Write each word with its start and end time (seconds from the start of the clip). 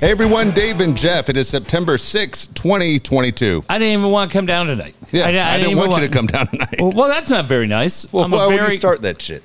Hey 0.00 0.12
everyone, 0.12 0.52
Dave 0.52 0.80
and 0.80 0.96
Jeff. 0.96 1.28
It 1.28 1.36
is 1.36 1.48
September 1.48 1.98
6, 1.98 2.46
2022. 2.46 3.64
I 3.68 3.78
didn't 3.80 3.98
even 3.98 4.12
want 4.12 4.30
to 4.30 4.38
come 4.38 4.46
down 4.46 4.68
tonight. 4.68 4.94
Yeah, 5.10 5.26
I, 5.26 5.32
didn't, 5.58 5.72
even 5.72 5.76
want 5.76 6.00
you 6.00 6.06
to 6.06 6.08
come 6.08 6.28
down 6.28 6.46
tonight. 6.46 6.76
Well, 6.78 6.92
well, 6.94 7.08
that's 7.08 7.32
not 7.32 7.46
very 7.46 7.66
nice. 7.66 8.12
Well, 8.12 8.22
I'm 8.22 8.30
why 8.30 8.46
would 8.46 8.60
very, 8.60 8.72
you 8.74 8.78
start 8.78 9.02
that 9.02 9.20
shit? 9.20 9.42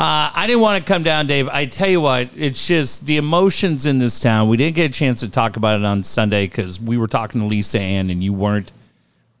Uh, 0.00 0.32
I 0.34 0.48
didn't 0.48 0.60
want 0.60 0.84
to 0.84 0.92
come 0.92 1.04
down, 1.04 1.28
Dave. 1.28 1.48
I 1.48 1.66
tell 1.66 1.88
you 1.88 2.00
what, 2.00 2.30
it's 2.34 2.66
just 2.66 3.06
the 3.06 3.16
emotions 3.16 3.86
in 3.86 4.00
this 4.00 4.18
town. 4.18 4.48
We 4.48 4.56
didn't 4.56 4.74
get 4.74 4.90
a 4.90 4.92
chance 4.92 5.20
to 5.20 5.30
talk 5.30 5.56
about 5.56 5.78
it 5.78 5.86
on 5.86 6.02
Sunday 6.02 6.48
because 6.48 6.80
we 6.80 6.98
were 6.98 7.06
talking 7.06 7.40
to 7.40 7.46
Lisa 7.46 7.78
Ann 7.78 8.10
and 8.10 8.24
you 8.24 8.32
weren't, 8.32 8.72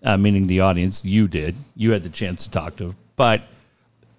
uh, 0.04 0.16
meaning 0.16 0.46
the 0.46 0.60
audience. 0.60 1.04
You 1.04 1.26
did. 1.26 1.56
You 1.74 1.90
had 1.90 2.04
the 2.04 2.08
chance 2.08 2.44
to 2.44 2.52
talk 2.52 2.76
to 2.76 2.90
her. 2.90 2.96
But 3.16 3.42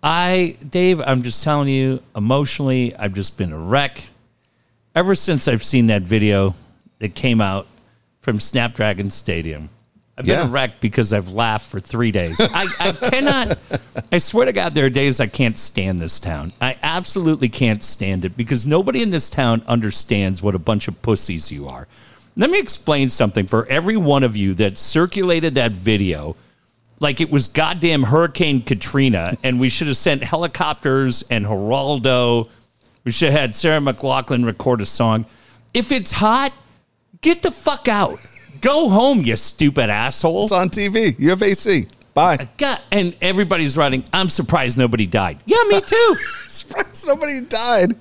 I, 0.03 0.57
Dave, 0.69 0.99
I'm 0.99 1.23
just 1.23 1.41
telling 1.41 1.69
you, 1.69 2.03
emotionally, 2.17 2.93
I've 2.97 3.13
just 3.13 3.37
been 3.37 3.53
a 3.53 3.57
wreck. 3.57 4.03
Ever 4.95 5.15
since 5.15 5.47
I've 5.47 5.63
seen 5.63 5.87
that 5.87 6.03
video 6.03 6.53
that 6.99 7.15
came 7.15 7.41
out 7.41 7.67
from 8.21 8.39
Snapdragon 8.39 9.09
Stadium, 9.09 9.69
I've 10.17 10.25
been 10.25 10.35
Yeah. 10.35 10.45
a 10.45 10.49
wreck 10.49 10.79
because 10.79 11.11
I've 11.11 11.29
laughed 11.31 11.67
for 11.69 11.79
three 11.79 12.11
days. 12.11 12.39
I, 12.39 12.67
I 12.79 12.91
cannot, 13.09 13.57
I 14.11 14.19
swear 14.19 14.45
to 14.45 14.53
God, 14.53 14.75
there 14.75 14.85
are 14.85 14.89
days 14.91 15.19
I 15.19 15.25
can't 15.25 15.57
stand 15.57 15.99
this 15.99 16.19
town. 16.19 16.53
I 16.61 16.77
absolutely 16.83 17.49
can't 17.49 17.83
stand 17.83 18.23
it 18.23 18.37
because 18.37 18.67
nobody 18.67 19.01
in 19.01 19.09
this 19.09 19.29
town 19.31 19.63
understands 19.67 20.43
what 20.43 20.53
a 20.53 20.59
bunch 20.59 20.87
of 20.87 21.01
pussies 21.01 21.51
you 21.51 21.67
are. 21.67 21.87
Let 22.35 22.51
me 22.51 22.59
explain 22.59 23.09
something 23.09 23.47
for 23.47 23.65
every 23.67 23.97
one 23.97 24.23
of 24.23 24.35
you 24.37 24.53
that 24.55 24.77
circulated 24.77 25.55
that 25.55 25.71
video 25.71 26.35
like 26.99 27.19
it 27.19 27.31
was 27.31 27.47
goddamn 27.47 28.03
Hurricane 28.03 28.61
Katrina, 28.61 29.35
and 29.43 29.59
we 29.59 29.67
should 29.69 29.87
have 29.87 29.97
sent 29.97 30.23
helicopters 30.23 31.23
and 31.29 31.45
Geraldo. 31.45 32.47
We 33.03 33.11
should 33.11 33.31
have 33.31 33.41
had 33.41 33.55
Sarah 33.55 33.79
McLachlan 33.81 34.45
record 34.45 34.81
a 34.81 34.85
song. 34.85 35.25
If 35.73 35.91
it's 35.91 36.11
hot, 36.11 36.53
get 37.21 37.41
the 37.41 37.51
fuck 37.51 37.87
out. 37.87 38.17
Go 38.61 38.87
home, 38.89 39.23
you 39.23 39.35
stupid 39.35 39.89
asshole. 39.89 40.43
It's 40.43 40.53
on 40.53 40.69
TV. 40.69 41.17
You 41.19 41.31
have 41.31 41.43
AC. 41.43 41.87
Bye. 42.13 42.47
God, 42.57 42.79
and 42.91 43.15
everybody's 43.21 43.75
writing, 43.75 44.05
I'm 44.13 44.29
surprised 44.29 44.77
nobody 44.77 45.05
died. 45.05 45.39
Yeah, 45.45 45.57
me 45.67 45.81
too. 45.85 46.15
Surprised 46.47 47.07
nobody 47.07 47.41
died. 47.41 47.95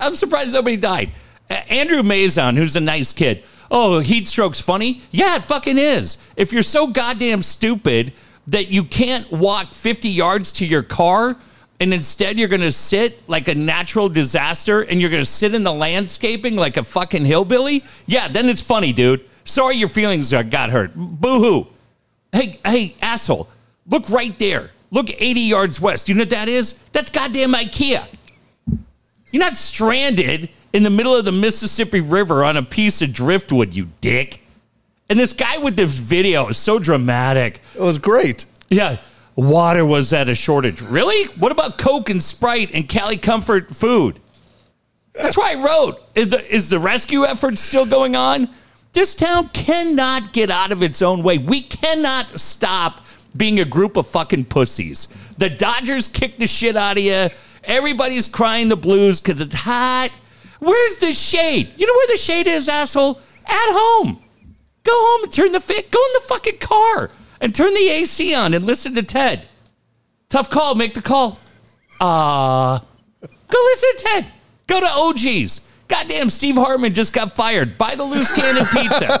I'm 0.00 0.14
surprised 0.14 0.54
nobody 0.54 0.76
died. 0.76 1.12
Uh, 1.50 1.60
Andrew 1.68 2.02
Mazon, 2.02 2.56
who's 2.56 2.74
a 2.74 2.80
nice 2.80 3.12
kid. 3.12 3.44
Oh, 3.70 4.00
heat 4.00 4.26
stroke's 4.26 4.60
funny? 4.60 5.02
Yeah, 5.10 5.36
it 5.36 5.44
fucking 5.44 5.78
is. 5.78 6.18
If 6.36 6.52
you're 6.52 6.62
so 6.62 6.86
goddamn 6.86 7.42
stupid 7.42 8.12
that 8.46 8.68
you 8.68 8.84
can't 8.84 9.30
walk 9.30 9.72
50 9.72 10.08
yards 10.08 10.52
to 10.54 10.66
your 10.66 10.82
car 10.82 11.36
and 11.80 11.92
instead 11.92 12.38
you're 12.38 12.48
going 12.48 12.60
to 12.60 12.72
sit 12.72 13.28
like 13.28 13.48
a 13.48 13.54
natural 13.54 14.08
disaster 14.08 14.82
and 14.82 15.00
you're 15.00 15.10
going 15.10 15.22
to 15.22 15.30
sit 15.30 15.54
in 15.54 15.64
the 15.64 15.72
landscaping 15.72 16.56
like 16.56 16.76
a 16.76 16.84
fucking 16.84 17.24
hillbilly, 17.24 17.84
yeah, 18.06 18.28
then 18.28 18.48
it's 18.48 18.62
funny, 18.62 18.92
dude. 18.92 19.24
Sorry 19.44 19.76
your 19.76 19.88
feelings 19.88 20.32
got 20.32 20.70
hurt. 20.70 20.92
Boo 20.94 21.40
hoo. 21.40 21.66
Hey, 22.32 22.58
hey, 22.64 22.94
asshole, 23.02 23.48
look 23.88 24.08
right 24.10 24.36
there. 24.38 24.70
Look 24.90 25.10
80 25.10 25.40
yards 25.40 25.80
west. 25.80 26.08
You 26.08 26.14
know 26.14 26.22
what 26.22 26.30
that 26.30 26.48
is? 26.48 26.74
That's 26.92 27.10
goddamn 27.10 27.52
IKEA. 27.52 28.06
You're 29.32 29.42
not 29.42 29.56
stranded 29.56 30.50
in 30.72 30.84
the 30.84 30.90
middle 30.90 31.16
of 31.16 31.24
the 31.24 31.32
Mississippi 31.32 32.00
River 32.00 32.44
on 32.44 32.56
a 32.56 32.62
piece 32.62 33.02
of 33.02 33.12
driftwood, 33.12 33.74
you 33.74 33.88
dick. 34.00 34.40
And 35.08 35.18
this 35.18 35.32
guy 35.32 35.58
with 35.58 35.76
this 35.76 35.98
video 35.98 36.48
is 36.48 36.56
so 36.56 36.78
dramatic. 36.78 37.60
It 37.74 37.80
was 37.80 37.98
great. 37.98 38.46
Yeah, 38.70 38.98
water 39.36 39.84
was 39.84 40.12
at 40.12 40.28
a 40.28 40.34
shortage. 40.34 40.80
Really? 40.80 41.26
What 41.38 41.52
about 41.52 41.78
Coke 41.78 42.10
and 42.10 42.22
Sprite 42.22 42.70
and 42.74 42.88
Cali 42.88 43.16
Comfort 43.16 43.74
food? 43.74 44.20
That's 45.14 45.36
why 45.36 45.52
I 45.56 45.64
wrote. 45.64 46.00
Is 46.14 46.28
the, 46.28 46.54
is 46.54 46.70
the 46.70 46.78
rescue 46.78 47.24
effort 47.24 47.58
still 47.58 47.86
going 47.86 48.16
on? 48.16 48.48
This 48.92 49.14
town 49.14 49.48
cannot 49.48 50.32
get 50.32 50.50
out 50.50 50.72
of 50.72 50.82
its 50.82 51.02
own 51.02 51.22
way. 51.22 51.38
We 51.38 51.62
cannot 51.62 52.38
stop 52.38 53.04
being 53.36 53.58
a 53.60 53.64
group 53.64 53.96
of 53.96 54.06
fucking 54.06 54.44
pussies. 54.46 55.08
The 55.38 55.50
Dodgers 55.50 56.08
kick 56.08 56.38
the 56.38 56.46
shit 56.46 56.76
out 56.76 56.96
of 56.96 57.02
you. 57.02 57.28
Everybody's 57.64 58.28
crying 58.28 58.68
the 58.68 58.76
blues 58.76 59.20
because 59.20 59.40
it's 59.40 59.54
hot. 59.54 60.10
Where's 60.60 60.98
the 60.98 61.12
shade? 61.12 61.72
You 61.76 61.86
know 61.86 61.92
where 61.92 62.06
the 62.08 62.16
shade 62.16 62.46
is, 62.46 62.68
asshole? 62.68 63.18
At 63.46 63.70
home. 63.70 64.22
Go 64.84 64.92
home 64.92 65.24
and 65.24 65.32
turn 65.32 65.52
the 65.52 65.60
fit. 65.60 65.90
Go 65.90 65.98
in 65.98 66.12
the 66.14 66.26
fucking 66.28 66.58
car 66.58 67.10
and 67.44 67.54
turn 67.54 67.74
the 67.74 67.88
AC 67.90 68.34
on 68.34 68.54
and 68.54 68.64
listen 68.64 68.94
to 68.94 69.02
Ted. 69.02 69.46
Tough 70.30 70.48
call. 70.48 70.74
Make 70.74 70.94
the 70.94 71.02
call. 71.02 71.38
Uh, 72.00 72.78
go 73.20 73.58
listen 73.66 73.88
to 73.96 74.04
Ted. 74.04 74.32
Go 74.66 74.80
to 74.80 74.86
OG's. 74.90 75.68
Goddamn, 75.86 76.30
Steve 76.30 76.54
Hartman 76.54 76.94
just 76.94 77.12
got 77.12 77.36
fired. 77.36 77.76
Buy 77.76 77.96
the 77.96 78.04
loose 78.04 78.34
cannon 78.34 78.64
pizza. 78.72 79.20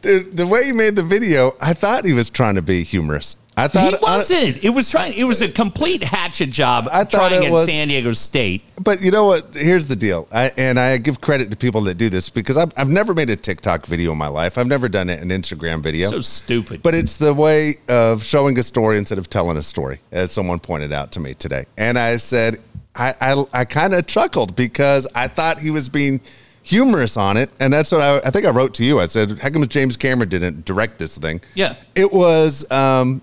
Dude, 0.00 0.34
the 0.34 0.46
way 0.46 0.64
he 0.64 0.72
made 0.72 0.96
the 0.96 1.02
video, 1.02 1.52
I 1.60 1.74
thought 1.74 2.06
he 2.06 2.14
was 2.14 2.30
trying 2.30 2.54
to 2.54 2.62
be 2.62 2.82
humorous. 2.82 3.36
I 3.60 3.68
thought 3.68 3.92
He 3.92 3.98
wasn't. 4.00 4.64
It 4.64 4.70
was 4.70 4.88
trying. 4.90 5.12
It 5.14 5.24
was 5.24 5.42
a 5.42 5.48
complete 5.48 6.02
hatchet 6.02 6.50
job. 6.50 6.88
I 6.90 7.04
thought 7.04 7.28
trying 7.30 7.44
at 7.44 7.52
was- 7.52 7.66
San 7.66 7.88
Diego 7.88 8.12
State. 8.12 8.62
But 8.80 9.02
you 9.02 9.10
know 9.10 9.26
what? 9.26 9.54
Here's 9.54 9.86
the 9.86 9.96
deal. 9.96 10.26
I, 10.32 10.50
and 10.56 10.80
I 10.80 10.96
give 10.96 11.20
credit 11.20 11.50
to 11.50 11.56
people 11.56 11.82
that 11.82 11.98
do 11.98 12.08
this 12.08 12.30
because 12.30 12.56
I've, 12.56 12.72
I've 12.78 12.88
never 12.88 13.12
made 13.12 13.28
a 13.28 13.36
TikTok 13.36 13.84
video 13.84 14.12
in 14.12 14.18
my 14.18 14.28
life. 14.28 14.56
I've 14.56 14.66
never 14.66 14.88
done 14.88 15.10
an 15.10 15.28
Instagram 15.28 15.82
video. 15.82 16.08
So 16.08 16.22
stupid. 16.22 16.82
but 16.82 16.94
it's 16.94 17.18
the 17.18 17.34
way 17.34 17.74
of 17.88 18.24
showing 18.24 18.58
a 18.58 18.62
story 18.62 18.96
instead 18.96 19.18
of 19.18 19.28
telling 19.28 19.58
a 19.58 19.62
story, 19.62 20.00
as 20.12 20.30
someone 20.32 20.58
pointed 20.60 20.92
out 20.92 21.12
to 21.12 21.20
me 21.20 21.34
today. 21.34 21.66
And 21.76 21.98
I 21.98 22.16
said, 22.16 22.62
I, 22.96 23.14
I, 23.20 23.44
I 23.52 23.64
kind 23.66 23.92
of 23.94 24.06
chuckled 24.06 24.56
because 24.56 25.06
I 25.14 25.28
thought 25.28 25.60
he 25.60 25.70
was 25.70 25.90
being 25.90 26.20
humorous 26.62 27.16
on 27.16 27.36
it. 27.36 27.50
And 27.60 27.72
that's 27.72 27.92
what 27.92 28.00
I, 28.00 28.16
I 28.18 28.30
think 28.30 28.46
I 28.46 28.50
wrote 28.50 28.74
to 28.74 28.84
you. 28.84 28.98
I 29.00 29.06
said, 29.06 29.38
how 29.40 29.50
come 29.50 29.66
James 29.68 29.96
Cameron 29.96 30.28
didn't 30.30 30.64
direct 30.64 30.98
this 30.98 31.18
thing? 31.18 31.40
Yeah. 31.54 31.74
It 31.94 32.12
was, 32.12 32.70
um, 32.70 33.20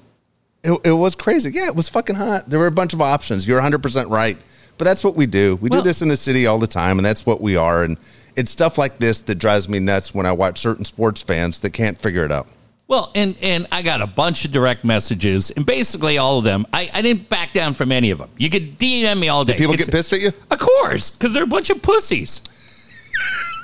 it, 0.68 0.80
it 0.86 0.92
was 0.92 1.16
crazy. 1.16 1.50
Yeah, 1.52 1.68
it 1.68 1.76
was 1.76 1.90
fucking 1.90 2.16
hot. 2.16 2.50
There 2.50 2.60
were 2.60 2.68
a 2.68 2.72
bunch 2.72 2.94
of 2.94 3.02
options. 3.02 3.48
You're 3.48 3.62
100% 3.62 4.10
right. 4.10 4.38
But 4.78 4.86
that's 4.86 5.04
what 5.04 5.16
we 5.16 5.26
do. 5.26 5.56
We 5.56 5.70
Well- 5.70 5.82
do 5.82 5.88
this 5.88 6.02
in 6.02 6.08
the 6.08 6.18
city 6.18 6.46
all 6.46 6.60
the 6.60 6.68
time, 6.68 7.00
and 7.00 7.06
that's 7.06 7.26
what 7.26 7.42
we 7.42 7.56
are. 7.56 7.84
And 7.84 7.98
it's 8.36 8.52
stuff 8.52 8.78
like 8.78 9.00
this 9.00 9.22
that 9.22 9.36
drives 9.36 9.68
me 9.68 9.80
nuts 9.80 10.14
when 10.14 10.26
I 10.28 10.32
watch 10.34 10.60
certain 10.60 10.86
sports 10.86 11.22
fans 11.24 11.60
that 11.62 11.72
can't 11.72 11.98
figure 12.00 12.24
it 12.26 12.32
out. 12.32 12.48
Well, 12.90 13.12
and 13.16 13.36
and 13.42 13.68
I 13.72 13.82
got 13.82 14.02
a 14.02 14.08
bunch 14.08 14.46
of 14.46 14.52
direct 14.54 14.86
messages, 14.86 15.50
and 15.52 15.66
basically 15.66 16.18
all 16.20 16.38
of 16.38 16.46
them, 16.46 16.66
I, 16.72 16.90
I 16.94 17.02
didn't 17.02 17.28
back 17.28 17.52
down 17.54 17.74
from 17.74 17.92
any 17.92 18.12
of 18.12 18.20
them. 18.20 18.30
You 18.38 18.50
could 18.50 18.78
DM 18.80 19.20
me 19.20 19.28
all 19.28 19.44
day. 19.44 19.58
People 19.58 19.74
It's- 19.74 19.88
get 19.88 19.92
pissed 19.94 20.14
at 20.14 20.22
you? 20.22 20.32
Of 20.52 20.60
course, 20.60 21.12
because 21.12 21.34
they're 21.34 21.44
a 21.44 21.48
bunch 21.48 21.70
of 21.70 21.82
pussies. 21.82 22.42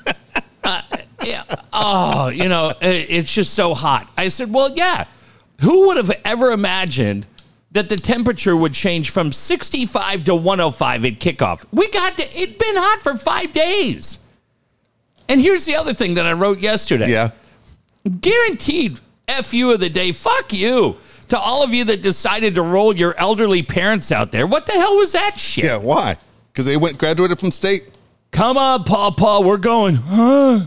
uh, 0.64 0.82
yeah. 1.24 1.44
Oh, 1.72 2.28
you 2.30 2.50
know, 2.50 2.74
it- 2.82 3.06
it's 3.10 3.34
just 3.34 3.54
so 3.54 3.74
hot. 3.74 4.10
I 4.18 4.28
said, 4.28 4.52
well, 4.52 4.72
yeah. 4.76 5.06
Who 5.62 5.88
would 5.88 5.98
have 5.98 6.12
ever 6.26 6.52
imagined 6.52 7.26
that 7.72 7.90
the 7.90 7.96
temperature 7.96 8.56
would 8.56 8.74
change 8.74 9.10
from 9.12 9.32
65 9.32 10.26
to 10.26 10.36
105 10.36 11.06
at 11.06 11.14
kickoff? 11.20 11.66
We 11.72 11.90
got 11.90 12.18
to, 12.18 12.24
it'd 12.42 12.58
been 12.58 12.76
hot 12.76 13.02
for 13.02 13.16
five 13.18 13.54
days. 13.54 14.20
And 15.30 15.40
here's 15.40 15.66
the 15.66 15.76
other 15.76 15.94
thing 15.94 16.16
that 16.16 16.26
I 16.26 16.34
wrote 16.34 16.60
yesterday 16.60 17.10
Yeah. 17.12 17.32
guaranteed 18.22 19.00
F 19.28 19.54
you 19.54 19.72
of 19.72 19.80
the 19.80 19.90
day. 19.90 20.12
Fuck 20.12 20.54
you. 20.54 20.98
To 21.30 21.40
all 21.40 21.64
of 21.64 21.74
you 21.74 21.86
that 21.86 22.02
decided 22.02 22.56
to 22.56 22.62
roll 22.62 22.96
your 22.96 23.16
elderly 23.18 23.64
parents 23.64 24.12
out 24.12 24.32
there. 24.32 24.46
What 24.46 24.66
the 24.66 24.74
hell 24.74 24.98
was 24.98 25.14
that 25.14 25.40
shit? 25.40 25.64
Yeah, 25.64 25.78
why? 25.78 26.18
Because 26.52 26.66
they 26.66 26.78
went 26.78 26.98
graduated 26.98 27.40
from 27.40 27.50
state. 27.50 27.90
Come 28.32 28.58
on, 28.58 28.84
Paw 28.84 29.12
Paw, 29.12 29.40
we're 29.42 29.58
going. 29.58 29.96
Huh? 29.96 30.60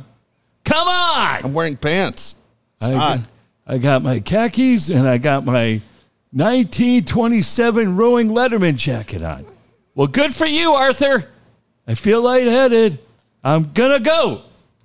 Come 0.64 0.88
on. 0.88 1.44
I'm 1.44 1.52
wearing 1.54 1.76
pants. 1.76 2.34
It's 2.78 2.88
I, 2.88 2.94
hot. 2.94 3.18
I 3.66 3.78
got 3.78 4.02
my 4.02 4.20
khakis 4.20 4.90
and 4.90 5.08
I 5.08 5.18
got 5.18 5.44
my 5.44 5.80
1927 6.32 7.96
rowing 7.96 8.28
Letterman 8.28 8.76
jacket 8.76 9.22
on. 9.22 9.44
Well, 9.94 10.06
good 10.06 10.34
for 10.34 10.46
you, 10.46 10.72
Arthur. 10.72 11.28
I 11.86 11.94
feel 11.94 12.20
lightheaded. 12.22 12.98
I'm 13.42 13.72
gonna 13.72 14.00
go. 14.00 14.42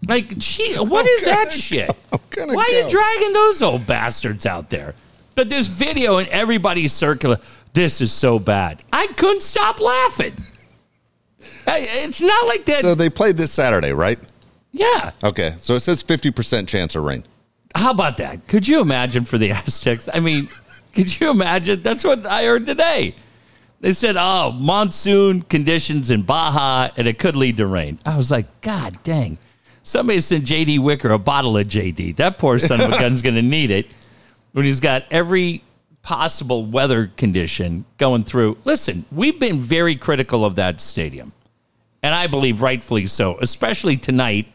Like, 0.07 0.35
gee, 0.37 0.75
what 0.75 1.05
is 1.05 1.25
that 1.25 1.35
gonna 1.45 1.51
shit? 1.51 1.87
go. 1.89 1.95
I'm 2.13 2.19
gonna 2.31 2.53
Why 2.53 2.63
are 2.63 2.83
you 2.83 2.89
dragging 2.89 3.33
those 3.33 3.61
old 3.61 3.85
bastards 3.85 4.45
out 4.45 4.69
there? 4.69 4.95
But 5.35 5.47
this 5.49 5.67
video 5.67 6.17
and 6.17 6.27
everybody's 6.29 6.93
circular. 6.93 7.37
This 7.73 8.01
is 8.01 8.11
so 8.11 8.37
bad. 8.39 8.83
I 8.91 9.07
couldn't 9.17 9.41
stop 9.43 9.79
laughing. 9.79 10.33
I- 11.67 11.87
It's 12.03 12.21
not 12.21 12.47
like 12.47 12.65
that. 12.65 12.81
So 12.81 12.95
they 12.95 13.09
played 13.09 13.37
this 13.37 13.51
Saturday, 13.51 13.93
right? 13.93 14.19
yeah. 14.71 15.11
Okay. 15.23 15.53
So 15.57 15.75
it 15.75 15.81
says 15.81 16.03
50% 16.03 16.67
chance 16.67 16.95
of 16.95 17.03
rain. 17.03 17.23
How 17.75 17.91
about 17.91 18.17
that? 18.17 18.47
Could 18.47 18.67
you 18.67 18.81
imagine 18.81 19.25
for 19.25 19.37
the 19.37 19.51
Aztecs? 19.51 20.09
I 20.13 20.19
mean, 20.19 20.49
could 20.93 21.19
you 21.19 21.29
imagine? 21.29 21.81
That's 21.81 22.03
what 22.03 22.25
I 22.25 22.45
heard 22.45 22.65
today. 22.65 23.15
They 23.79 23.93
said, 23.93 24.15
oh, 24.17 24.51
monsoon 24.51 25.41
conditions 25.41 26.11
in 26.11 26.21
Baja, 26.21 26.91
and 26.97 27.07
it 27.07 27.17
could 27.17 27.35
lead 27.35 27.57
to 27.57 27.65
rain. 27.65 27.99
I 28.05 28.15
was 28.15 28.29
like, 28.29 28.61
God 28.61 29.01
dang. 29.01 29.39
Somebody 29.81 30.19
sent 30.19 30.45
JD 30.45 30.79
Wicker 30.79 31.09
a 31.09 31.17
bottle 31.17 31.57
of 31.57 31.67
JD. 31.67 32.17
That 32.17 32.37
poor 32.37 32.59
son 32.59 32.79
of 32.79 32.93
a 32.93 32.99
gun's 32.99 33.21
going 33.23 33.35
to 33.35 33.41
need 33.41 33.71
it 33.71 33.87
when 34.51 34.65
he's 34.65 34.79
got 34.79 35.05
every 35.09 35.63
possible 36.03 36.65
weather 36.65 37.11
condition 37.17 37.85
going 37.97 38.23
through. 38.23 38.57
Listen, 38.65 39.05
we've 39.11 39.39
been 39.39 39.57
very 39.57 39.95
critical 39.95 40.45
of 40.45 40.55
that 40.55 40.79
stadium. 40.81 41.33
and 42.03 42.13
I 42.13 42.27
believe 42.27 42.61
rightfully 42.61 43.07
so, 43.07 43.37
especially 43.39 43.97
tonight 43.97 44.51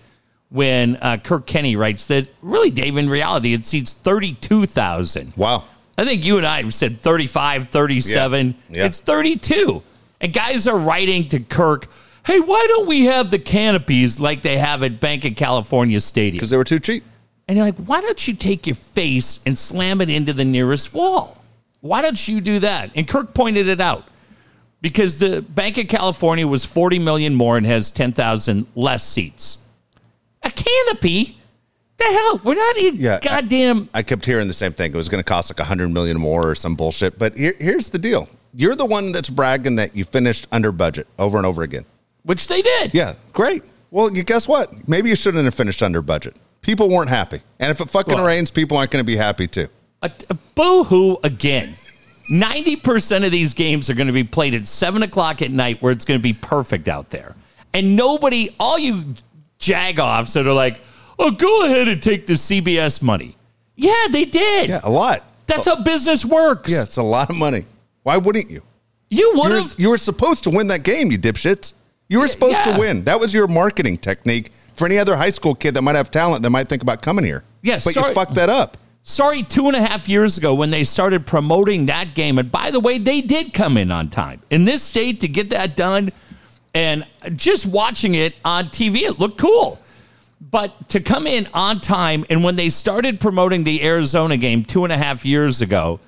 when 0.51 0.97
uh, 0.97 1.19
Kirk 1.19 1.47
Kenney 1.47 1.77
writes 1.77 2.07
that 2.07 2.29
really, 2.43 2.71
Dave, 2.71 2.97
in 2.97 3.09
reality, 3.09 3.53
it 3.53 3.67
seats 3.67 3.93
32,000. 3.93 5.35
Wow. 5.37 5.65
I 5.99 6.05
think 6.05 6.25
you 6.25 6.37
and 6.37 6.47
I 6.47 6.63
have 6.63 6.75
said 6.75 7.01
35, 7.01 7.69
37. 7.71 8.47
Yeah. 8.47 8.77
Yeah. 8.77 8.87
It's 8.87 9.01
32. 9.01 9.83
And 10.21 10.33
guys 10.33 10.67
are 10.67 10.79
writing 10.79 11.29
to 11.29 11.41
Kirk, 11.41 11.89
hey, 12.25 12.41
why 12.41 12.65
don't 12.69 12.87
we 12.87 13.07
have 13.07 13.31
the 13.31 13.39
canopies 13.39 14.21
like 14.21 14.43
they 14.43 14.59
have 14.59 14.83
at 14.83 15.01
Banc 15.01 15.25
of 15.25 15.37
California 15.37 16.01
Stadium? 16.01 16.39
Because 16.39 16.51
they 16.51 16.57
were 16.57 16.65
too 16.65 16.81
cheap. 16.81 17.05
And 17.49 17.57
you're 17.57 17.67
like, 17.67 17.77
why 17.77 18.01
don't 18.01 18.27
you 18.27 18.35
take 18.35 18.67
your 18.67 18.77
face 18.77 19.41
and 19.47 19.59
slam 19.59 20.01
it 20.01 20.11
into 20.11 20.33
the 20.33 20.45
nearest 20.45 20.93
wall? 20.93 21.43
Why 21.81 22.03
don't 22.03 22.27
you 22.27 22.41
do 22.41 22.59
that? 22.61 22.91
And 22.97 23.07
Kirk 23.07 23.35
pointed 23.35 23.69
it 23.69 23.81
out 23.81 24.05
because 24.81 25.19
the 25.19 25.43
Banc 25.43 25.79
of 25.79 25.87
California 25.89 26.47
was 26.47 26.65
40 26.65 26.99
million 26.99 27.35
more 27.35 27.57
and 27.57 27.65
has 27.65 27.91
10,000 27.91 28.67
less 28.75 29.07
seats. 29.07 29.59
A 30.47 30.51
canopy? 30.51 31.37
The 31.99 32.05
hell? 32.05 32.41
We're 32.45 32.55
not 32.55 32.77
in 32.77 32.97
Yeah, 32.97 33.19
goddamn. 33.21 33.89
I 33.95 34.03
kept 34.03 34.25
hearing 34.25 34.47
the 34.49 34.55
same 34.55 34.73
thing. 34.73 34.93
It 34.93 34.97
was 34.97 35.09
going 35.09 35.19
to 35.23 35.29
cost 35.29 35.51
like 35.51 35.59
a 35.61 35.65
hundred 35.65 35.89
million 35.89 36.19
more 36.19 36.51
or 36.51 36.55
some 36.55 36.75
bullshit. 36.77 37.19
But 37.19 37.37
here, 37.37 37.55
here's 37.59 37.89
the 37.89 37.99
deal: 37.99 38.29
you're 38.55 38.77
the 38.77 38.85
one 38.87 39.13
that's 39.13 39.29
bragging 39.31 39.77
that 39.77 39.97
you 39.97 40.05
finished 40.05 40.47
under 40.53 40.71
budget 40.73 41.09
over 41.19 41.37
and 41.37 41.47
over 41.47 41.63
again. 41.63 41.85
which 42.23 42.47
they 42.47 42.63
did. 42.63 42.95
Yeah, 42.95 43.15
great. 43.33 43.63
Well, 43.91 44.13
you 44.15 44.23
guess 44.25 44.47
what? 44.47 44.87
Maybe 44.89 45.09
you 45.09 45.17
shouldn't 45.17 45.45
have 45.45 45.55
finished 45.55 45.83
under 45.83 46.01
budget. 46.03 46.37
People 46.61 46.89
weren't 46.91 47.09
happy, 47.09 47.41
and 47.59 47.71
if 47.71 47.81
it 47.81 47.91
fucking 47.91 48.15
Well- 48.15 48.25
rains, 48.27 48.51
people 48.51 48.77
aren't 48.77 48.91
going 48.93 49.05
to 49.05 49.07
be 49.07 49.17
happy 49.17 49.47
too. 49.49 49.69
a, 50.03 50.11
a 50.31 50.35
boo 50.55 50.85
hoo 50.85 51.19
again. 51.25 51.69
90% 52.31 53.25
of 53.25 53.31
these 53.31 53.55
games 53.55 53.89
are 53.89 53.95
going 53.95 54.09
to 54.09 54.13
be 54.13 54.25
played 54.25 54.55
at 54.55 54.67
7 54.67 55.03
o'clock 55.05 55.43
at 55.43 55.51
night 55.51 55.81
where 55.81 55.93
it's 55.93 56.05
going 56.05 56.19
to 56.19 56.23
be 56.23 56.33
perfect 56.33 56.89
out 56.89 57.09
there. 57.11 57.37
And 57.73 57.95
nobody, 57.97 58.51
all 58.59 58.79
you 58.79 59.05
jagoffs 59.67 60.35
that 60.35 60.47
are 60.47 60.53
like, 60.53 60.81
oh, 61.19 61.31
go 61.31 61.67
ahead 61.67 61.89
and 61.89 62.03
take 62.03 62.27
the 62.27 62.35
CBS 62.35 63.03
money. 63.03 63.37
Yeah, 63.75 64.07
they 64.11 64.25
did. 64.25 64.71
Yeah, 64.71 64.81
a 64.85 64.91
lot. 64.91 65.23
That's 65.47 65.67
how 65.67 65.83
business 65.83 66.25
works. 66.25 66.71
Yeah, 66.71 66.83
it's 66.83 66.97
a 66.97 67.03
lot 67.03 67.31
of 67.31 67.37
money. 67.37 67.65
Why 68.03 68.17
wouldn't 68.17 68.51
you? 68.51 68.63
You 69.11 69.33
would 69.37 69.51
were, 69.51 69.61
have. 69.61 69.75
you 69.79 69.91
were 69.91 69.99
supposed 69.99 70.45
to 70.45 70.51
win 70.51 70.67
that 70.69 70.83
game, 70.83 71.11
you 71.13 71.19
dipshits. 71.19 71.75
You 72.09 72.21
were 72.21 72.29
supposed 72.29 72.59
yeah. 72.65 72.75
to 72.75 72.81
win. 72.81 73.05
That 73.05 73.19
was 73.19 73.35
your 73.35 73.47
marketing 73.49 73.99
technique 73.99 74.53
for 74.75 74.87
any 74.87 74.99
other 74.99 75.17
high 75.17 75.31
school 75.31 75.55
kid 75.55 75.75
that 75.75 75.83
might 75.83 75.97
have 75.97 76.11
talent 76.11 76.43
that 76.43 76.51
might 76.51 76.69
think 76.69 76.83
about 76.83 77.03
coming 77.03 77.25
here. 77.25 77.45
Yes, 77.63 77.85
but 77.85 77.95
sorry. 77.95 78.09
you 78.09 78.15
fucked 78.15 78.35
that 78.35 78.49
up. 78.49 78.77
Sorry, 79.03 79.43
two 79.43 79.69
and 79.69 79.77
a 79.77 79.83
half 79.83 80.09
years 80.09 80.37
ago 80.37 80.55
when 80.55 80.71
they 80.71 80.83
started 80.83 81.27
promoting 81.27 81.87
that 81.87 82.15
game. 82.15 82.39
And 82.39 82.51
by 82.51 82.73
the 82.73 82.81
way, 82.81 82.99
they 82.99 83.21
did 83.21 83.53
come 83.53 83.77
in 83.77 83.93
on 83.93 84.09
time. 84.09 84.43
In 84.51 84.65
this 84.65 84.83
state 84.83 85.21
to 85.21 85.29
get 85.29 85.51
that 85.51 85.77
done, 85.77 86.11
and 86.75 87.07
just 87.35 87.67
watching 87.67 88.15
it 88.15 88.35
on 88.45 88.67
TV, 88.67 89.03
it 89.03 89.19
looked 89.19 89.39
cool. 89.39 89.81
But 90.51 90.91
to 90.91 91.01
come 91.01 91.27
in 91.27 91.49
on 91.55 91.81
time, 91.81 92.25
and 92.29 92.45
when 92.45 92.57
they 92.57 92.69
started 92.69 93.21
promoting 93.21 93.65
the 93.65 93.83
Arizona 93.85 94.37
game 94.37 94.65
two 94.65 94.85
and 94.85 94.93
a 94.93 94.97
half 94.97 95.25
years 95.25 95.63
ago, 95.63 95.99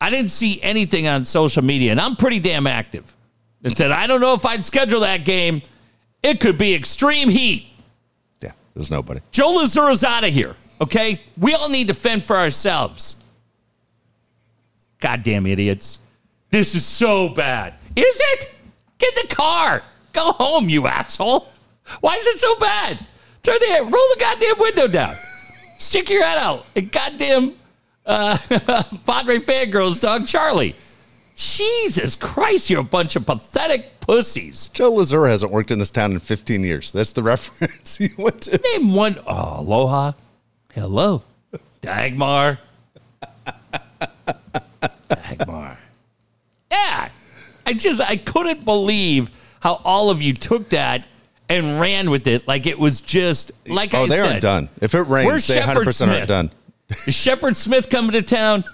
I 0.00 0.10
didn't 0.10 0.30
see 0.30 0.60
anything 0.62 1.08
on 1.08 1.24
social 1.24 1.64
media, 1.64 1.90
and 1.90 2.00
I'm 2.00 2.16
pretty 2.16 2.38
damn 2.38 2.66
active. 2.66 3.14
That 3.62 3.76
said, 3.76 3.90
I 3.90 4.06
don't 4.06 4.20
know 4.20 4.34
if 4.34 4.46
I'd 4.46 4.64
schedule 4.64 5.00
that 5.00 5.24
game. 5.24 5.62
It 6.22 6.40
could 6.40 6.58
be 6.58 6.74
extreme 6.74 7.28
heat. 7.28 7.66
Yeah, 8.42 8.52
there's 8.74 8.90
nobody. 8.90 9.20
Joe 9.32 9.58
Lazura's 9.58 10.04
out 10.04 10.24
of 10.24 10.32
here. 10.32 10.54
Okay, 10.80 11.20
we 11.38 11.54
all 11.54 11.68
need 11.68 11.88
to 11.88 11.94
fend 11.94 12.22
for 12.22 12.36
ourselves. 12.36 13.16
Goddamn 15.00 15.46
idiots! 15.46 15.98
This 16.50 16.74
is 16.74 16.84
so 16.84 17.28
bad. 17.30 17.74
Is 17.96 18.20
it? 18.34 18.55
Get 18.98 19.16
in 19.16 19.28
the 19.28 19.34
car. 19.34 19.82
Go 20.12 20.32
home, 20.32 20.68
you 20.68 20.86
asshole. 20.86 21.48
Why 22.00 22.14
is 22.14 22.26
it 22.26 22.38
so 22.38 22.56
bad? 22.56 22.98
Turn 23.42 23.56
the 23.60 23.78
roll 23.82 23.90
the 23.90 24.16
goddamn 24.18 24.58
window 24.58 24.88
down. 24.88 25.14
Stick 25.78 26.10
your 26.10 26.24
head 26.24 26.38
out. 26.38 26.66
And 26.74 26.90
goddamn 26.90 27.54
uh, 28.06 28.38
Padre 29.06 29.38
fangirls 29.38 30.00
dog 30.00 30.26
Charlie. 30.26 30.74
Jesus 31.36 32.16
Christ, 32.16 32.70
you're 32.70 32.80
a 32.80 32.84
bunch 32.84 33.14
of 33.14 33.26
pathetic 33.26 34.00
pussies. 34.00 34.68
Joe 34.68 34.92
Lazura 34.92 35.28
hasn't 35.28 35.52
worked 35.52 35.70
in 35.70 35.78
this 35.78 35.90
town 35.90 36.12
in 36.12 36.18
15 36.18 36.64
years. 36.64 36.92
That's 36.92 37.12
the 37.12 37.22
reference 37.24 38.00
you 38.00 38.08
went 38.16 38.42
to. 38.42 38.58
Name 38.72 38.94
one. 38.94 39.18
Oh, 39.26 39.60
aloha. 39.60 40.12
Hello. 40.72 41.22
Dagmar. 41.82 42.58
Dagmar. 45.08 45.75
I 47.66 47.72
just, 47.74 48.00
I 48.00 48.16
couldn't 48.16 48.64
believe 48.64 49.30
how 49.60 49.80
all 49.84 50.10
of 50.10 50.22
you 50.22 50.32
took 50.32 50.68
that 50.70 51.06
and 51.48 51.80
ran 51.80 52.10
with 52.10 52.26
it 52.26 52.46
like 52.48 52.66
it 52.66 52.78
was 52.78 53.00
just, 53.00 53.52
like 53.68 53.92
Oh, 53.94 54.04
I 54.04 54.08
they 54.08 54.16
said. 54.16 54.26
aren't 54.28 54.42
done. 54.42 54.68
If 54.80 54.94
it 54.94 55.02
rains, 55.02 55.26
Where's 55.26 55.46
they 55.46 55.60
Shepard 55.60 55.86
100% 55.88 55.92
Smith? 55.94 56.10
aren't 56.10 56.28
done. 56.28 56.50
Is 57.06 57.14
Shepard 57.16 57.56
Smith 57.56 57.90
coming 57.90 58.12
to 58.12 58.22
town 58.22 58.64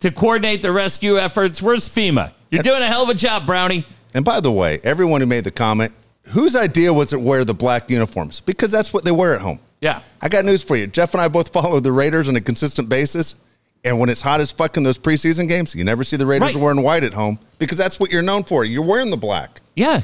to 0.00 0.10
coordinate 0.10 0.62
the 0.62 0.72
rescue 0.72 1.18
efforts? 1.18 1.60
Where's 1.62 1.88
FEMA? 1.88 2.32
You're 2.50 2.62
doing 2.62 2.82
a 2.82 2.86
hell 2.86 3.02
of 3.04 3.08
a 3.08 3.14
job, 3.14 3.46
Brownie. 3.46 3.84
And 4.14 4.24
by 4.24 4.40
the 4.40 4.50
way, 4.52 4.80
everyone 4.84 5.20
who 5.20 5.26
made 5.26 5.44
the 5.44 5.50
comment, 5.50 5.92
whose 6.28 6.54
idea 6.56 6.92
was 6.92 7.12
it 7.12 7.20
wear 7.20 7.44
the 7.44 7.54
black 7.54 7.88
uniforms? 7.90 8.40
Because 8.40 8.70
that's 8.70 8.92
what 8.92 9.04
they 9.04 9.10
wear 9.12 9.34
at 9.34 9.40
home. 9.40 9.58
Yeah. 9.80 10.00
I 10.20 10.28
got 10.28 10.44
news 10.44 10.62
for 10.62 10.76
you. 10.76 10.86
Jeff 10.86 11.14
and 11.14 11.20
I 11.20 11.28
both 11.28 11.52
follow 11.52 11.80
the 11.80 11.92
Raiders 11.92 12.28
on 12.28 12.36
a 12.36 12.40
consistent 12.40 12.88
basis. 12.88 13.34
And 13.84 13.98
when 13.98 14.08
it's 14.08 14.20
hot 14.20 14.40
as 14.40 14.50
fuck 14.52 14.76
in 14.76 14.82
those 14.84 14.96
preseason 14.98 15.48
games, 15.48 15.74
you 15.74 15.82
never 15.84 16.04
see 16.04 16.16
the 16.16 16.26
Raiders 16.26 16.54
Right. 16.54 16.62
wearing 16.62 16.82
white 16.82 17.02
at 17.02 17.14
home 17.14 17.38
because 17.58 17.76
that's 17.78 17.98
what 17.98 18.12
you're 18.12 18.22
known 18.22 18.44
for. 18.44 18.64
You're 18.64 18.84
wearing 18.84 19.10
the 19.10 19.16
black. 19.16 19.60
Yeah. 19.74 20.02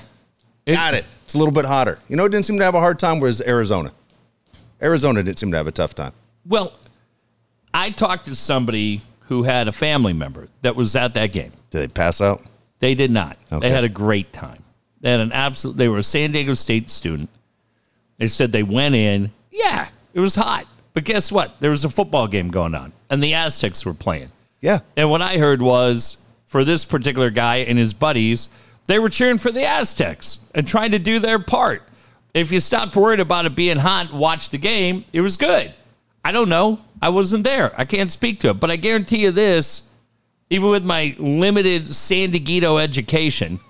It- 0.66 0.74
Got 0.74 0.94
it. 0.94 1.04
It's 1.24 1.34
a 1.34 1.38
little 1.38 1.52
bit 1.52 1.64
hotter. 1.64 1.98
You 2.08 2.16
know, 2.16 2.24
it 2.24 2.30
didn't 2.30 2.46
seem 2.46 2.58
to 2.58 2.64
have 2.64 2.74
a 2.74 2.80
hard 2.80 2.98
time 2.98 3.20
was 3.20 3.40
Arizona. 3.42 3.92
Arizona 4.82 5.22
didn't 5.22 5.38
seem 5.38 5.50
to 5.52 5.56
have 5.56 5.66
a 5.66 5.72
tough 5.72 5.94
time. 5.94 6.12
Well, 6.46 6.72
I 7.74 7.90
talked 7.90 8.26
to 8.26 8.34
somebody 8.34 9.02
who 9.26 9.42
had 9.42 9.68
a 9.68 9.72
family 9.72 10.12
member 10.12 10.48
that 10.62 10.74
was 10.74 10.96
at 10.96 11.14
that 11.14 11.32
game. 11.32 11.52
Did 11.70 11.78
they 11.80 11.88
pass 11.88 12.20
out? 12.20 12.42
They 12.78 12.94
did 12.94 13.10
not. 13.10 13.36
Okay. 13.52 13.68
They 13.68 13.74
had 13.74 13.84
a 13.84 13.88
great 13.88 14.32
time. 14.32 14.62
They 15.00 15.10
had 15.10 15.20
an 15.20 15.32
absolute. 15.32 15.76
They 15.76 15.88
were 15.88 15.98
a 15.98 16.02
San 16.02 16.32
Diego 16.32 16.54
State 16.54 16.90
student. 16.90 17.28
They 18.18 18.26
said 18.26 18.50
they 18.52 18.62
went 18.62 18.94
in. 18.94 19.30
Yeah, 19.52 19.88
it 20.14 20.20
was 20.20 20.34
hot, 20.34 20.64
but 20.94 21.04
guess 21.04 21.30
what? 21.30 21.60
There 21.60 21.70
was 21.70 21.84
a 21.84 21.88
football 21.90 22.26
game 22.26 22.48
going 22.48 22.74
on, 22.74 22.92
and 23.10 23.22
the 23.22 23.34
Aztecs 23.34 23.84
were 23.84 23.94
playing. 23.94 24.30
Yeah. 24.60 24.80
And 24.96 25.10
what 25.10 25.22
I 25.22 25.38
heard 25.38 25.62
was 25.62 26.18
for 26.46 26.64
this 26.64 26.84
particular 26.84 27.30
guy 27.30 27.56
and 27.56 27.78
his 27.78 27.92
buddies, 27.92 28.48
they 28.86 28.98
were 28.98 29.08
cheering 29.08 29.38
for 29.38 29.52
the 29.52 29.64
Aztecs 29.64 30.40
and 30.54 30.66
trying 30.66 30.92
to 30.92 30.98
do 30.98 31.18
their 31.18 31.38
part. 31.38 31.82
If 32.34 32.52
you 32.52 32.60
stopped 32.60 32.96
worried 32.96 33.20
about 33.20 33.46
it 33.46 33.54
being 33.54 33.76
hot 33.76 34.10
and 34.10 34.18
watched 34.18 34.52
the 34.52 34.58
game, 34.58 35.04
it 35.12 35.20
was 35.20 35.36
good. 35.36 35.72
I 36.24 36.32
don't 36.32 36.48
know. 36.48 36.80
I 37.00 37.10
wasn't 37.10 37.44
there. 37.44 37.72
I 37.76 37.84
can't 37.84 38.10
speak 38.10 38.40
to 38.40 38.50
it. 38.50 38.54
But 38.54 38.70
I 38.70 38.76
guarantee 38.76 39.22
you 39.22 39.30
this 39.30 39.88
even 40.50 40.70
with 40.70 40.84
my 40.84 41.14
limited 41.18 41.94
San 41.94 42.30
Diego 42.30 42.78
education, 42.78 43.60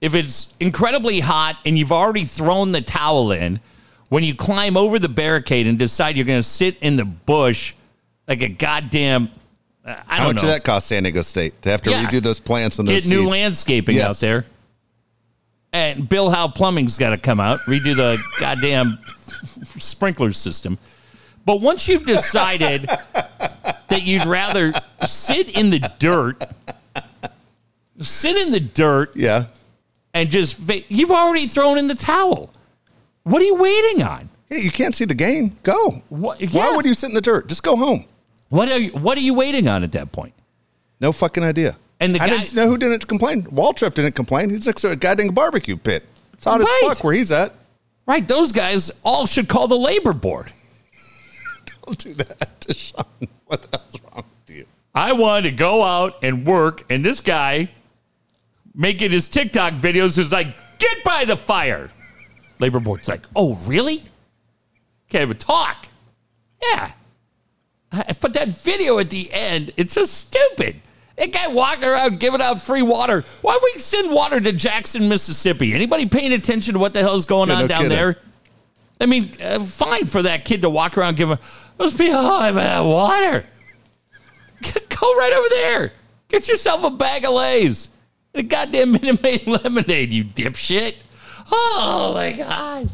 if 0.00 0.14
it's 0.14 0.54
incredibly 0.60 1.20
hot 1.20 1.58
and 1.64 1.78
you've 1.78 1.92
already 1.92 2.24
thrown 2.24 2.72
the 2.72 2.80
towel 2.80 3.32
in, 3.32 3.60
when 4.08 4.22
you 4.22 4.34
climb 4.34 4.76
over 4.76 4.98
the 4.98 5.08
barricade 5.08 5.66
and 5.66 5.78
decide 5.78 6.16
you're 6.16 6.26
going 6.26 6.38
to 6.38 6.42
sit 6.42 6.76
in 6.80 6.96
the 6.96 7.04
bush 7.04 7.74
like 8.28 8.42
a 8.42 8.48
goddamn, 8.48 9.30
uh, 9.84 9.94
I 10.08 10.16
How 10.16 10.24
don't 10.24 10.34
much 10.34 10.42
know, 10.42 10.48
did 10.48 10.54
that 10.56 10.64
cost 10.64 10.86
San 10.88 11.02
Diego 11.02 11.22
State 11.22 11.60
to 11.62 11.70
have 11.70 11.82
to 11.82 11.90
Yeah. 11.90 12.04
redo 12.06 12.22
those 12.22 12.40
plants 12.40 12.78
and 12.78 12.86
those 12.88 13.04
get 13.04 13.10
new 13.10 13.22
seats? 13.24 13.30
landscaping 13.32 13.96
Yes. 13.96 14.08
out 14.08 14.16
there. 14.20 14.46
And 15.72 16.08
Bill 16.08 16.28
Howe 16.30 16.48
Plumbing's 16.48 16.98
got 16.98 17.10
to 17.10 17.16
come 17.18 17.40
out, 17.40 17.60
redo 17.60 17.96
the 17.96 18.18
goddamn 18.40 18.98
sprinkler 19.78 20.32
system. 20.32 20.78
But 21.44 21.60
once 21.60 21.88
you've 21.88 22.06
decided 22.06 22.82
that 22.84 24.02
you'd 24.02 24.26
rather 24.26 24.72
sit 25.06 25.56
in 25.58 25.70
the 25.70 25.80
dirt, 25.98 26.42
sit 28.00 28.36
in 28.36 28.52
the 28.52 28.60
dirt 28.60 29.10
Yeah. 29.16 29.46
and 30.14 30.30
just, 30.30 30.58
you've 30.88 31.10
already 31.10 31.46
thrown 31.46 31.78
in 31.78 31.88
the 31.88 31.94
towel. 31.94 32.50
What 33.24 33.42
are 33.42 33.44
you 33.44 33.54
waiting 33.56 34.02
on? 34.02 34.30
Hey, 34.48 34.60
you 34.60 34.70
can't 34.70 34.94
see 34.94 35.04
the 35.04 35.14
game. 35.14 35.56
Go. 35.62 36.02
What- 36.10 36.40
Why 36.40 36.68
yeah. 36.70 36.76
would 36.76 36.84
you 36.84 36.94
sit 36.94 37.08
in 37.08 37.14
the 37.14 37.20
dirt? 37.20 37.48
Just 37.48 37.62
go 37.62 37.76
home. 37.76 38.04
What 38.52 38.68
are 38.70 38.78
you, 38.78 38.90
what 38.90 39.16
are 39.16 39.22
you 39.22 39.32
waiting 39.32 39.66
on 39.66 39.82
at 39.82 39.92
that 39.92 40.12
point? 40.12 40.34
No 41.00 41.10
fucking 41.10 41.42
idea. 41.42 41.78
And 42.00 42.14
the 42.14 42.20
I 42.20 42.28
guy- 42.28 42.36
didn't 42.36 42.54
know 42.54 42.66
who 42.68 42.76
didn't 42.76 43.08
complain. 43.08 43.44
Waltrip 43.44 43.94
didn't 43.94 44.12
complain. 44.14 44.50
He's 44.50 44.66
next 44.66 44.82
to 44.82 44.90
a 44.90 44.96
goddamn 44.96 45.28
barbecue 45.32 45.76
pit. 45.78 46.04
It's 46.34 46.44
hot 46.44 46.60
Right. 46.60 46.80
as 46.82 46.88
fuck 46.90 47.02
where 47.02 47.14
he's 47.14 47.32
at. 47.32 47.54
Right, 48.06 48.28
those 48.28 48.52
guys 48.52 48.90
all 49.04 49.24
should 49.26 49.48
call 49.48 49.68
the 49.68 49.78
labor 49.78 50.12
board. 50.12 50.52
Don't 51.86 51.96
do 51.96 52.12
that 52.12 52.60
to 52.60 52.74
Sean. 52.74 53.04
What 53.46 53.62
the 53.70 53.78
hell's 53.78 54.00
wrong 54.02 54.24
with 54.46 54.54
you? 54.56 54.66
I 54.94 55.12
wanted 55.14 55.42
to 55.48 55.56
go 55.56 55.82
out 55.82 56.18
and 56.22 56.46
work, 56.46 56.84
and 56.90 57.02
this 57.02 57.20
guy 57.22 57.70
making 58.74 59.12
his 59.12 59.28
TikTok 59.30 59.72
videos 59.74 60.18
is 60.18 60.30
like, 60.30 60.48
get 60.78 61.02
by 61.04 61.24
the 61.24 61.36
fire. 61.38 61.88
Labor 62.58 62.80
board's 62.80 63.08
like, 63.08 63.22
oh, 63.34 63.54
really? 63.66 64.02
Can't 65.08 65.22
even 65.22 65.38
talk. 65.38 65.86
Yeah. 66.62 66.92
But 68.20 68.32
that 68.34 68.48
video 68.48 68.98
at 68.98 69.10
the 69.10 69.28
end, 69.32 69.72
it's 69.76 69.92
so 69.92 70.04
stupid. 70.04 70.76
That 71.18 71.30
guy 71.32 71.48
walking 71.48 71.84
around 71.84 72.20
giving 72.20 72.40
out 72.40 72.60
free 72.60 72.82
water. 72.82 73.24
Why 73.42 73.58
we 73.62 73.78
send 73.80 74.10
water 74.12 74.40
to 74.40 74.52
Jackson, 74.52 75.08
Mississippi? 75.08 75.74
Anybody 75.74 76.06
paying 76.06 76.32
attention 76.32 76.72
to 76.74 76.78
what 76.80 76.94
the 76.94 77.00
hell's 77.00 77.26
going 77.26 77.48
Yeah, 77.50 77.56
on 77.56 77.60
no 77.62 77.68
down 77.68 77.78
kidding. 77.82 77.96
there? 77.96 78.16
I 79.00 79.06
mean, 79.06 79.32
uh, 79.42 79.60
fine 79.64 80.06
for 80.06 80.22
that 80.22 80.44
kid 80.44 80.62
to 80.62 80.70
walk 80.70 80.96
around 80.96 81.16
giving 81.16 81.38
those 81.76 81.94
people 81.94 82.16
I've 82.18 82.54
had 82.54 82.80
water. 82.80 83.44
Go 84.62 85.16
right 85.16 85.32
over 85.36 85.48
there. 85.50 85.92
Get 86.28 86.48
yourself 86.48 86.84
a 86.84 86.90
bag 86.90 87.24
of 87.24 87.34
Lay's. 87.34 87.88
And 88.32 88.44
a 88.44 88.48
goddamn 88.48 88.92
Minute 88.92 89.22
Maid 89.22 89.46
lemonade, 89.46 90.12
you 90.12 90.24
dipshit. 90.24 90.94
Oh 91.50 92.12
my 92.14 92.32
God. 92.32 92.88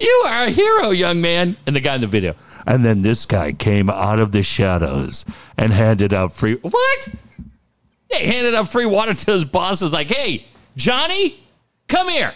You 0.00 0.24
are 0.26 0.44
a 0.44 0.50
hero, 0.50 0.90
young 0.90 1.20
man. 1.20 1.56
And 1.66 1.76
the 1.76 1.80
guy 1.80 1.94
in 1.94 2.00
the 2.00 2.06
video. 2.08 2.34
And 2.66 2.84
then 2.84 3.00
this 3.00 3.26
guy 3.26 3.52
came 3.52 3.90
out 3.90 4.20
of 4.20 4.32
the 4.32 4.42
shadows 4.42 5.24
and 5.56 5.72
handed 5.72 6.12
out 6.12 6.32
free. 6.32 6.54
What? 6.54 7.08
He 8.10 8.26
handed 8.26 8.54
out 8.54 8.68
free 8.68 8.86
water 8.86 9.14
to 9.14 9.32
his 9.32 9.44
boss. 9.44 9.82
Was 9.82 9.92
like, 9.92 10.08
hey, 10.08 10.44
Johnny, 10.76 11.40
come 11.88 12.08
here. 12.08 12.32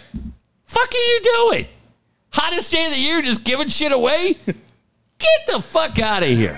Fuck 0.65 0.93
are 0.93 0.97
you 0.97 1.19
doing? 1.21 1.67
Hottest 2.31 2.71
day 2.71 2.85
of 2.85 2.91
the 2.91 2.99
year, 2.99 3.21
just 3.21 3.43
giving 3.43 3.67
shit 3.67 3.91
away? 3.91 4.37
Get 4.45 5.47
the 5.47 5.61
fuck 5.61 5.97
out 5.99 6.23
of 6.23 6.29
here. 6.29 6.57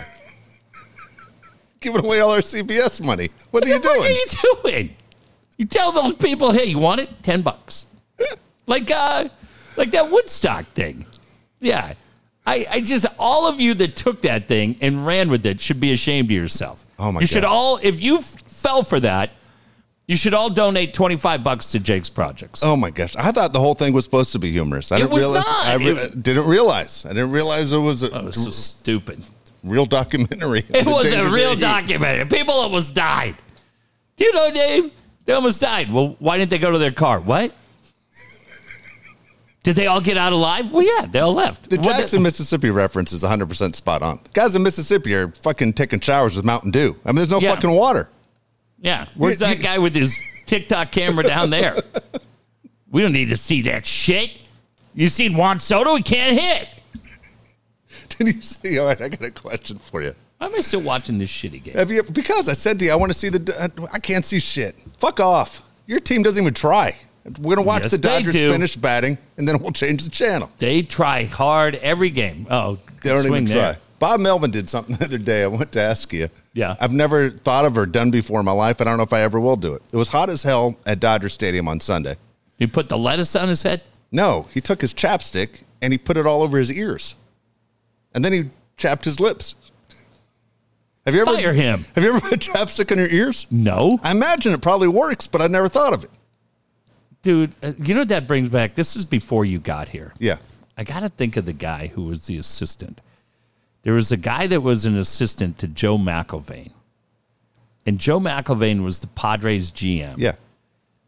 Giving 1.80 2.04
away 2.04 2.20
all 2.20 2.32
our 2.32 2.40
CBS 2.40 3.04
money. 3.04 3.30
What 3.52 3.64
are 3.64 3.68
you 3.68 3.80
doing? 3.80 4.00
What 4.00 4.10
the 4.10 4.38
fuck 4.38 4.64
doing? 4.64 4.74
are 4.74 4.78
you 4.78 4.84
doing? 4.84 4.96
You 5.58 5.66
tell 5.66 5.92
those 5.92 6.16
people, 6.16 6.52
hey, 6.52 6.66
you 6.66 6.80
want 6.80 7.02
it? 7.02 7.10
Ten 7.22 7.42
bucks. 7.42 7.86
like 8.66 8.90
uh 8.92 9.28
like 9.76 9.92
that 9.92 10.10
Woodstock 10.10 10.66
thing. 10.68 11.06
Yeah. 11.60 11.94
I, 12.50 12.66
I 12.72 12.80
just 12.82 13.06
all 13.18 13.48
of 13.48 13.60
you 13.60 13.74
that 13.76 13.96
took 13.96 14.22
that 14.24 14.48
thing 14.48 14.76
and 14.82 15.06
ran 15.06 15.30
with 15.30 15.46
it 15.46 15.62
should 15.62 15.80
be 15.80 15.92
ashamed 15.92 16.28
of 16.30 16.32
yourself. 16.32 16.86
Oh, 16.98 17.12
my 17.12 17.20
You 17.22 17.28
should 17.28 17.44
all 17.46 17.80
if 17.82 18.02
you 18.02 18.18
f- 18.18 18.36
fell 18.48 18.84
for 18.84 19.00
that, 19.02 19.32
you 20.08 20.18
should 20.18 20.34
all 20.34 20.50
donate 20.50 20.94
twenty 20.94 21.16
five 21.16 21.44
bucks 21.44 21.70
to 21.72 21.80
Jake's 21.80 22.10
projects. 22.10 22.64
Oh 22.64 22.76
my 22.76 22.90
gosh! 22.90 23.16
I 23.16 23.32
thought 23.32 23.54
the 23.54 23.60
whole 23.60 23.76
thing 23.76 23.94
was 23.94 24.04
supposed 24.06 24.32
to 24.32 24.40
be 24.40 24.52
humorous. 24.52 24.92
I 24.92 24.98
didn't 24.98 25.12
was 25.12 25.24
realize. 25.24 25.46
not. 25.46 25.68
I 25.68 25.76
re- 25.76 25.86
It- 25.92 26.24
didn't 26.24 26.48
realize. 26.48 27.06
I 27.06 27.10
didn't 27.10 27.32
realize 27.32 27.72
it 27.72 27.78
was 27.78 28.02
a 28.04 28.10
oh, 28.20 28.26
was 28.26 28.44
so 28.44 28.50
stupid. 28.50 29.22
real 29.64 29.86
documentary. 29.86 30.66
It 30.70 30.86
was 30.88 31.12
a 31.14 31.30
real 31.30 31.52
eat. 31.52 31.60
documentary. 31.60 32.26
People 32.26 32.56
almost 32.56 32.96
died. 32.96 33.36
You 34.18 34.34
know, 34.34 34.52
Dave, 34.52 34.92
they 35.26 35.34
almost 35.34 35.62
died. 35.62 35.94
Well, 35.94 36.16
why 36.20 36.38
didn't 36.40 36.50
they 36.50 36.58
go 36.58 36.72
to 36.72 36.78
their 36.80 36.92
car? 36.92 37.20
What? 37.20 37.54
Did 39.64 39.76
they 39.76 39.88
all 39.88 40.00
get 40.02 40.18
out 40.18 40.32
alive? 40.32 40.72
Well, 40.72 40.84
yeah, 40.86 41.06
they 41.06 41.20
all 41.20 41.34
left. 41.34 41.70
The 41.70 41.76
What 41.78 41.86
Jackson, 41.86 42.24
Mississippi 42.24 42.70
reference 42.70 43.12
is 43.12 43.24
100 43.24 43.48
percent 43.50 43.76
spot 43.76 44.02
on. 44.02 44.20
Guys 44.34 44.56
in 44.56 44.64
Mississippi 44.64 45.14
are 45.16 45.28
fucking 45.44 45.74
taking 45.74 46.00
showers 46.00 46.36
with 46.38 46.46
Mountain 46.46 46.72
Dew. 46.72 46.96
I 47.06 47.10
mean, 47.10 47.18
there's 47.18 47.32
no 47.32 47.40
Yeah. 47.40 47.56
fucking 47.56 47.72
water. 47.72 48.10
yeah, 48.82 49.08
where's 49.18 49.40
that 49.40 49.62
guy 49.62 49.78
with 49.78 49.94
his 49.94 50.18
TikTok 50.46 50.92
camera 50.92 51.24
down 51.24 51.50
there? 51.50 51.78
We 52.92 53.04
don't 53.04 53.14
need 53.14 53.30
to 53.30 53.38
see 53.38 53.62
that 53.64 53.86
shit. 53.86 54.36
You 54.96 55.10
seen 55.10 55.38
Juan 55.38 55.60
Soto? 55.60 55.94
He 55.96 56.02
can't 56.02 56.40
hit. 56.40 56.68
Did 58.10 58.36
you 58.36 58.42
see? 58.42 58.80
All 58.80 58.88
right, 58.88 59.00
I 59.00 59.10
got 59.10 59.22
a 59.22 59.30
question 59.30 59.78
for 59.78 60.02
you. 60.02 60.16
Why 60.40 60.48
am 60.48 60.56
I 60.56 60.62
still 60.62 60.82
watching 60.82 61.20
this 61.20 61.30
shitty 61.30 61.64
game? 61.64 61.76
Have 61.76 61.92
you? 61.92 62.02
Because 62.02 62.50
I 62.50 62.54
said 62.54 62.80
to 62.80 62.86
you, 62.86 62.92
I 62.92 62.96
want 62.96 63.12
to 63.12 63.18
see 63.18 63.30
the. 63.30 63.72
I 63.94 64.00
can't 64.00 64.26
see 64.26 64.40
shit. 64.40 64.76
Fuck 64.98 65.20
off. 65.20 65.62
Your 65.86 66.00
team 66.00 66.24
doesn't 66.24 66.42
even 66.42 66.54
try. 66.56 66.96
We're 67.40 67.56
gonna 67.56 67.68
watch 67.68 67.84
Yes, 67.84 67.92
the 67.92 67.98
Dodgers 67.98 68.34
do. 68.34 68.52
finish 68.52 68.76
batting, 68.76 69.18
and 69.38 69.48
then 69.48 69.60
we'll 69.60 69.72
change 69.72 70.04
the 70.04 70.10
channel. 70.10 70.50
They 70.58 70.82
try 70.82 71.26
hard 71.26 71.76
every 71.76 72.10
game. 72.10 72.48
Oh, 72.50 72.78
They 73.04 73.10
don't 73.10 73.26
even 73.26 73.46
there. 73.46 73.74
try. 73.74 73.82
Bob 74.00 74.22
Melvin 74.22 74.50
did 74.52 74.70
something 74.70 74.96
the 75.00 75.06
other 75.06 75.18
day. 75.18 75.44
I 75.44 75.48
want 75.48 75.72
to 75.74 75.82
ask 75.82 76.12
you. 76.14 76.30
Yeah. 76.54 76.76
I've 76.80 76.92
never 76.94 77.30
thought 77.30 77.66
of 77.66 77.78
or 77.78 77.86
done 77.86 78.12
before 78.12 78.40
in 78.40 78.46
my 78.46 78.52
life. 78.54 78.80
I 78.82 78.86
don't 78.86 78.98
know 78.98 79.04
if 79.04 79.14
I 79.14 79.22
ever 79.22 79.40
will 79.40 79.58
do 79.58 79.74
it. 79.74 79.82
It 79.92 79.98
was 79.98 80.08
hot 80.08 80.30
as 80.30 80.42
hell 80.44 80.78
at 80.86 81.00
Dodger 81.00 81.30
Stadium 81.30 81.68
on 81.68 81.80
Sunday. 81.80 82.16
He 82.58 82.66
put 82.68 82.90
the 82.90 82.98
lettuce 82.98 83.36
on 83.36 83.48
his 83.50 83.62
head. 83.64 83.82
No, 84.12 84.48
he 84.54 84.62
took 84.62 84.82
his 84.82 84.94
chapstick 84.94 85.62
and 85.82 85.94
he 85.94 85.98
put 86.00 86.18
it 86.18 86.26
all 86.26 86.42
over 86.42 86.58
his 86.58 86.72
ears, 86.72 87.16
and 88.14 88.26
then 88.26 88.34
he 88.34 88.50
chapped 88.76 89.06
his 89.06 89.20
lips. 89.20 89.56
Have 91.06 91.16
you 91.16 91.22
ever 91.22 91.34
Fire 91.36 91.54
him. 91.54 91.86
Have 91.96 92.04
you 92.04 92.10
ever 92.14 92.20
put 92.20 92.40
chapstick 92.40 92.92
on 92.92 92.98
your 92.98 93.08
ears? 93.08 93.48
No. 93.50 94.00
I 94.04 94.12
imagine 94.12 94.54
it 94.54 94.62
probably 94.62 94.88
works, 94.88 95.26
but 95.28 95.42
I 95.42 95.48
never 95.48 95.68
thought 95.68 95.94
of 95.94 96.04
it. 96.04 96.10
Dude, 97.22 97.54
uh, 97.64 97.74
you 97.80 97.94
know 97.94 98.02
what 98.02 98.10
that 98.10 98.28
brings 98.28 98.50
back? 98.50 98.76
This 98.76 98.96
is 98.96 99.06
before 99.06 99.46
you 99.46 99.60
got 99.60 99.90
here. 99.90 100.14
Yeah. 100.20 100.38
I 100.78 100.84
got 100.84 101.02
to 101.02 101.10
think 101.10 101.36
of 101.38 101.46
the 101.46 101.54
guy 101.54 101.88
who 101.88 102.04
was 102.04 102.26
the 102.28 102.38
assistant. 102.38 103.02
There 103.84 103.94
was 103.94 104.12
a 104.12 104.18
guy 104.18 104.48
that 104.48 104.62
was 104.62 104.86
an 104.86 104.98
assistant 104.98 105.58
to 105.60 105.68
Joe 105.68 105.98
McIlvaine. 105.98 106.72
And 107.86 108.00
Joe 108.00 108.20
McIlvaine 108.20 108.84
was 108.84 109.00
the 109.00 109.08
Padres 109.08 109.72
GM. 109.72 110.16
Yeah. 110.18 110.36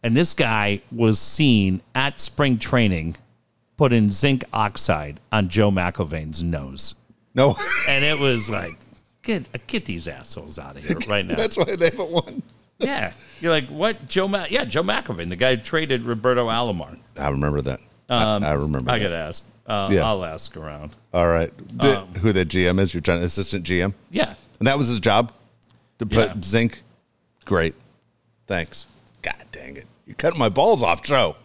And 0.04 0.16
this 0.16 0.34
guy 0.34 0.82
was 0.92 1.20
seen 1.20 1.82
at 1.96 2.20
spring 2.20 2.58
training 2.58 3.16
putting 3.78 4.12
zinc 4.12 4.44
oxide 4.52 5.20
on 5.32 5.48
Joe 5.50 5.72
McIlvaine's 5.72 6.44
nose. 6.44 6.96
No, 7.34 7.56
And 7.88 8.04
it 8.04 8.20
was 8.20 8.50
like, 8.50 8.78
get, 9.22 9.46
get 9.68 9.86
these 9.86 10.08
assholes 10.08 10.60
out 10.60 10.76
of 10.76 10.84
here 10.84 10.98
right 11.08 11.26
now. 11.26 11.36
that's 11.36 11.58
why 11.58 11.76
they 11.76 11.90
haven't 11.90 12.10
won. 12.12 12.44
Yeah. 12.82 13.14
You're 13.40 13.52
like, 13.52 13.68
what? 13.68 14.08
Joe 14.08 14.28
Ma- 14.28 14.46
Yeah, 14.50 14.66
Joe 14.66 14.84
McIlvaine, 14.84 15.30
the 15.30 15.36
guy 15.36 15.56
who 15.56 15.62
traded 15.62 16.04
Roberto 16.04 16.48
Alomar. 16.48 17.00
I 17.18 17.30
remember 17.30 17.62
that. 17.62 17.80
I, 18.10 18.36
I 18.38 18.54
remember. 18.54 18.90
Um, 18.92 18.96
I 18.96 19.00
got 19.00 19.10
to 19.10 19.16
ask. 19.16 19.46
Uh, 19.66 19.90
Yeah. 19.92 20.06
I'll 20.08 20.26
ask 20.26 20.56
around. 20.58 20.92
All 21.14 21.28
right. 21.28 21.52
The- 21.78 22.02
Um, 22.02 22.08
who 22.16 22.32
the 22.34 22.46
GM 22.46 22.80
is? 22.80 22.94
You're 22.94 23.02
trying 23.02 23.24
assistant 23.24 23.66
GM, 23.66 23.94
Yeah. 24.12 24.34
and 24.60 24.68
that 24.68 24.78
was 24.78 24.88
his 24.90 25.00
job 25.00 25.32
to 26.00 26.06
put 26.06 26.30
Yeah. 26.30 26.42
zinc. 26.44 26.84
Great. 27.46 27.74
Thanks. 28.48 28.88
God 29.22 29.36
dang 29.52 29.78
it! 29.78 29.86
You're 30.08 30.16
cutting 30.16 30.40
my 30.40 30.50
balls 30.50 30.82
off, 30.84 31.04
Joe. 31.04 31.36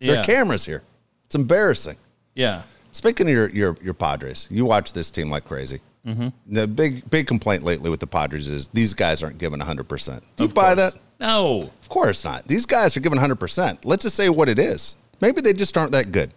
There 0.00 0.14
Yeah. 0.14 0.20
are 0.20 0.24
cameras 0.24 0.64
here. 0.66 0.82
It's 1.26 1.34
embarrassing. 1.34 1.96
Yeah. 2.34 2.62
Speaking 2.92 3.26
of 3.26 3.32
your 3.32 3.48
your, 3.50 3.76
your 3.82 3.94
Padres, 3.94 4.46
you 4.50 4.64
watch 4.66 4.92
this 4.92 5.10
team 5.10 5.30
like 5.30 5.44
crazy. 5.46 5.80
Mm-hmm. 6.06 6.28
The 6.48 6.66
big 6.66 7.08
big 7.10 7.26
complaint 7.28 7.62
lately 7.62 7.88
with 7.90 8.00
the 8.00 8.06
Padres 8.06 8.48
is 8.48 8.68
these 8.68 8.92
guys 8.94 9.22
aren't 9.22 9.38
giving 9.38 9.60
100. 9.60 9.84
percent 9.88 10.22
Do 10.36 10.44
you 10.44 10.48
Of 10.48 10.54
buy 10.54 10.74
course. 10.74 10.92
that? 10.94 11.00
No. 11.20 11.70
Of 11.80 11.88
course 11.88 12.24
not. 12.24 12.44
These 12.48 12.66
guys 12.66 12.96
are 12.96 13.00
giving 13.00 13.16
100. 13.18 13.36
percent 13.36 13.84
Let's 13.84 14.02
just 14.02 14.16
say 14.16 14.28
what 14.28 14.48
it 14.48 14.58
is. 14.58 14.96
Maybe 15.20 15.40
they 15.40 15.52
just 15.52 15.78
aren't 15.78 15.92
that 15.92 16.10
good. 16.10 16.32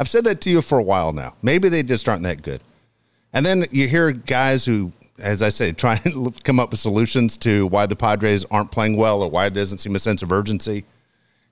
I've 0.00 0.08
said 0.08 0.24
that 0.24 0.40
to 0.42 0.50
you 0.50 0.60
for 0.60 0.78
a 0.78 0.82
while 0.82 1.12
now. 1.12 1.36
Maybe 1.42 1.68
they 1.68 1.82
just 1.84 2.08
aren't 2.08 2.24
that 2.24 2.42
good. 2.42 2.60
And 3.32 3.46
then 3.46 3.64
you 3.70 3.86
hear 3.88 4.10
guys 4.12 4.64
who, 4.64 4.90
as 5.20 5.42
I 5.42 5.48
say, 5.50 5.70
try 5.84 6.00
and 6.04 6.42
come 6.42 6.58
up 6.58 6.70
with 6.72 6.80
solutions 6.80 7.36
to 7.38 7.66
why 7.68 7.86
the 7.86 7.96
Padres 7.96 8.44
aren't 8.46 8.72
playing 8.72 8.96
well 8.96 9.22
or 9.22 9.30
why 9.30 9.46
it 9.46 9.54
doesn't 9.54 9.78
seem 9.78 9.94
a 9.94 9.98
sense 10.00 10.22
of 10.22 10.32
urgency. 10.32 10.84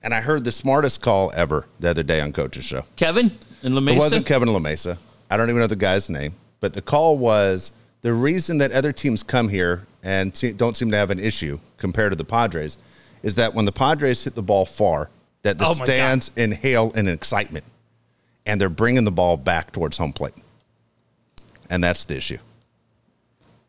And 0.03 0.13
I 0.13 0.19
heard 0.21 0.43
the 0.43 0.51
smartest 0.51 1.01
call 1.01 1.31
ever 1.35 1.67
the 1.79 1.89
other 1.89 2.03
day 2.03 2.19
on 2.21 2.33
Coach's 2.33 2.65
Show. 2.65 2.83
Kevin 2.97 3.31
and 3.63 3.73
LeMason? 3.73 3.95
It 3.95 3.97
wasn't 3.97 4.25
Kevin 4.25 4.49
LaMesa. 4.49 4.97
I 5.31 5.37
don't 5.37 5.49
even 5.49 5.61
know 5.61 5.67
the 5.67 5.75
guy's 5.75 6.09
name. 6.09 6.35
But 6.59 6.73
the 6.73 6.81
call 6.81 7.17
was 7.17 7.71
the 8.01 8.13
reason 8.13 8.57
that 8.59 8.71
other 8.71 8.91
teams 8.91 9.23
come 9.23 9.49
here 9.49 9.87
and 10.03 10.33
don't 10.57 10.77
seem 10.77 10.91
to 10.91 10.97
have 10.97 11.11
an 11.11 11.19
issue 11.19 11.59
compared 11.77 12.11
to 12.11 12.15
the 12.15 12.25
Padres 12.25 12.77
is 13.23 13.35
that 13.35 13.53
when 13.53 13.65
the 13.65 13.71
Padres 13.71 14.23
hit 14.23 14.35
the 14.35 14.43
ball 14.43 14.65
far, 14.65 15.09
that 15.41 15.57
the 15.57 15.65
Oh 15.65 15.69
my 15.73 15.77
God. 15.79 15.85
stands 15.85 16.31
inhale 16.35 16.91
in 16.95 17.07
excitement 17.07 17.65
and 18.45 18.61
they're 18.61 18.69
bringing 18.69 19.03
the 19.03 19.11
ball 19.11 19.37
back 19.37 19.71
towards 19.71 19.97
home 19.97 20.13
plate. 20.13 20.33
And 21.69 21.83
that's 21.83 22.03
the 22.03 22.15
issue. 22.17 22.37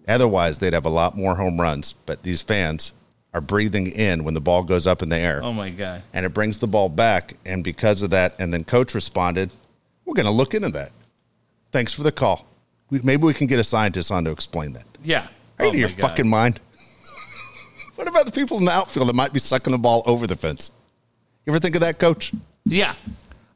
Otherwise, 0.09 0.59
they'd 0.59 0.75
have 0.75 0.85
a 0.85 0.91
lot 0.91 1.17
more 1.17 1.35
home 1.35 1.61
runs, 1.61 1.93
but 1.93 2.23
these 2.23 2.43
fans 2.43 2.93
are 3.35 3.41
breathing 3.41 3.89
in 3.89 4.23
when 4.25 4.35
the 4.35 4.41
ball 4.41 4.63
goes 4.63 4.87
up 4.87 5.03
in 5.03 5.09
the 5.09 5.17
air 5.19 5.41
Oh 5.43 5.53
my 5.53 5.69
god. 5.71 6.03
and 6.15 6.25
it 6.25 6.33
brings 6.33 6.59
the 6.59 6.67
ball 6.69 6.89
back. 6.89 7.35
And 7.45 7.65
because 7.65 8.03
of 8.03 8.11
that, 8.11 8.35
and 8.39 8.53
then 8.53 8.65
coach 8.65 8.95
responded, 8.95 9.51
"We're 10.05 10.15
going 10.15 10.27
to 10.27 10.33
look 10.33 10.55
into 10.55 10.69
that." 10.71 10.93
Thanks 11.73 11.93
for 11.93 12.03
the 12.03 12.13
call. 12.13 12.47
We, 12.91 13.01
maybe 13.03 13.25
we 13.25 13.35
can 13.35 13.47
get 13.47 13.59
a 13.59 13.65
scientist 13.65 14.11
on 14.13 14.25
to 14.25 14.31
explain 14.31 14.73
that. 14.75 14.85
Yeah. 15.03 15.27
Are 15.59 15.65
you 15.65 15.67
Oh 15.67 15.69
out 15.69 15.75
of 15.75 15.81
your 15.81 15.89
God. 15.89 16.01
fucking 16.01 16.29
mind? 16.29 16.61
what 17.97 18.07
about 18.09 18.27
the 18.27 18.33
people 18.33 18.59
in 18.59 18.65
the 18.65 18.73
outfield 18.73 19.09
that 19.09 19.15
might 19.15 19.33
be 19.33 19.39
sucking 19.41 19.73
the 19.73 19.79
ball 19.79 20.03
over 20.07 20.27
the 20.27 20.37
fence? 20.37 20.71
You 21.45 21.53
ever 21.53 21.59
think 21.61 21.75
of 21.77 21.81
that, 21.81 21.99
coach? 21.99 22.33
Yeah. 22.65 22.95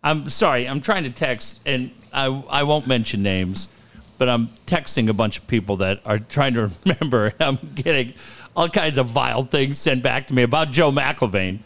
I'm 0.02 0.28
sorry. 0.30 0.66
I'm 0.66 0.80
trying 0.80 1.04
to 1.04 1.10
text, 1.10 1.60
and 1.66 1.90
I 2.12 2.26
I 2.49 2.62
won't 2.62 2.87
mention 2.87 3.22
names, 3.22 3.68
but 4.16 4.28
I'm 4.30 4.46
texting 4.66 5.08
a 5.10 5.12
bunch 5.12 5.37
of 5.38 5.46
people 5.46 5.76
that 5.76 6.00
are 6.06 6.18
trying 6.18 6.54
to 6.54 6.70
remember. 6.87 7.32
I'm 7.38 7.58
getting 7.75 8.14
all 8.56 8.68
kinds 8.68 8.96
of 8.96 9.06
vile 9.06 9.42
things 9.44 9.78
sent 9.78 10.02
back 10.02 10.26
to 10.28 10.34
me 10.34 10.42
about 10.42 10.70
Joe 10.70 10.90
McIlvaine. 10.90 11.58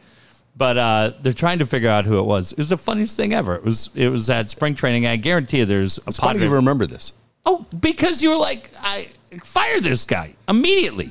But 0.56 0.76
uh, 0.78 1.12
they're 1.22 1.32
trying 1.32 1.58
to 1.60 1.66
figure 1.66 1.88
out 1.90 2.04
who 2.06 2.18
it 2.18 2.24
was. 2.24 2.52
It 2.52 2.58
was 2.58 2.68
the 2.68 2.76
funniest 2.76 3.16
thing 3.16 3.32
ever. 3.32 3.54
It 3.56 3.64
was 3.64 3.90
it 3.94 4.08
was 4.08 4.28
at 4.30 4.50
spring 4.50 4.74
training. 4.74 5.06
I 5.06 5.16
guarantee 5.16 5.58
you, 5.58 5.64
there's 5.64 5.98
a 5.98 6.02
It's 6.08 6.18
funny 6.18 6.40
you 6.40 6.48
remember 6.48 6.86
this. 6.86 7.12
Oh, 7.46 7.66
because 7.80 8.22
you 8.22 8.30
were 8.30 8.36
like, 8.36 8.70
I 8.80 9.08
fire 9.42 9.80
this 9.80 10.04
guy 10.04 10.34
immediately. 10.48 11.10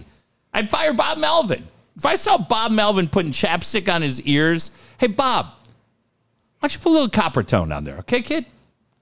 I'd 0.54 0.70
fire 0.70 0.94
Bob 0.94 1.18
Melvin. 1.18 1.68
If 1.96 2.06
I 2.06 2.16
saw 2.16 2.38
Bob 2.38 2.72
Melvin 2.72 3.08
putting 3.08 3.32
chapstick 3.32 3.94
on 3.94 4.02
his 4.02 4.22
ears, 4.24 4.72
hey 5.00 5.08
Bob, 5.08 5.46
why 6.60 6.68
don't 6.68 6.74
you 6.74 6.80
put 6.80 6.90
a 6.90 6.94
little 6.94 7.10
Coppertone 7.10 7.76
on 7.76 7.84
there, 7.84 7.98
okay, 8.00 8.22
kid? 8.22 8.46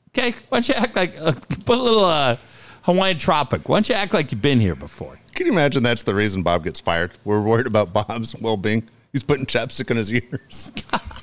Okay, 0.10 0.32
why 0.50 0.60
don't 0.60 0.68
you 0.68 0.74
act 0.76 0.96
like 0.96 1.18
uh, 1.20 1.32
put 1.66 1.78
a 1.78 1.82
little 1.82 2.04
uh, 2.04 2.36
Hawaiian 2.84 3.18
tropic? 3.18 3.70
Why 3.70 3.78
don't 3.78 3.88
you 3.88 3.96
act 3.96 4.14
like 4.14 4.32
you've 4.32 4.42
been 4.42 4.60
here 4.60 4.76
before? 4.76 5.18
Can 5.36 5.46
you 5.46 5.54
imagine 5.54 5.84
that's 5.84 6.04
the 6.04 6.14
reason 6.14 6.44
Bob 6.44 6.66
gets 6.66 6.82
fired? 6.82 7.12
We're 7.24 7.42
worried 7.42 7.68
about 7.68 7.94
Bob's 7.94 8.36
well 8.36 8.58
being. 8.58 8.84
He's 9.14 9.24
putting 9.24 9.46
chapstick 9.46 9.90
on 9.90 9.98
his 9.98 10.12
ears. 10.12 10.72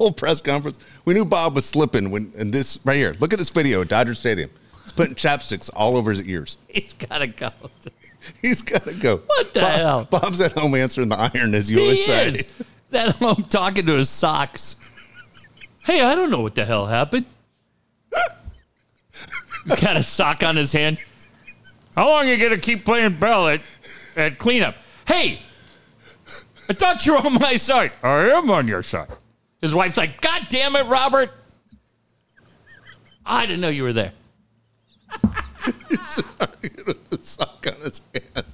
Whole 0.00 0.12
press 0.12 0.40
conference. 0.40 0.78
We 1.04 1.12
knew 1.12 1.26
Bob 1.26 1.54
was 1.54 1.66
slipping 1.66 2.10
when, 2.10 2.32
and 2.38 2.50
this 2.54 2.78
right 2.86 2.96
here. 2.96 3.14
Look 3.20 3.34
at 3.34 3.38
this 3.38 3.50
video 3.50 3.82
at 3.82 3.88
Dodger 3.88 4.14
Stadium. 4.14 4.48
He's 4.82 4.92
putting 4.92 5.14
chapsticks 5.14 5.68
all 5.76 5.94
over 5.94 6.10
his 6.10 6.26
ears. 6.26 6.56
He's 6.68 6.94
gotta 6.94 7.26
go. 7.26 7.50
He's 8.42 8.62
got 8.62 8.84
to 8.84 8.94
go. 8.94 9.18
What 9.18 9.52
the 9.54 9.60
Bob- 9.60 9.72
hell? 9.72 10.04
Bob's 10.04 10.40
at 10.42 10.52
home 10.52 10.74
answering 10.74 11.08
the 11.10 11.30
iron, 11.34 11.54
as 11.54 11.70
you 11.70 11.78
He 11.78 11.82
always 11.82 12.04
say. 12.06 12.28
is. 12.28 12.44
That 12.90 13.16
home 13.16 13.44
talking 13.48 13.86
to 13.86 13.92
his 13.94 14.08
socks. 14.10 14.76
Hey, 15.84 16.00
I 16.02 16.14
don't 16.14 16.30
know 16.30 16.40
what 16.42 16.54
the 16.54 16.64
hell 16.64 16.86
happened. 16.86 17.24
He's 19.64 19.80
got 19.80 19.96
a 19.96 20.02
sock 20.02 20.42
on 20.42 20.56
his 20.56 20.72
hand. 20.72 20.98
How 21.94 22.08
long 22.08 22.26
are 22.28 22.32
you 22.32 22.42
gonna 22.42 22.60
keep 22.60 22.84
playing 22.84 23.14
bell 23.18 23.48
at, 23.48 23.60
at 24.16 24.38
cleanup? 24.38 24.76
Hey, 25.06 25.40
I 26.68 26.72
thought 26.72 27.04
you 27.06 27.12
were 27.12 27.18
on 27.26 27.34
my 27.34 27.56
side. 27.56 27.92
I 28.02 28.30
am 28.30 28.50
on 28.50 28.66
your 28.68 28.82
side. 28.82 29.08
His 29.60 29.74
wife's 29.74 29.96
like, 29.96 30.20
God 30.20 30.46
damn 30.48 30.76
it, 30.76 30.86
Robert. 30.86 31.30
I 33.26 33.46
didn't 33.46 33.60
know 33.60 33.68
you 33.68 33.82
were 33.82 33.92
there. 33.92 34.12
the 35.90 37.18
sock 37.20 37.66
on 37.66 37.74
his 37.82 38.00
hand. 38.14 38.44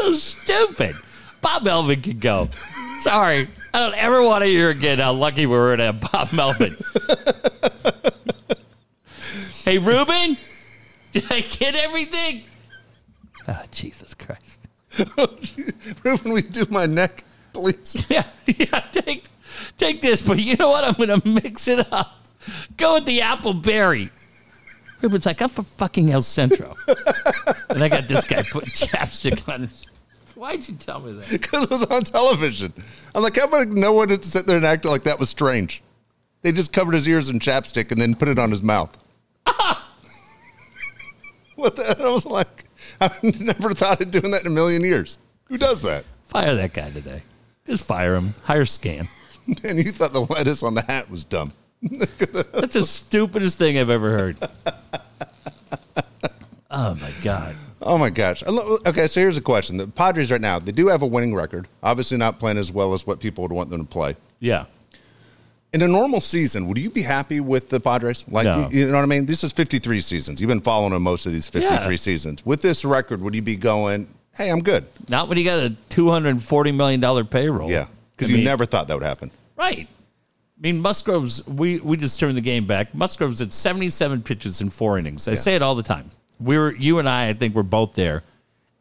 So 0.00 0.12
stupid. 0.12 0.96
Bob 1.42 1.62
Melvin 1.62 2.00
can 2.00 2.18
go. 2.18 2.48
Sorry. 3.02 3.46
I 3.72 3.78
don't 3.78 4.02
ever 4.02 4.22
want 4.22 4.42
to 4.42 4.48
hear 4.48 4.70
again 4.70 4.98
how 4.98 5.12
lucky 5.12 5.46
we 5.46 5.56
were 5.56 5.76
to 5.76 5.84
have 5.84 6.00
Bob 6.12 6.32
Melvin. 6.32 6.74
hey, 9.64 9.78
Ruben, 9.78 10.36
did 11.12 11.24
I 11.30 11.40
get 11.40 11.76
everything? 11.76 12.42
Oh, 13.46 13.62
Jesus 13.70 14.14
Christ. 14.14 14.68
Ruben, 16.04 16.32
we 16.32 16.42
do 16.42 16.66
my 16.70 16.86
neck, 16.86 17.24
please. 17.52 18.04
Yeah, 18.10 18.24
yeah, 18.46 18.80
take, 18.92 19.24
take 19.76 20.02
this, 20.02 20.26
but 20.26 20.38
you 20.38 20.56
know 20.56 20.70
what? 20.70 20.84
I'm 20.84 20.94
going 20.94 21.20
to 21.20 21.28
mix 21.28 21.68
it 21.68 21.86
up. 21.92 22.26
Go 22.76 22.94
with 22.94 23.04
the 23.06 23.20
apple 23.20 23.54
berry. 23.54 24.10
Ruben's 25.02 25.26
like, 25.26 25.40
I'm 25.40 25.48
for 25.48 25.62
fucking 25.62 26.10
El 26.10 26.22
Centro. 26.22 26.74
and 27.70 27.82
I 27.82 27.88
got 27.88 28.08
this 28.08 28.24
guy 28.24 28.42
putting 28.42 28.68
chapstick 28.70 29.48
on 29.52 29.62
his. 29.62 29.86
Why'd 30.34 30.66
you 30.68 30.74
tell 30.74 31.00
me 31.00 31.12
that? 31.12 31.30
Because 31.30 31.64
it 31.64 31.70
was 31.70 31.84
on 31.86 32.02
television. 32.02 32.72
I'm 33.14 33.22
like, 33.22 33.36
how 33.36 33.44
about 33.44 33.68
no 33.68 33.92
one 33.92 34.08
to 34.08 34.22
sit 34.22 34.46
there 34.46 34.56
and 34.56 34.64
act 34.64 34.84
like 34.84 35.02
that 35.04 35.18
was 35.18 35.28
strange? 35.28 35.82
They 36.42 36.52
just 36.52 36.72
covered 36.72 36.94
his 36.94 37.06
ears 37.06 37.28
in 37.28 37.38
chapstick 37.38 37.90
and 37.92 38.00
then 38.00 38.14
put 38.14 38.28
it 38.28 38.38
on 38.38 38.50
his 38.50 38.62
mouth. 38.62 38.96
what 41.56 41.76
the 41.76 41.96
I 42.00 42.10
was 42.10 42.24
like, 42.24 42.64
I've 43.00 43.22
never 43.40 43.72
thought 43.72 44.00
of 44.00 44.10
doing 44.10 44.30
that 44.32 44.42
in 44.42 44.46
a 44.46 44.50
million 44.50 44.82
years. 44.82 45.18
Who 45.44 45.58
does 45.58 45.82
that? 45.82 46.04
Fire 46.22 46.54
that 46.54 46.72
guy 46.72 46.90
today. 46.90 47.22
Just 47.66 47.84
fire 47.86 48.14
him. 48.14 48.34
Hire 48.44 48.64
Scan. 48.64 49.08
And 49.64 49.78
you 49.78 49.90
thought 49.90 50.12
the 50.12 50.20
lettuce 50.20 50.62
on 50.62 50.74
the 50.74 50.82
hat 50.82 51.10
was 51.10 51.24
dumb. 51.24 51.52
That's 51.82 52.74
the 52.74 52.84
stupidest 52.84 53.58
thing 53.58 53.78
I've 53.78 53.90
ever 53.90 54.16
heard. 54.16 54.38
Oh 56.70 56.94
my 56.94 57.10
god. 57.24 57.56
Oh 57.82 57.98
my 57.98 58.10
gosh. 58.10 58.44
Uh, 58.46 58.76
okay, 58.86 59.08
so 59.08 59.18
here's 59.20 59.38
a 59.38 59.42
question. 59.42 59.76
The 59.76 59.88
Padres 59.88 60.30
right 60.30 60.40
now, 60.40 60.60
they 60.60 60.70
do 60.70 60.86
have 60.88 61.02
a 61.02 61.06
winning 61.06 61.34
record. 61.34 61.66
Obviously 61.82 62.16
not 62.16 62.38
playing 62.38 62.58
as 62.58 62.70
well 62.70 62.92
as 62.94 63.06
what 63.06 63.18
people 63.18 63.42
would 63.42 63.52
want 63.52 63.70
them 63.70 63.80
to 63.80 63.90
play. 63.90 64.14
Yeah. 64.38 64.66
In 65.72 65.82
a 65.82 65.88
normal 65.88 66.20
season, 66.20 66.66
would 66.66 66.78
you 66.78 66.90
be 66.90 67.02
happy 67.02 67.38
with 67.40 67.68
the 67.70 67.78
Padres? 67.78 68.24
Like, 68.28 68.44
No. 68.44 68.68
you, 68.70 68.80
you 68.80 68.86
know 68.88 68.96
what 68.96 69.02
I 69.02 69.06
mean? 69.06 69.26
This 69.26 69.44
is 69.44 69.52
53 69.52 70.00
seasons. 70.00 70.40
You've 70.40 70.48
been 70.48 70.60
following 70.60 70.92
them 70.92 71.02
most 71.02 71.26
of 71.26 71.32
these 71.32 71.46
53 71.46 71.92
Yeah. 71.92 71.96
seasons. 71.96 72.44
With 72.44 72.60
this 72.60 72.84
record, 72.84 73.22
would 73.22 73.34
you 73.36 73.42
be 73.42 73.54
going, 73.54 74.08
hey, 74.34 74.50
I'm 74.50 74.62
good? 74.62 74.84
Not 75.08 75.28
when 75.28 75.38
you 75.38 75.44
got 75.44 75.60
a 75.60 75.70
two 75.88 76.08
hundred 76.10 76.30
and 76.30 76.42
forty 76.42 76.72
million 76.72 76.98
dollar 77.00 77.22
payroll. 77.24 77.70
Yeah. 77.70 77.86
Because 78.16 78.30
you 78.30 78.36
mean, 78.38 78.44
never 78.44 78.64
thought 78.66 78.88
that 78.88 78.94
would 78.94 79.02
happen. 79.06 79.30
right. 79.56 79.86
I 79.88 80.60
mean, 80.62 80.80
Musgrove's. 80.82 81.46
We 81.46 81.78
we 81.80 81.96
just 81.96 82.20
turned 82.20 82.36
the 82.36 82.40
game 82.42 82.66
back. 82.66 82.94
Musgrove's 82.94 83.40
at 83.40 83.54
seventy 83.54 83.88
seven 83.88 84.20
pitches 84.22 84.60
in 84.60 84.68
four 84.68 84.98
innings. 84.98 85.26
I 85.26 85.34
say 85.34 85.54
it 85.54 85.62
all 85.62 85.74
the 85.74 85.82
time. 85.82 86.10
We 86.38 86.58
were 86.58 86.74
you 86.74 86.98
and 86.98 87.08
I. 87.08 87.28
I 87.28 87.32
think 87.32 87.54
we're 87.54 87.62
both 87.62 87.94
there. 87.94 88.24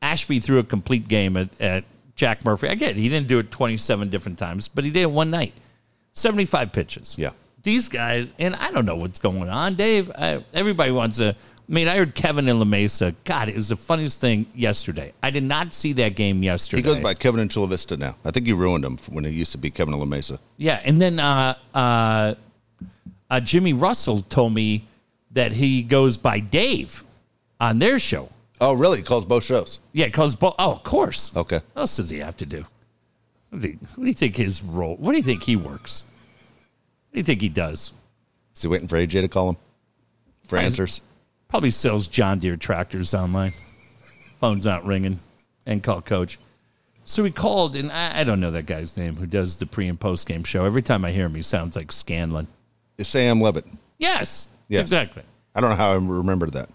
Ashby 0.01 0.39
threw 0.41 0.59
a 0.59 0.63
complete 0.63 1.07
game 1.07 1.37
at, 1.37 1.47
at 1.61 1.85
Jack 2.17 2.43
Murphy. 2.43 2.67
I 2.67 2.75
get 2.75 2.91
it. 2.91 2.95
He 2.97 3.07
didn't 3.07 3.27
do 3.27 3.39
it 3.39 3.49
twenty 3.49 3.77
seven 3.77 4.09
different 4.09 4.37
times, 4.37 4.67
but 4.67 4.83
he 4.83 4.89
did 4.91 5.03
it 5.03 5.11
one 5.11 5.29
night. 5.31 5.53
Seventy 6.19 6.45
five 6.45 6.71
pitches. 6.71 7.17
Yeah. 7.17 7.31
these 7.63 7.89
guys, 7.89 8.27
and 8.39 8.55
I 8.55 8.71
don't 8.71 8.85
know 8.85 8.95
what's 8.95 9.19
going 9.19 9.49
on, 9.49 9.75
Dave. 9.75 10.11
I, 10.11 10.43
everybody 10.53 10.91
wants 10.91 11.17
to. 11.19 11.35
I 11.35 11.71
mean, 11.71 11.87
I 11.87 11.97
heard 11.97 12.15
Kevin 12.15 12.47
in 12.47 12.57
La 12.57 12.65
Mesa. 12.65 13.13
God, 13.25 13.47
it 13.47 13.55
was 13.55 13.69
the 13.69 13.75
funniest 13.75 14.19
thing 14.19 14.47
yesterday. 14.55 15.13
I 15.21 15.29
did 15.29 15.43
not 15.43 15.73
see 15.73 15.93
that 15.93 16.15
game 16.15 16.41
yesterday. 16.41 16.81
He 16.81 16.87
goes 16.87 16.99
by 16.99 17.13
Kevin 17.13 17.39
and 17.41 17.51
Chula 17.51 17.67
Vista 17.67 17.95
now. 17.95 18.15
I 18.25 18.31
think 18.31 18.47
you 18.47 18.55
ruined 18.55 18.83
him 18.83 18.97
when 19.09 19.23
he 19.23 19.29
used 19.31 19.51
to 19.51 19.59
be 19.59 19.69
Kevin 19.69 19.93
La 19.93 20.05
Mesa. 20.05 20.39
Yeah, 20.57 20.81
and 20.83 20.99
then 20.99 21.19
uh, 21.19 21.55
uh, 21.75 22.33
uh, 23.29 23.39
Jimmy 23.41 23.73
Russell 23.73 24.21
told 24.21 24.53
me 24.53 24.87
that 25.31 25.51
he 25.51 25.83
goes 25.83 26.17
by 26.17 26.39
Dave 26.39 27.03
on 27.59 27.77
their 27.77 27.99
show. 27.99 28.29
Oh, 28.59 28.73
really? 28.73 28.97
He 28.97 29.03
calls 29.03 29.25
both 29.25 29.45
shows. 29.45 29.79
Yeah, 29.93 30.07
because 30.07 30.35
oh, 30.41 30.53
of 30.57 30.83
course. 30.83 31.35
Okay. 31.35 31.59
What 31.73 31.81
else 31.81 31.97
does 31.97 32.09
he 32.09 32.17
have 32.17 32.35
to 32.37 32.45
do? 32.47 32.65
What 33.51 33.61
do, 33.61 33.67
you, 33.69 33.79
what 33.95 34.03
do 34.03 34.07
you 34.07 34.13
think 34.13 34.35
his 34.35 34.63
role? 34.63 34.95
What 34.97 35.11
do 35.11 35.17
you 35.17 35.23
think 35.23 35.43
he 35.43 35.55
works? 35.55 36.05
What 37.09 37.13
do 37.15 37.19
you 37.19 37.23
think 37.23 37.41
he 37.41 37.49
does? 37.49 37.93
Is 38.55 38.61
he 38.61 38.67
waiting 38.67 38.87
for 38.87 38.97
AJ 38.97 39.21
to 39.21 39.27
call 39.27 39.49
him 39.49 39.57
for 40.43 40.57
answers? 40.57 41.01
Probably 41.47 41.71
sells 41.71 42.07
John 42.07 42.39
Deere 42.39 42.57
tractors 42.57 43.13
online. 43.13 43.53
Phone's 44.39 44.65
not 44.65 44.85
ringing, 44.85 45.19
and 45.65 45.81
call 45.81 46.01
coach. 46.01 46.37
So 47.05 47.23
we 47.23 47.31
called, 47.31 47.75
and 47.75 47.91
I, 47.91 48.19
I 48.19 48.23
don't 48.23 48.39
know 48.39 48.51
that 48.51 48.67
guy's 48.67 48.95
name 48.95 49.15
who 49.15 49.25
does 49.25 49.57
the 49.57 49.65
pre 49.65 49.87
and 49.87 49.99
post 49.99 50.27
game 50.27 50.43
show. 50.43 50.65
Every 50.65 50.83
time 50.83 51.03
I 51.03 51.11
hear 51.11 51.25
him, 51.25 51.33
he 51.35 51.41
sounds 51.41 51.75
like 51.75 51.91
Scanlon. 51.91 52.47
It's 52.97 53.09
Sam 53.09 53.41
Levitt. 53.41 53.65
Yes, 53.97 54.47
Yes. 54.67 54.83
exactly. 54.83 55.23
I 55.55 55.61
don't 55.61 55.71
know 55.71 55.75
how 55.75 55.91
I 55.91 55.95
remembered 55.95 56.53
that. 56.53 56.69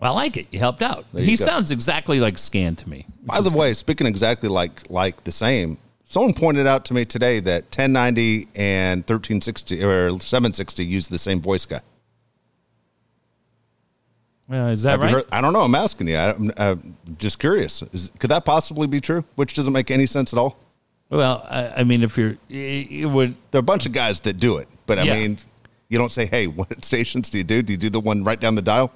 Well, 0.00 0.12
I 0.12 0.14
like 0.16 0.36
it. 0.36 0.46
You 0.52 0.60
helped 0.60 0.82
out. 0.82 1.06
He 1.14 1.34
sounds 1.36 1.70
exactly 1.70 2.20
like 2.20 2.38
Scan 2.38 2.76
to 2.76 2.88
me. 2.88 3.06
By 3.24 3.40
the 3.40 3.50
way, 3.50 3.72
speaking 3.74 4.06
exactly 4.06 4.48
like 4.48 4.88
like 4.90 5.24
the 5.24 5.32
same, 5.32 5.78
someone 6.14 6.32
pointed 6.32 6.64
out 6.64 6.84
to 6.84 6.94
me 6.94 7.04
today 7.04 7.40
that 7.40 7.64
1090 7.64 8.46
and 8.54 9.00
1360 9.00 9.82
or 9.82 10.10
760 10.10 10.84
use 10.84 11.08
the 11.08 11.18
same 11.18 11.40
voice 11.40 11.66
guy. 11.66 11.80
Uh, 14.48 14.56
is 14.70 14.84
that 14.84 14.92
Have 14.92 15.02
right? 15.02 15.10
heard- 15.10 15.24
I 15.32 15.40
don't 15.40 15.52
know. 15.52 15.62
I'm 15.62 15.74
asking 15.74 16.06
you. 16.06 16.16
I, 16.16 16.30
I'm 16.34 16.52
uh, 16.56 16.76
just 17.18 17.40
curious. 17.40 17.82
Is, 17.92 18.12
could 18.20 18.30
that 18.30 18.44
possibly 18.44 18.86
be 18.86 19.00
true? 19.00 19.24
Which 19.34 19.54
doesn't 19.54 19.72
make 19.72 19.90
any 19.90 20.06
sense 20.06 20.32
at 20.32 20.38
all. 20.38 20.56
Well, 21.10 21.44
I, 21.50 21.80
I 21.80 21.84
mean, 21.84 22.04
if 22.04 22.16
you're, 22.16 22.36
it 22.48 23.08
would. 23.10 23.34
There 23.50 23.58
are 23.58 23.60
a 23.60 23.62
bunch 23.62 23.84
of 23.86 23.92
guys 23.92 24.20
that 24.20 24.38
do 24.38 24.58
it, 24.58 24.68
but 24.86 24.98
I 25.00 25.02
Yeah. 25.04 25.14
mean, 25.14 25.38
you 25.88 25.98
don't 25.98 26.12
say, 26.12 26.26
"Hey, 26.26 26.46
what 26.58 26.84
stations 26.84 27.28
do 27.30 27.38
you 27.38 27.44
do? 27.44 27.62
Do 27.62 27.72
you 27.72 27.76
do 27.78 27.90
the 27.90 28.00
one 28.00 28.22
right 28.22 28.38
down 28.40 28.54
the 28.54 28.62
dial?" 28.62 28.92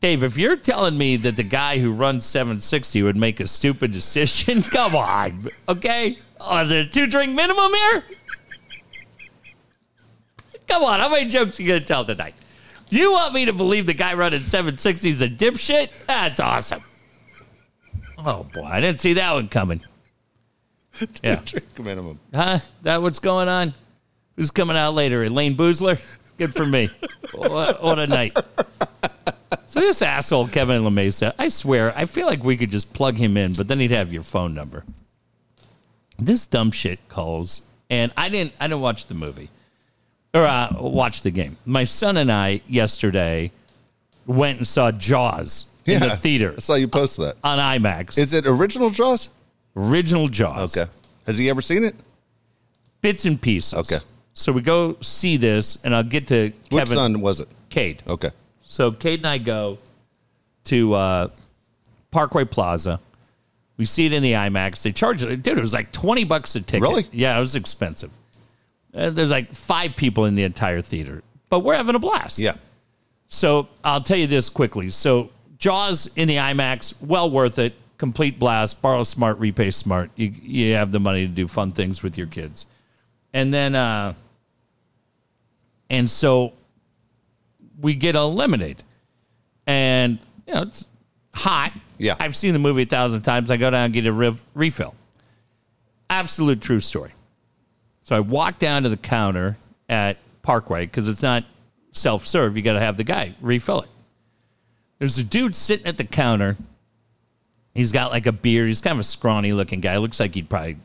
Dave, 0.00 0.22
if 0.22 0.36
you're 0.36 0.56
telling 0.56 0.98
me 0.98 1.16
that 1.16 1.36
the 1.36 1.42
guy 1.42 1.78
who 1.78 1.90
runs 1.90 2.26
760 2.26 3.02
would 3.02 3.16
make 3.16 3.40
a 3.40 3.46
stupid 3.46 3.90
decision, 3.90 4.62
come 4.76 4.94
on, 4.94 5.32
okay? 5.68 6.18
Are 6.44 6.64
there 6.64 6.84
two 6.84 7.06
drink 7.06 7.34
minimum 7.34 7.72
here? 7.72 8.04
Come 10.68 10.82
on, 10.84 11.00
how 11.00 11.08
many 11.08 11.28
jokes 11.28 11.58
are 11.58 11.62
you 11.62 11.68
gonna 11.68 11.84
tell 11.84 12.04
tonight? 12.04 12.34
You 12.90 13.12
want 13.12 13.34
me 13.34 13.44
to 13.46 13.52
believe 13.52 13.86
the 13.86 13.94
guy 13.94 14.14
running 14.14 14.40
760 14.40 15.08
is 15.08 15.22
a 15.22 15.28
dipshit? 15.28 16.06
That's 16.06 16.40
awesome. 16.40 16.82
Oh 18.18 18.46
boy, 18.54 18.64
I 18.64 18.80
didn't 18.80 19.00
see 19.00 19.14
that 19.14 19.32
one 19.32 19.48
coming. 19.48 19.80
Yeah. 21.24 21.40
Drink 21.44 21.76
minimum. 21.80 22.20
Huh? 22.32 22.60
That 22.82 23.02
what's 23.02 23.18
going 23.18 23.48
on? 23.48 23.74
Who's 24.36 24.52
coming 24.52 24.76
out 24.76 24.94
later? 24.94 25.24
Elayne 25.24 25.56
Boosler? 25.56 26.00
Good 26.38 26.54
for 26.54 26.64
me. 26.64 26.88
what, 27.34 27.82
what 27.82 27.98
a 27.98 28.06
night. 28.06 28.38
So 29.66 29.80
this 29.80 30.02
asshole 30.02 30.46
Kevin 30.46 30.82
LaMesa, 30.82 31.34
I 31.36 31.48
swear, 31.48 31.92
I 31.96 32.04
feel 32.04 32.28
like 32.28 32.44
we 32.44 32.56
could 32.56 32.70
just 32.70 32.94
plug 32.94 33.16
him 33.16 33.36
in, 33.36 33.54
but 33.54 33.66
then 33.66 33.80
he'd 33.80 33.90
have 33.90 34.12
your 34.12 34.22
phone 34.22 34.54
number. 34.54 34.84
This 36.24 36.46
dumb 36.46 36.70
shit 36.70 37.06
calls, 37.08 37.62
and 37.90 38.12
I 38.16 38.28
didn't. 38.28 38.54
I 38.60 38.68
didn't 38.68 38.80
watch 38.82 39.06
the 39.06 39.14
movie 39.14 39.50
or 40.32 40.42
uh, 40.42 40.74
watch 40.80 41.22
the 41.22 41.30
game. 41.30 41.56
My 41.64 41.84
son 41.84 42.16
and 42.16 42.30
I 42.30 42.60
yesterday 42.66 43.52
went 44.26 44.58
and 44.58 44.66
saw 44.66 44.90
Jaws 44.90 45.68
in 45.86 46.00
the 46.00 46.16
theater 46.16 46.54
I 46.56 46.60
saw 46.60 46.74
you 46.74 46.88
post 46.88 47.18
that. 47.18 47.36
on 47.44 47.58
IMAX. 47.58 48.18
Is 48.18 48.32
it 48.32 48.46
original 48.46 48.90
Jaws? 48.90 49.28
original 49.76 50.28
Jaws. 50.28 50.76
Okay. 50.76 50.90
Has 51.26 51.38
he 51.38 51.50
ever 51.50 51.60
seen 51.60 51.84
it? 51.84 51.94
bits 53.04 53.26
and 53.26 53.40
pieces. 53.40 53.74
Okay. 53.74 53.98
So 54.32 54.50
we 54.50 54.62
go 54.62 54.96
see 55.00 55.36
this, 55.36 55.78
and 55.84 55.94
I'll 55.94 56.02
get 56.02 56.26
to 56.28 56.52
Which 56.70 56.70
Kevin 56.70 56.94
son 56.94 57.20
was 57.20 57.38
it? 57.38 57.48
Cade. 57.68 58.02
Okay. 58.08 58.30
So 58.62 58.92
Cade 58.92 59.20
and 59.20 59.26
I 59.26 59.36
go 59.38 59.78
to 60.64 60.94
uh, 60.94 61.28
Parkway 62.10 62.44
Plaza. 62.46 62.98
We 63.76 63.84
see 63.84 64.06
it 64.06 64.12
in 64.12 64.22
the 64.22 64.32
IMAX. 64.32 64.82
They 64.82 64.92
charge 64.92 65.22
it, 65.22 65.42
dude. 65.42 65.58
It 65.58 65.60
was 65.60 65.74
like 65.74 65.90
twenty 65.92 66.24
bucks 66.24 66.54
a 66.54 66.60
ticket. 66.60 66.82
Really? 66.82 67.06
Yeah, 67.10 67.36
it 67.36 67.40
was 67.40 67.56
expensive. 67.56 68.10
Uh, 68.94 69.10
there's 69.10 69.30
like 69.30 69.52
five 69.52 69.96
people 69.96 70.26
in 70.26 70.36
the 70.36 70.44
entire 70.44 70.80
theater, 70.80 71.22
but 71.50 71.60
we're 71.60 71.74
having 71.74 71.96
a 71.96 71.98
blast. 71.98 72.38
Yeah. 72.38 72.54
So 73.28 73.68
I'll 73.82 74.00
tell 74.00 74.16
you 74.16 74.28
this 74.28 74.48
quickly. 74.48 74.90
So 74.90 75.30
Jaws 75.58 76.08
in 76.14 76.28
the 76.28 76.36
IMAX, 76.36 76.94
well 77.02 77.30
worth 77.30 77.58
it. 77.58 77.74
Complete 77.98 78.38
blast. 78.38 78.82
Borrow 78.82 79.02
smart, 79.02 79.38
repay 79.38 79.70
smart. 79.70 80.10
You, 80.14 80.32
you 80.42 80.74
have 80.74 80.92
the 80.92 81.00
money 81.00 81.26
to 81.26 81.32
do 81.32 81.48
fun 81.48 81.72
things 81.72 82.02
with 82.02 82.16
your 82.16 82.26
kids. 82.26 82.66
And 83.32 83.52
then, 83.52 83.74
uh, 83.74 84.14
and 85.90 86.08
so 86.08 86.52
we 87.80 87.94
get 87.94 88.14
a 88.14 88.22
lemonade. 88.22 88.84
And, 89.66 90.18
you 90.46 90.54
know, 90.54 90.62
it's 90.62 90.86
hot. 91.34 91.72
Yeah. 91.98 92.16
I've 92.18 92.36
seen 92.36 92.52
the 92.52 92.58
movie 92.58 92.82
a 92.82 92.86
thousand 92.86 93.22
times. 93.22 93.50
I 93.50 93.56
go 93.56 93.70
down 93.70 93.86
and 93.86 93.94
get 93.94 94.06
a 94.06 94.12
riv- 94.12 94.44
refill. 94.54 94.94
Absolute 96.08 96.60
true 96.60 96.80
story. 96.80 97.12
So 98.04 98.16
I 98.16 98.20
walk 98.20 98.58
down 98.58 98.82
to 98.84 98.88
the 98.88 98.96
counter 98.96 99.56
at 99.88 100.18
Parkway 100.42 100.86
because 100.86 101.08
it's 101.08 101.22
not 101.22 101.44
self 101.92 102.26
serve. 102.26 102.56
You 102.56 102.62
got 102.62 102.74
to 102.74 102.80
have 102.80 102.96
the 102.96 103.04
guy 103.04 103.34
refill 103.40 103.80
it. 103.82 103.90
There's 104.98 105.18
a 105.18 105.24
dude 105.24 105.54
sitting 105.54 105.86
at 105.86 105.98
the 105.98 106.04
counter. 106.04 106.56
He's 107.74 107.92
got 107.92 108.12
like 108.12 108.26
a 108.26 108.32
beard. 108.32 108.68
He's 108.68 108.80
kind 108.80 108.94
of 108.94 109.00
a 109.00 109.04
scrawny 109.04 109.52
looking 109.52 109.80
guy. 109.80 109.96
Looks 109.96 110.20
like 110.20 110.34
he'd 110.34 110.48
probably 110.48 110.76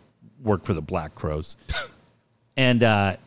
work 0.41 0.65
for 0.65 0.73
the 0.73 0.81
Black 0.81 1.13
Crowes. 1.13 1.57
and, 2.57 2.81
uh, 2.81 3.17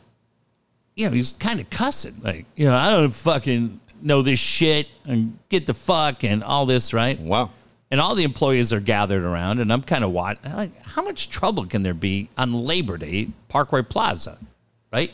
you 0.96 1.06
know, 1.06 1.12
he's 1.12 1.32
kind 1.32 1.60
of 1.60 1.70
cussing. 1.70 2.14
Like, 2.22 2.46
you 2.56 2.66
know, 2.66 2.74
I 2.74 2.90
don't 2.90 3.14
fucking 3.14 3.80
know 4.02 4.22
this 4.22 4.38
shit 4.38 4.88
and 5.04 5.38
get 5.48 5.66
the 5.66 5.74
fuck 5.74 6.24
and 6.24 6.42
all 6.44 6.66
this, 6.66 6.92
right? 6.92 7.18
Wow. 7.18 7.50
and 7.90 8.00
all 8.00 8.14
the 8.14 8.24
employees 8.24 8.72
are 8.72 8.80
gathered 8.80 9.22
around, 9.22 9.60
and 9.60 9.70
I'm 9.70 9.82
kind 9.82 10.02
of 10.02 10.12
watching. 10.12 10.50
Like, 10.50 10.82
how 10.82 11.02
much 11.02 11.28
trouble 11.28 11.66
can 11.66 11.82
there 11.82 11.92
be 11.94 12.30
on 12.38 12.52
Labor 12.54 12.96
Day, 12.96 13.28
Parkway 13.48 13.82
Plaza, 13.82 14.38
right? 14.90 15.10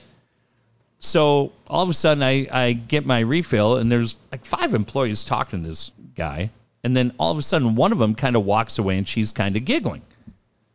So 1.01 1.53
all 1.67 1.83
of 1.83 1.89
a 1.89 1.93
sudden, 1.95 2.23
I, 2.23 2.47
I 2.53 2.73
get 2.75 3.05
my 3.05 3.21
refill, 3.21 3.77
and 3.79 3.91
there's 3.91 4.17
like 4.31 4.45
five 4.45 4.75
employees 4.75 5.25
talking 5.25 5.63
to 5.63 5.69
this 5.69 5.91
guy, 6.17 6.51
and 6.85 6.95
then 6.97 7.13
all 7.19 7.33
of 7.33 7.39
a 7.39 7.43
sudden, 7.43 7.75
one 7.75 7.91
of 7.91 7.99
them 7.99 8.15
kind 8.15 8.37
of 8.37 8.45
walks 8.45 8.79
away, 8.79 8.97
and 8.97 9.09
she's 9.09 9.33
kind 9.33 9.57
of 9.57 9.65
giggling. 9.65 10.03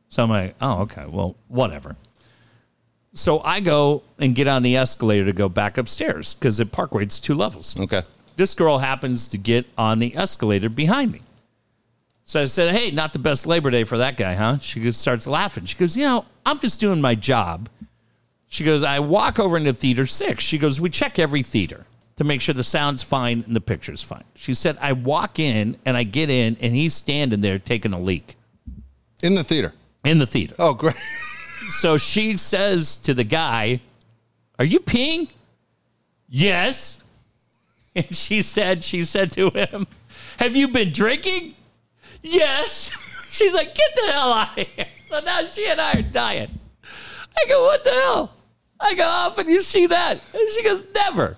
So 0.10 0.24
I'm 0.24 0.30
like, 0.30 0.56
oh, 0.62 0.82
okay, 0.82 1.06
well, 1.08 1.36
whatever. 1.48 1.96
So 3.14 3.42
I 3.42 3.60
go 3.60 4.02
and 4.20 4.34
get 4.34 4.48
on 4.48 4.64
the 4.64 4.76
escalator 4.78 5.26
to 5.26 5.34
go 5.34 5.48
back 5.50 5.78
upstairs 5.78 6.34
because 6.34 6.60
at 6.60 6.72
Parkway 6.72 7.04
it's 7.04 7.20
two 7.20 7.36
levels 7.36 7.80
Okay. 7.80 8.02
this 8.36 8.54
girl 8.56 8.80
happens 8.80 9.28
to 9.30 9.38
get 9.38 9.66
on 9.78 10.00
the 10.00 10.16
escalator 10.16 10.70
behind 10.70 11.12
me. 11.12 11.22
So 12.26 12.42
I 12.42 12.46
said, 12.46 12.74
Hey, 12.74 12.90
not 12.92 13.14
the 13.14 13.20
best 13.20 13.46
Labor 13.46 13.70
Day 13.70 13.84
for 13.84 13.98
that 14.00 14.18
guy, 14.18 14.34
huh? 14.34 14.58
She 14.60 14.90
starts 14.94 15.28
laughing. 15.28 15.66
She 15.66 15.78
goes, 15.78 15.96
You 15.96 16.06
know, 16.06 16.26
I'm 16.46 16.58
just 16.60 16.80
doing 16.80 17.02
my 17.02 17.16
job. 17.16 17.70
She 18.48 18.64
goes, 18.64 18.84
I 18.84 19.00
walk 19.00 19.40
over 19.40 19.58
into 19.58 19.74
theater 19.74 20.06
six. 20.06 20.44
She 20.44 20.58
goes, 20.58 20.80
We 20.82 20.90
check 20.90 21.20
every 21.20 21.44
theater 21.44 21.86
to 22.16 22.24
make 22.24 22.42
sure 22.42 22.54
the 22.56 22.64
sound's 22.64 23.04
fine 23.04 23.44
and 23.46 23.56
the 23.56 23.62
picture's 23.62 24.02
fine. 24.02 24.24
She 24.36 24.54
said, 24.54 24.78
I 24.80 24.94
walk 24.94 25.38
in 25.40 25.78
and 25.86 25.98
I 25.98 26.04
get 26.04 26.30
in 26.30 26.58
and 26.62 26.74
he's 26.76 26.94
standing 26.94 27.42
there 27.42 27.60
taking 27.60 27.92
a 27.94 28.00
leak 28.00 28.36
In 29.22 29.36
the 29.36 29.44
theater. 29.44 29.74
in 30.04 30.18
the 30.20 30.26
theater. 30.28 30.56
Oh, 30.58 30.74
great. 30.74 30.96
So 31.70 31.98
she 31.98 32.38
says 32.38 32.98
to 32.98 33.14
the 33.14 33.24
guy, 33.24 33.82
Are 34.60 34.66
you 34.66 34.80
peeing? 34.80 35.30
Yes. 36.30 37.00
And 37.96 38.16
she 38.16 38.42
said, 38.42 38.84
she 38.84 39.04
said 39.04 39.32
to 39.34 39.52
him, 39.52 39.86
Have 40.40 40.56
you 40.56 40.68
been 40.68 40.92
drinking? 40.92 41.54
Yes. 42.24 42.90
She's 43.30 43.54
like, 43.54 43.76
Get 43.76 43.96
the 43.96 44.12
hell 44.12 44.34
out 44.34 44.60
of 44.60 44.68
here. 44.68 44.86
So 45.12 45.20
now 45.20 45.42
she 45.44 45.68
and 45.70 45.80
I 45.80 46.00
are 46.00 46.02
dying. 46.02 46.60
I 46.84 47.46
go, 47.48 47.64
What 47.66 47.84
the 47.84 47.92
hell? 47.92 48.34
I 48.80 48.96
go, 48.96 49.04
How 49.04 49.28
often 49.28 49.48
you 49.48 49.62
see 49.62 49.86
that? 49.86 50.14
And 50.34 50.50
she 50.54 50.64
goes, 50.64 50.84
Never. 50.96 51.38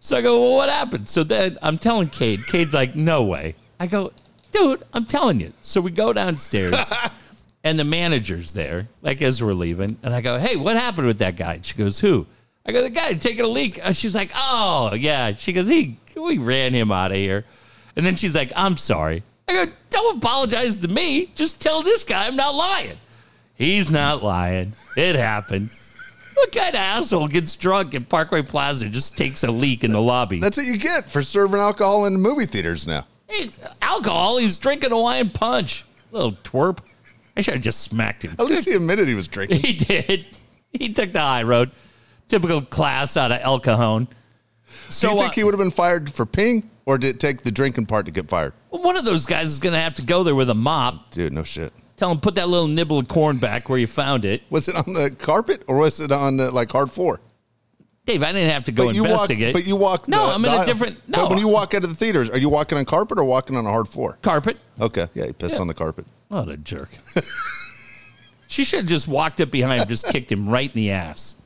So 0.00 0.16
I 0.16 0.22
go, 0.22 0.40
Well, 0.40 0.54
what 0.54 0.70
happened? 0.70 1.08
So 1.10 1.22
then 1.22 1.58
I'm 1.60 1.76
telling 1.76 2.08
Cade. 2.08 2.46
Cade's 2.46 2.72
like, 2.72 2.96
No 2.96 3.24
way. 3.24 3.54
I 3.78 3.86
go, 3.86 4.10
Dude, 4.52 4.84
I'm 4.94 5.04
telling 5.04 5.38
you. 5.38 5.52
So 5.60 5.82
we 5.82 5.90
go 5.90 6.14
downstairs 6.14 6.76
and 7.64 7.78
the 7.78 7.84
manager's 7.84 8.52
there, 8.52 8.86
like 9.02 9.22
as 9.22 9.42
we're 9.42 9.54
leaving. 9.54 9.96
And 10.02 10.14
I 10.14 10.20
go, 10.20 10.38
Hey, 10.38 10.54
what 10.56 10.76
happened 10.76 11.06
with 11.08 11.18
that 11.18 11.36
guy? 11.36 11.60
She 11.62 11.76
goes, 11.76 11.98
Who? 11.98 12.26
I 12.66 12.72
go, 12.72 12.82
The 12.82 12.90
guy 12.90 13.14
taking 13.14 13.40
a 13.44 13.48
leak. 13.48 13.84
Uh, 13.84 13.92
She's 13.92 14.14
like, 14.14 14.30
Oh, 14.36 14.92
yeah. 14.94 15.34
She 15.34 15.52
goes, 15.52 15.68
He, 15.68 15.98
we 16.16 16.38
ran 16.38 16.72
him 16.74 16.92
out 16.92 17.10
of 17.10 17.16
here. 17.16 17.44
And 17.96 18.04
then 18.06 18.14
she's 18.16 18.34
like, 18.34 18.52
I'm 18.54 18.76
sorry. 18.76 19.22
I 19.48 19.64
go, 19.64 19.72
Don't 19.90 20.18
apologize 20.18 20.76
to 20.78 20.88
me. 20.88 21.26
Just 21.34 21.60
tell 21.60 21.82
this 21.82 22.04
guy 22.04 22.26
I'm 22.26 22.36
not 22.36 22.54
lying. 22.54 22.98
He's 23.56 23.90
not 23.90 24.22
lying. 24.22 24.72
It 24.96 25.16
happened. 25.16 25.70
What 26.34 26.50
kind 26.50 26.70
of 26.70 26.80
asshole 26.80 27.28
gets 27.28 27.54
drunk 27.56 27.94
at 27.94 28.08
Parkway 28.08 28.42
Plaza 28.42 28.86
and 28.86 28.92
just 28.94 29.16
takes 29.16 29.44
a 29.44 29.52
leak 29.52 29.84
in 29.84 29.92
the 29.92 30.00
lobby? 30.00 30.40
That's 30.40 30.56
what 30.56 30.66
you 30.66 30.76
get 30.76 31.08
for 31.08 31.22
serving 31.22 31.60
alcohol 31.60 32.06
in 32.06 32.14
movie 32.16 32.46
theaters 32.46 32.86
now. 32.88 33.06
Hey, 33.28 33.48
alcohol. 33.80 34.38
He's 34.38 34.56
drinking 34.56 34.90
Hawaiian 34.90 35.30
punch. 35.30 35.84
Little 36.10 36.32
twerp. 36.32 36.78
I 37.36 37.40
should 37.40 37.54
have 37.54 37.62
just 37.62 37.80
smacked 37.82 38.24
him. 38.24 38.34
At 38.38 38.46
least 38.46 38.66
he 38.68 38.74
admitted 38.74 39.08
he 39.08 39.14
was 39.14 39.26
drinking. 39.28 39.60
He 39.62 39.72
did. 39.72 40.26
He 40.72 40.92
took 40.92 41.12
the 41.12 41.20
high 41.20 41.42
road. 41.42 41.70
Typical 42.28 42.62
class 42.62 43.16
out 43.16 43.30
of 43.32 43.40
El 43.42 43.60
Cajon. 43.60 44.08
So 44.88 45.08
Do 45.10 45.14
you 45.14 45.20
think 45.22 45.32
uh, 45.32 45.34
he 45.34 45.44
would 45.44 45.54
have 45.54 45.58
been 45.58 45.70
fired 45.70 46.12
for 46.12 46.26
peeing, 46.26 46.66
or 46.86 46.98
did 46.98 47.16
it 47.16 47.20
take 47.20 47.42
the 47.42 47.50
drinking 47.50 47.86
part 47.86 48.06
to 48.06 48.12
get 48.12 48.28
fired? 48.28 48.52
Well, 48.70 48.82
one 48.82 48.96
of 48.96 49.04
those 49.04 49.26
guys 49.26 49.46
is 49.46 49.58
going 49.58 49.72
to 49.74 49.78
have 49.80 49.94
to 49.96 50.02
go 50.04 50.22
there 50.22 50.34
with 50.34 50.50
a 50.50 50.54
mop. 50.54 51.10
Dude, 51.10 51.32
no 51.32 51.42
shit. 51.42 51.72
Tell 51.96 52.10
him 52.10 52.18
put 52.20 52.34
that 52.36 52.48
little 52.48 52.66
nibble 52.66 52.98
of 52.98 53.08
corn 53.08 53.36
back 53.36 53.68
where 53.68 53.78
you 53.78 53.86
found 53.86 54.24
it. 54.24 54.42
Was 54.50 54.66
it 54.68 54.74
on 54.74 54.94
the 54.94 55.10
carpet 55.10 55.62
or 55.68 55.76
was 55.76 56.00
it 56.00 56.10
on 56.10 56.36
the, 56.38 56.50
like 56.50 56.70
hard 56.72 56.90
floor? 56.90 57.20
Dave, 58.06 58.22
I 58.22 58.32
didn't 58.32 58.50
have 58.50 58.64
to 58.64 58.72
go 58.72 58.86
But 58.86 58.94
you 58.94 59.02
walk. 59.02 59.10
investigate. 59.12 59.54
But 59.54 59.66
you 59.66 59.76
walked. 59.76 60.08
No, 60.08 60.26
the- 60.26 60.32
I'm 60.34 60.42
the 60.42 60.54
in 60.56 60.60
a 60.62 60.66
different. 60.66 61.08
No, 61.08 61.22
But 61.22 61.30
when 61.30 61.38
you 61.38 61.48
walk 61.48 61.72
out 61.74 61.84
of 61.84 61.90
the 61.90 61.94
theaters, 61.96 62.28
are 62.30 62.36
you 62.38 62.48
walking 62.48 62.76
on 62.76 62.84
carpet 62.84 63.18
or 63.18 63.24
walking 63.24 63.56
on 63.56 63.64
a 63.64 63.70
hard 63.70 63.86
floor? 63.88 64.18
carpet. 64.22 64.58
Okay, 64.80 65.06
yeah, 65.14 65.26
you 65.26 65.32
pissed 65.32 65.54
Yeah. 65.54 65.60
on 65.60 65.68
the 65.68 65.74
carpet. 65.74 66.04
What 66.34 66.48
a 66.48 66.56
jerk. 66.56 66.90
she 68.48 68.64
should 68.64 68.80
have 68.80 68.88
just 68.88 69.08
walked 69.08 69.40
up 69.40 69.50
behind 69.50 69.82
him, 69.82 69.88
just 69.88 70.06
kicked 70.08 70.30
him 70.30 70.48
right 70.48 70.68
in 70.68 70.74
the 70.74 70.90
ass. 70.90 71.36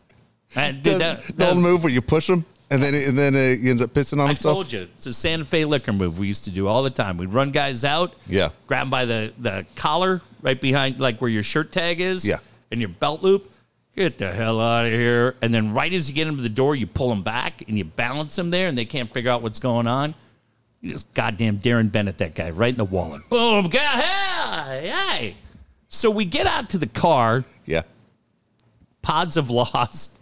I 0.56 0.72
did 0.72 0.94
The, 0.94 0.98
that. 0.98 1.22
that 1.38 1.54
was- 1.54 1.62
move 1.62 1.84
where 1.84 1.92
you 1.92 2.00
push 2.00 2.28
him 2.28 2.44
and 2.70 2.82
then 2.82 2.94
and 2.94 3.18
then 3.18 3.34
uh, 3.34 3.60
he 3.62 3.70
ends 3.70 3.80
up 3.82 3.90
pissing 3.90 4.14
on 4.14 4.20
I 4.20 4.26
himself. 4.28 4.52
I 4.52 4.54
told 4.56 4.72
you, 4.72 4.80
it's 4.96 5.06
a 5.06 5.14
Santa 5.14 5.44
Fe 5.44 5.64
liquor 5.64 5.92
move 5.92 6.18
we 6.18 6.26
used 6.26 6.44
to 6.44 6.50
do 6.50 6.66
all 6.68 6.82
the 6.82 6.90
time. 6.90 7.16
We'd 7.16 7.32
run 7.32 7.50
guys 7.50 7.84
out, 7.84 8.14
Yeah. 8.26 8.50
grab 8.66 8.82
'em 8.82 8.90
by 8.90 9.04
the, 9.04 9.32
the 9.38 9.64
collar 9.76 10.20
right 10.42 10.60
behind, 10.60 11.00
like 11.00 11.20
where 11.20 11.30
your 11.30 11.42
shirt 11.42 11.72
tag 11.72 12.00
is, 12.00 12.26
Yeah. 12.26 12.38
and 12.70 12.80
your 12.80 12.90
belt 12.90 13.22
loop. 13.22 13.50
Get 13.96 14.18
the 14.18 14.30
hell 14.32 14.60
out 14.60 14.84
of 14.86 14.92
here. 14.92 15.34
And 15.42 15.52
then 15.52 15.72
right 15.74 15.92
as 15.92 16.08
you 16.08 16.14
get 16.14 16.28
into 16.28 16.42
the 16.42 16.48
door, 16.48 16.76
you 16.76 16.86
pull 16.86 17.08
them 17.08 17.22
back 17.22 17.64
and 17.68 17.76
you 17.76 17.84
balance 17.84 18.36
them 18.36 18.50
there, 18.50 18.68
and 18.68 18.76
they 18.78 18.84
can't 18.84 19.12
figure 19.12 19.30
out 19.30 19.42
what's 19.42 19.58
going 19.60 19.86
on. 19.88 20.14
You 20.80 20.92
just 20.92 21.12
goddamn 21.14 21.58
Darren 21.58 21.90
Bennett 21.90 22.18
that 22.18 22.34
guy 22.34 22.50
right 22.50 22.70
in 22.70 22.76
the 22.76 22.84
wallet. 22.84 23.22
Boom, 23.28 23.68
God, 23.68 23.80
hey, 24.04 24.88
hey. 24.88 25.36
So 25.88 26.10
we 26.10 26.24
get 26.24 26.46
out 26.46 26.70
to 26.70 26.78
the 26.78 26.86
car. 26.86 27.44
Yeah, 27.66 27.82
Pods 29.02 29.36
have 29.36 29.50
lost. 29.50 30.16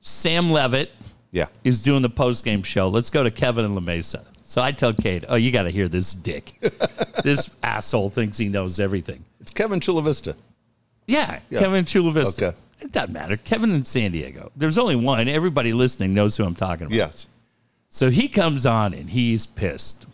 Sam 0.00 0.50
Levitt 0.50 0.90
yeah. 1.30 1.46
is 1.62 1.82
doing 1.82 2.02
the 2.02 2.10
post 2.10 2.44
game 2.44 2.62
show. 2.62 2.88
Let's 2.88 3.10
go 3.10 3.22
to 3.22 3.30
Kevin 3.30 3.64
and 3.64 3.74
La 3.74 3.80
Mesa. 3.80 4.24
So 4.42 4.60
I 4.60 4.72
tell 4.72 4.92
Cade, 4.92 5.24
oh, 5.28 5.36
you 5.36 5.52
got 5.52 5.62
to 5.62 5.70
hear 5.70 5.88
this 5.88 6.12
dick. 6.12 6.52
this 7.22 7.54
asshole 7.62 8.10
thinks 8.10 8.36
he 8.36 8.48
knows 8.48 8.80
everything. 8.80 9.24
It's 9.40 9.50
Kevin 9.50 9.80
Chula 9.80 10.02
Vista. 10.02 10.36
Yeah, 11.06 11.40
Yeah. 11.50 11.60
Kevin 11.60 11.84
Chula 11.84 12.12
Vista. 12.12 12.48
Okay. 12.48 12.56
It 12.80 12.92
doesn't 12.92 13.12
matter. 13.12 13.36
Kevin 13.36 13.70
in 13.70 13.84
San 13.84 14.10
Diego. 14.12 14.50
There's 14.56 14.76
only 14.76 14.96
one. 14.96 15.28
Everybody 15.28 15.72
listening 15.72 16.14
knows 16.14 16.36
who 16.36 16.44
I'm 16.44 16.54
talking 16.54 16.86
about. 16.88 16.96
Yes. 16.96 17.26
So 17.94 18.08
he 18.08 18.26
comes 18.26 18.64
on 18.64 18.94
and 18.94 19.10
he's 19.10 19.44
pissed. 19.44 20.06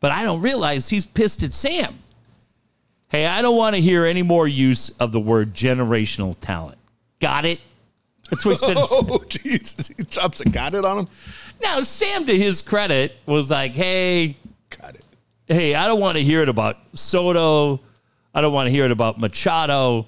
But 0.00 0.10
I 0.10 0.22
don't 0.24 0.40
realize 0.40 0.88
he's 0.88 1.04
pissed 1.04 1.42
at 1.42 1.52
Sam. 1.52 1.98
Hey, 3.08 3.26
I 3.26 3.42
don't 3.42 3.58
want 3.58 3.76
to 3.76 3.80
hear 3.82 4.06
any 4.06 4.22
more 4.22 4.48
use 4.48 4.88
of 4.98 5.12
the 5.12 5.20
word 5.20 5.52
generational 5.52 6.34
talent. 6.40 6.78
Got 7.20 7.44
it? 7.44 7.60
That's 8.30 8.46
what 8.46 8.52
he 8.58 8.66
said. 8.66 8.76
Oh 8.90 9.22
Jesus! 9.28 9.88
He 9.88 10.02
drops 10.04 10.40
a 10.40 10.48
got 10.48 10.72
it 10.72 10.86
on 10.86 11.00
him. 11.00 11.08
now, 11.62 11.82
Sam, 11.82 12.24
to 12.24 12.36
his 12.36 12.62
credit, 12.62 13.16
was 13.26 13.50
like, 13.50 13.76
hey, 13.76 14.34
Got 14.80 14.94
it. 14.94 15.04
hey, 15.46 15.74
I 15.74 15.86
don't 15.88 16.00
want 16.00 16.16
to 16.16 16.24
hear 16.24 16.40
it 16.40 16.48
about 16.48 16.78
Soto. 16.94 17.80
I 18.34 18.40
don't 18.40 18.54
want 18.54 18.66
to 18.66 18.70
hear 18.70 18.86
it 18.86 18.90
about 18.92 19.20
Machado. 19.20 20.06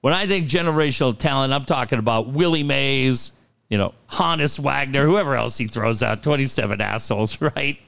When 0.00 0.14
I 0.14 0.26
think 0.26 0.48
generational 0.48 1.16
talent, 1.16 1.52
I'm 1.52 1.66
talking 1.66 1.98
about 1.98 2.28
Willie 2.28 2.62
Mays, 2.62 3.32
you 3.70 3.78
know, 3.78 3.94
Honus 4.10 4.58
Wagner, 4.58 5.04
whoever 5.04 5.34
else 5.34 5.56
he 5.56 5.66
throws 5.66 6.02
out, 6.02 6.22
27 6.22 6.80
assholes, 6.80 7.40
right? 7.56 7.78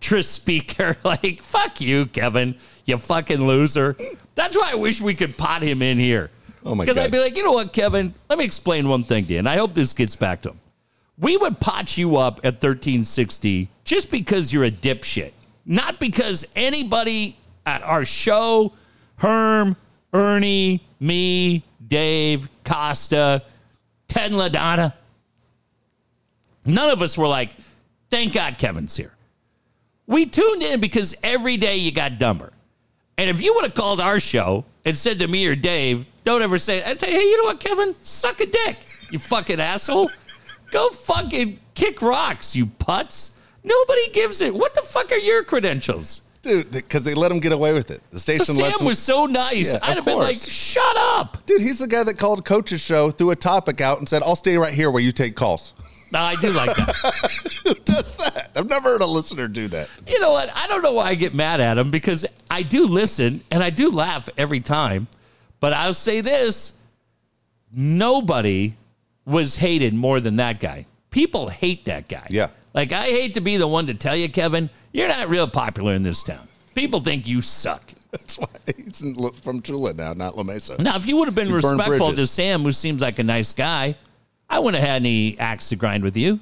Tris 0.00 0.28
Speaker, 0.28 0.96
like, 1.04 1.42
fuck 1.42 1.80
you, 1.80 2.06
Kevin, 2.06 2.54
you 2.86 2.96
fucking 2.96 3.46
loser. 3.46 3.96
That's 4.34 4.56
why 4.56 4.70
I 4.72 4.76
wish 4.76 5.00
we 5.02 5.14
could 5.14 5.36
pot 5.36 5.62
him 5.62 5.82
in 5.82 5.98
here. 5.98 6.30
Oh, 6.64 6.74
my 6.74 6.84
God. 6.84 6.94
Because. 6.94 7.06
I'd 7.06 7.12
be 7.12 7.18
like, 7.18 7.36
you 7.36 7.42
know 7.42 7.52
what, 7.52 7.72
Kevin? 7.72 8.14
Let 8.30 8.38
me 8.38 8.44
explain 8.44 8.88
one 8.88 9.02
thing 9.02 9.26
to 9.26 9.32
you, 9.34 9.38
and 9.40 9.48
I 9.48 9.56
hope 9.56 9.74
this 9.74 9.92
gets 9.92 10.16
back 10.16 10.42
to 10.42 10.50
him. 10.50 10.60
We 11.18 11.36
would 11.36 11.60
pot 11.60 11.98
you 11.98 12.16
up 12.16 12.38
at 12.38 12.54
1360 12.54 13.68
just 13.84 14.10
because 14.10 14.52
you're 14.52 14.64
a 14.64 14.70
dipshit, 14.70 15.32
not 15.66 16.00
because 16.00 16.46
anybody 16.56 17.36
at 17.66 17.82
our 17.82 18.04
show, 18.04 18.72
Herm, 19.16 19.76
Ernie, 20.12 20.82
me, 21.00 21.62
Dave, 21.86 22.48
Costa, 22.64 23.42
Ted 24.08 24.32
LaDonna, 24.32 24.92
none 26.64 26.90
of 26.90 27.02
us 27.02 27.16
were 27.16 27.28
like, 27.28 27.50
Thank 28.10 28.34
God 28.34 28.58
Kevin's 28.58 28.94
here. 28.94 29.14
We 30.06 30.26
tuned 30.26 30.62
in 30.62 30.80
because 30.80 31.16
every 31.22 31.56
day 31.56 31.78
you 31.78 31.90
got 31.92 32.18
dumber. 32.18 32.52
And 33.16 33.30
if 33.30 33.40
you 33.40 33.54
would 33.54 33.64
have 33.64 33.74
called 33.74 34.00
our 34.00 34.20
show 34.20 34.66
and 34.84 34.96
said 34.98 35.18
to 35.20 35.28
me 35.28 35.46
or 35.46 35.56
Dave, 35.56 36.04
don't 36.24 36.42
ever 36.42 36.58
say, 36.58 36.82
I'd 36.82 37.00
say, 37.00 37.10
hey, 37.10 37.22
you 37.22 37.38
know 37.38 37.44
what, 37.44 37.60
Kevin? 37.60 37.94
Suck 38.02 38.40
a 38.40 38.46
dick, 38.46 38.76
you 39.10 39.18
fucking 39.18 39.60
asshole. 39.60 40.10
Go 40.70 40.90
fucking 40.90 41.58
kick 41.74 42.02
rocks, 42.02 42.54
you 42.54 42.66
putz. 42.66 43.30
Nobody 43.64 44.10
gives 44.12 44.42
it. 44.42 44.54
What 44.54 44.74
the 44.74 44.82
fuck 44.82 45.10
are 45.12 45.18
your 45.18 45.42
credentials? 45.44 46.22
Dude, 46.42 46.72
because 46.72 47.04
they 47.04 47.14
let 47.14 47.30
him 47.30 47.38
get 47.38 47.52
away 47.52 47.72
with 47.72 47.90
it. 47.90 48.02
The 48.10 48.18
station 48.18 48.56
Sam 48.56 48.80
him. 48.80 48.84
was 48.84 48.98
so 48.98 49.26
nice. 49.26 49.72
Yeah, 49.72 49.78
I'd 49.84 49.96
have 49.96 50.04
been 50.04 50.18
like, 50.18 50.36
shut 50.36 50.96
up. 50.96 51.38
Dude, 51.46 51.60
he's 51.60 51.78
the 51.78 51.86
guy 51.86 52.02
that 52.02 52.18
called 52.18 52.44
Coach's 52.44 52.80
show, 52.80 53.10
threw 53.12 53.30
a 53.30 53.36
topic 53.36 53.80
out, 53.80 53.98
and 53.98 54.08
said, 54.08 54.22
I'll 54.22 54.34
stay 54.34 54.58
right 54.58 54.74
here 54.74 54.90
where 54.90 55.02
you 55.02 55.12
take 55.12 55.36
calls. 55.36 55.72
No, 56.12 56.20
I 56.20 56.34
do 56.36 56.50
like 56.50 56.76
that. 56.76 57.60
Who 57.64 57.74
does 57.74 58.16
that? 58.16 58.50
I've 58.54 58.68
never 58.68 58.90
heard 58.90 59.00
a 59.02 59.06
listener 59.06 59.48
do 59.48 59.66
that. 59.68 59.88
you 60.06 60.20
know 60.20 60.32
what? 60.32 60.50
I 60.54 60.66
don't 60.66 60.82
know 60.82 60.92
why 60.92 61.06
I 61.06 61.14
get 61.14 61.34
mad 61.34 61.60
at 61.60 61.78
him 61.78 61.90
because 61.90 62.26
I 62.50 62.62
do 62.62 62.86
listen 62.86 63.40
and 63.50 63.62
I 63.62 63.70
do 63.70 63.90
laugh 63.90 64.28
every 64.36 64.60
time. 64.60 65.08
But 65.60 65.72
I'll 65.72 65.94
say 65.94 66.20
this 66.20 66.74
nobody 67.72 68.74
was 69.24 69.56
hated 69.56 69.94
more 69.94 70.20
than 70.20 70.36
that 70.36 70.60
guy. 70.60 70.86
People 71.10 71.48
hate 71.48 71.84
that 71.86 72.08
guy. 72.08 72.26
Yeah. 72.30 72.48
Like, 72.74 72.92
I 72.92 73.04
hate 73.04 73.34
to 73.34 73.40
be 73.40 73.56
the 73.56 73.68
one 73.68 73.86
to 73.86 73.94
tell 73.94 74.16
you, 74.16 74.28
Kevin, 74.28 74.70
you're 74.92 75.08
not 75.08 75.28
real 75.28 75.46
popular 75.48 75.92
in 75.94 76.02
this 76.02 76.22
town. 76.22 76.48
People 76.74 77.00
think 77.00 77.26
you 77.28 77.42
suck. 77.42 77.82
That's 78.10 78.38
why 78.38 78.48
he's 78.76 79.02
from 79.40 79.62
Chula 79.62 79.94
now, 79.94 80.12
not 80.12 80.36
La 80.36 80.42
Mesa. 80.42 80.80
Now, 80.82 80.96
if 80.96 81.06
you 81.06 81.16
would 81.16 81.28
have 81.28 81.34
been 81.34 81.48
You 81.48 81.56
respectful 81.56 82.12
to. 82.12 82.26
Sam, 82.26 82.62
who 82.62 82.72
seems 82.72 83.00
like 83.00 83.18
a 83.18 83.24
nice 83.24 83.52
guy, 83.52 83.94
I 84.52 84.58
wouldn't 84.58 84.80
have 84.80 84.90
had 84.90 85.02
any 85.02 85.38
axe 85.38 85.70
to 85.70 85.76
grind 85.76 86.04
with 86.04 86.14
you. 86.14 86.38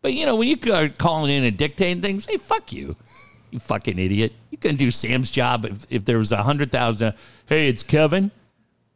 But 0.00 0.14
you 0.14 0.26
know, 0.26 0.36
when 0.36 0.46
you 0.46 0.72
are 0.72 0.88
calling 0.88 1.32
in 1.32 1.42
and 1.42 1.56
dictating 1.56 2.00
things, 2.00 2.24
hey, 2.24 2.36
fuck 2.36 2.72
you, 2.72 2.94
you 3.50 3.58
fucking 3.58 3.98
idiot. 3.98 4.32
You 4.50 4.58
couldn't 4.58 4.76
do 4.76 4.92
Sam's 4.92 5.28
job 5.28 5.64
if, 5.64 5.84
if 5.90 6.04
there 6.04 6.18
was 6.18 6.30
a 6.30 6.44
hundred 6.44 6.70
thousand. 6.70 7.14
Hey, 7.46 7.68
it's 7.68 7.82
Kevin. 7.82 8.30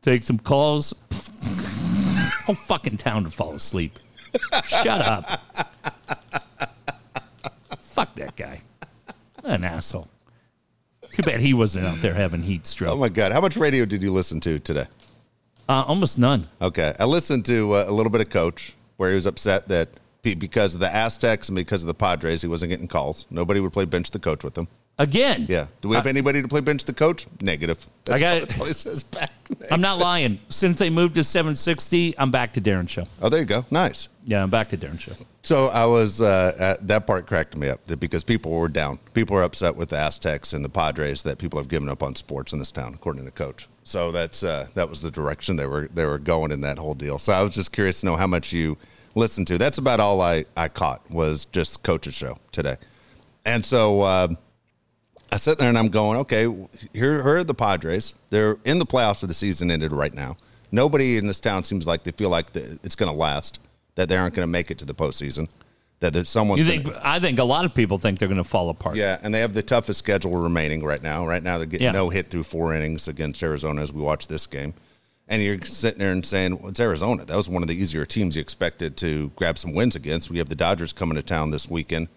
Take 0.01 0.23
some 0.23 0.39
calls. 0.39 0.95
Whole 2.47 2.55
fucking 2.55 2.99
town 2.99 3.25
to 3.25 3.31
fall 3.31 3.55
asleep. 3.55 3.99
Shut 4.65 5.01
up. 5.01 5.29
fuck 7.79 8.15
that 8.15 8.37
guy. 8.37 8.61
An 9.43 9.65
asshole. 9.65 10.09
Too 11.13 11.23
bad 11.25 11.41
he 11.41 11.53
wasn't 11.53 11.87
out 11.87 12.01
there 12.01 12.15
having 12.15 12.43
heat 12.43 12.67
stroke. 12.67 12.93
Oh 12.93 12.97
my 12.97 13.09
God. 13.09 13.33
How 13.33 13.41
much 13.41 13.57
radio 13.57 13.85
did 13.85 14.05
you 14.05 14.13
listen 14.13 14.39
to 14.41 14.61
today? 14.61 14.87
Uh, 15.69 15.85
almost 15.87 16.19
none. 16.19 16.47
Okay. 16.61 16.95
I 16.99 17.05
listened 17.05 17.45
to 17.47 17.75
uh, 17.75 17.85
a 17.89 17.93
little 17.93 18.11
bit 18.11 18.21
of 18.21 18.31
Coach 18.31 18.75
where 18.97 19.11
he 19.11 19.15
was 19.15 19.27
upset 19.27 19.69
that 19.69 19.89
because 20.23 20.75
of 20.75 20.81
the 20.81 20.95
Aztecs 20.95 21.49
and 21.49 21.57
because 21.57 21.83
of 21.83 21.89
the 21.89 21.95
Padres, 21.95 22.43
he 22.43 22.49
wasn't 22.49 22.71
getting 22.71 22.89
calls. 22.89 23.27
Nobody 23.31 23.61
would 23.61 23.73
play 23.73 23.85
bench 23.85 24.11
the 24.11 24.19
coach 24.19 24.45
with 24.45 24.57
him. 24.57 24.69
Again. 24.99 25.47
Yeah. 25.49 25.67
Do 25.81 25.89
we 25.89 25.97
have 25.97 26.07
anybody 26.07 26.43
to 26.43 26.49
play 26.49 26.61
bench 26.61 26.85
the 26.85 26.93
coach? 26.93 27.27
Negative. 27.41 27.85
That's, 28.05 28.21
got 28.21 28.31
all, 28.31 28.37
it. 28.37 28.41
that's 28.41 28.61
all 28.61 28.67
he 28.67 28.73
says 28.73 29.03
back. 29.03 29.33
I'm 29.71 29.81
not 29.81 29.99
lying. 29.99 30.39
Since 30.49 30.79
they 30.79 30.91
moved 30.91 31.15
to 31.15 31.25
760, 31.25 32.17
I'm 32.19 32.31
back 32.31 32.53
to 32.53 32.61
Darren 32.61 32.89
Show. 32.89 33.07
Oh, 33.21 33.29
there 33.29 33.41
you 33.41 33.47
go. 33.47 33.65
Nice. 33.71 34.09
Yeah, 34.25 34.43
I'm 34.43 34.51
back 34.51 34.69
to 34.69 34.77
Darren 34.77 35.01
Show. 35.01 35.15
So 35.43 35.67
I 35.67 35.87
was 35.87 36.21
uh, 36.21 36.55
at, 36.59 36.87
that 36.87 37.07
part 37.07 37.27
cracked 37.27 37.57
me 37.57 37.69
up 37.69 37.85
that 37.87 37.99
because 37.99 38.23
people 38.23 38.53
were 38.53 38.69
down. 38.69 38.99
People 39.15 39.35
were 39.35 39.43
upset 39.43 39.75
with 39.75 39.89
the 39.89 39.99
Aztecs 39.99 40.53
and 40.53 40.65
the 40.65 40.69
Padres 40.69 41.23
that 41.25 41.39
people 41.39 41.59
have 41.59 41.69
given 41.69 41.89
up 41.89 42.03
on 42.03 42.15
sports 42.15 42.53
in 42.53 42.59
this 42.59 42.71
town, 42.71 42.95
according 42.95 43.25
to 43.25 43.31
coach. 43.33 43.67
So 43.85 44.13
that's 44.13 44.45
uh, 44.45 44.67
that 44.75 44.89
was 44.89 45.01
the 45.01 45.11
direction 45.11 45.57
they 45.57 45.67
were 45.67 45.89
they 45.93 46.05
were 46.05 46.19
going 46.19 46.53
in 46.53 46.61
that 46.63 46.79
whole 46.79 46.95
deal. 46.95 47.19
So 47.19 47.33
I 47.33 47.43
was 47.43 47.55
just 47.55 47.73
curious 47.73 48.01
to 48.01 48.07
know 48.07 48.17
how 48.17 48.27
much 48.27 48.53
you 48.53 48.79
listened 49.15 49.47
to. 49.49 49.59
That's 49.59 49.79
about 49.79 50.01
all 50.01 50.21
I 50.21 50.45
I 50.57 50.69
caught 50.69 51.11
was 51.11 51.45
just 51.47 51.83
coach's 51.83 52.15
show 52.15 52.39
today, 52.53 52.77
and 53.45 53.65
so. 53.65 54.03
Uh, 54.03 54.29
I 55.33 55.37
sit 55.37 55.59
there 55.59 55.71
and 55.71 55.79
I'm 55.79 55.89
going, 55.89 56.19
okay, 56.19 56.43
here, 56.43 57.23
here 57.23 57.37
are 57.37 57.43
the 57.43 57.55
Padres. 57.55 58.13
They're 58.29 58.59
in 58.67 58.79
the 58.79 58.85
playoffs 58.85 59.23
of 59.23 59.31
the 59.31 59.35
season 59.35 59.71
ended 59.71 59.91
right 59.91 60.13
now. 60.13 60.37
Nobody 60.71 61.17
in 61.17 61.27
this 61.27 61.41
town 61.41 61.65
seems 61.65 61.87
like 61.87 62.05
they 62.05 62.11
feel 62.11 62.29
like 62.29 62.53
the, 62.53 62.79
it's 62.83 62.95
going 62.97 63.11
to 63.11 63.17
last, 63.17 63.59
that 63.95 64.11
they 64.11 64.17
aren't 64.19 64.35
going 64.35 64.47
to 64.47 64.51
make 64.51 64.71
it 64.71 64.77
to 64.81 64.85
the 64.85 64.95
postseason, 64.95 65.49
that 66.03 66.13
there's 66.13 66.29
someone's 66.29 66.63
You 66.63 66.69
gonna- 66.83 66.95
think? 66.95 67.05
I 67.05 67.19
think 67.19 67.39
a 67.39 67.45
lot 67.45 67.65
of 67.65 67.75
people 67.75 67.97
think 67.99 68.19
they're 68.19 68.29
going 68.29 68.37
to 68.43 68.45
fall 68.45 68.69
apart. 68.69 68.97
yeah, 68.97 69.19
and 69.23 69.33
they 69.35 69.41
have 69.41 69.55
the 69.55 69.63
toughest 69.63 69.99
schedule 69.99 70.37
remaining 70.37 70.85
right 70.85 71.03
now. 71.03 71.27
Right 71.27 71.43
now, 71.43 71.57
they're 71.59 71.67
getting 71.67 71.87
Yeah. 71.87 71.93
no 71.93 72.11
hit 72.11 72.29
through 72.29 72.43
four 72.43 72.75
innings 72.75 73.09
against 73.09 73.43
Arizona 73.43 73.81
as 73.81 73.93
we 73.93 74.03
watch 74.03 74.27
this 74.27 74.47
game. 74.47 74.75
And 75.29 75.41
you're 75.43 75.65
sitting 75.65 76.01
there 76.01 76.11
and 76.13 76.27
saying, 76.27 76.59
well, 76.61 76.71
it's 76.71 76.81
Arizona. 76.81 77.25
That 77.25 77.37
was 77.37 77.49
one 77.49 77.63
of 77.63 77.69
the 77.69 77.75
easier 77.81 78.05
teams 78.05 78.37
you 78.37 78.43
expected 78.43 78.97
to 78.99 79.31
grab 79.37 79.57
some 79.57 79.73
wins 79.73 79.97
against. 79.97 80.29
We 80.29 80.39
have 80.39 80.49
the 80.49 80.55
Dodgers 80.57 80.93
coming 80.93 81.15
to 81.17 81.23
town 81.23 81.53
this 81.53 81.71
weekend. 81.71 82.09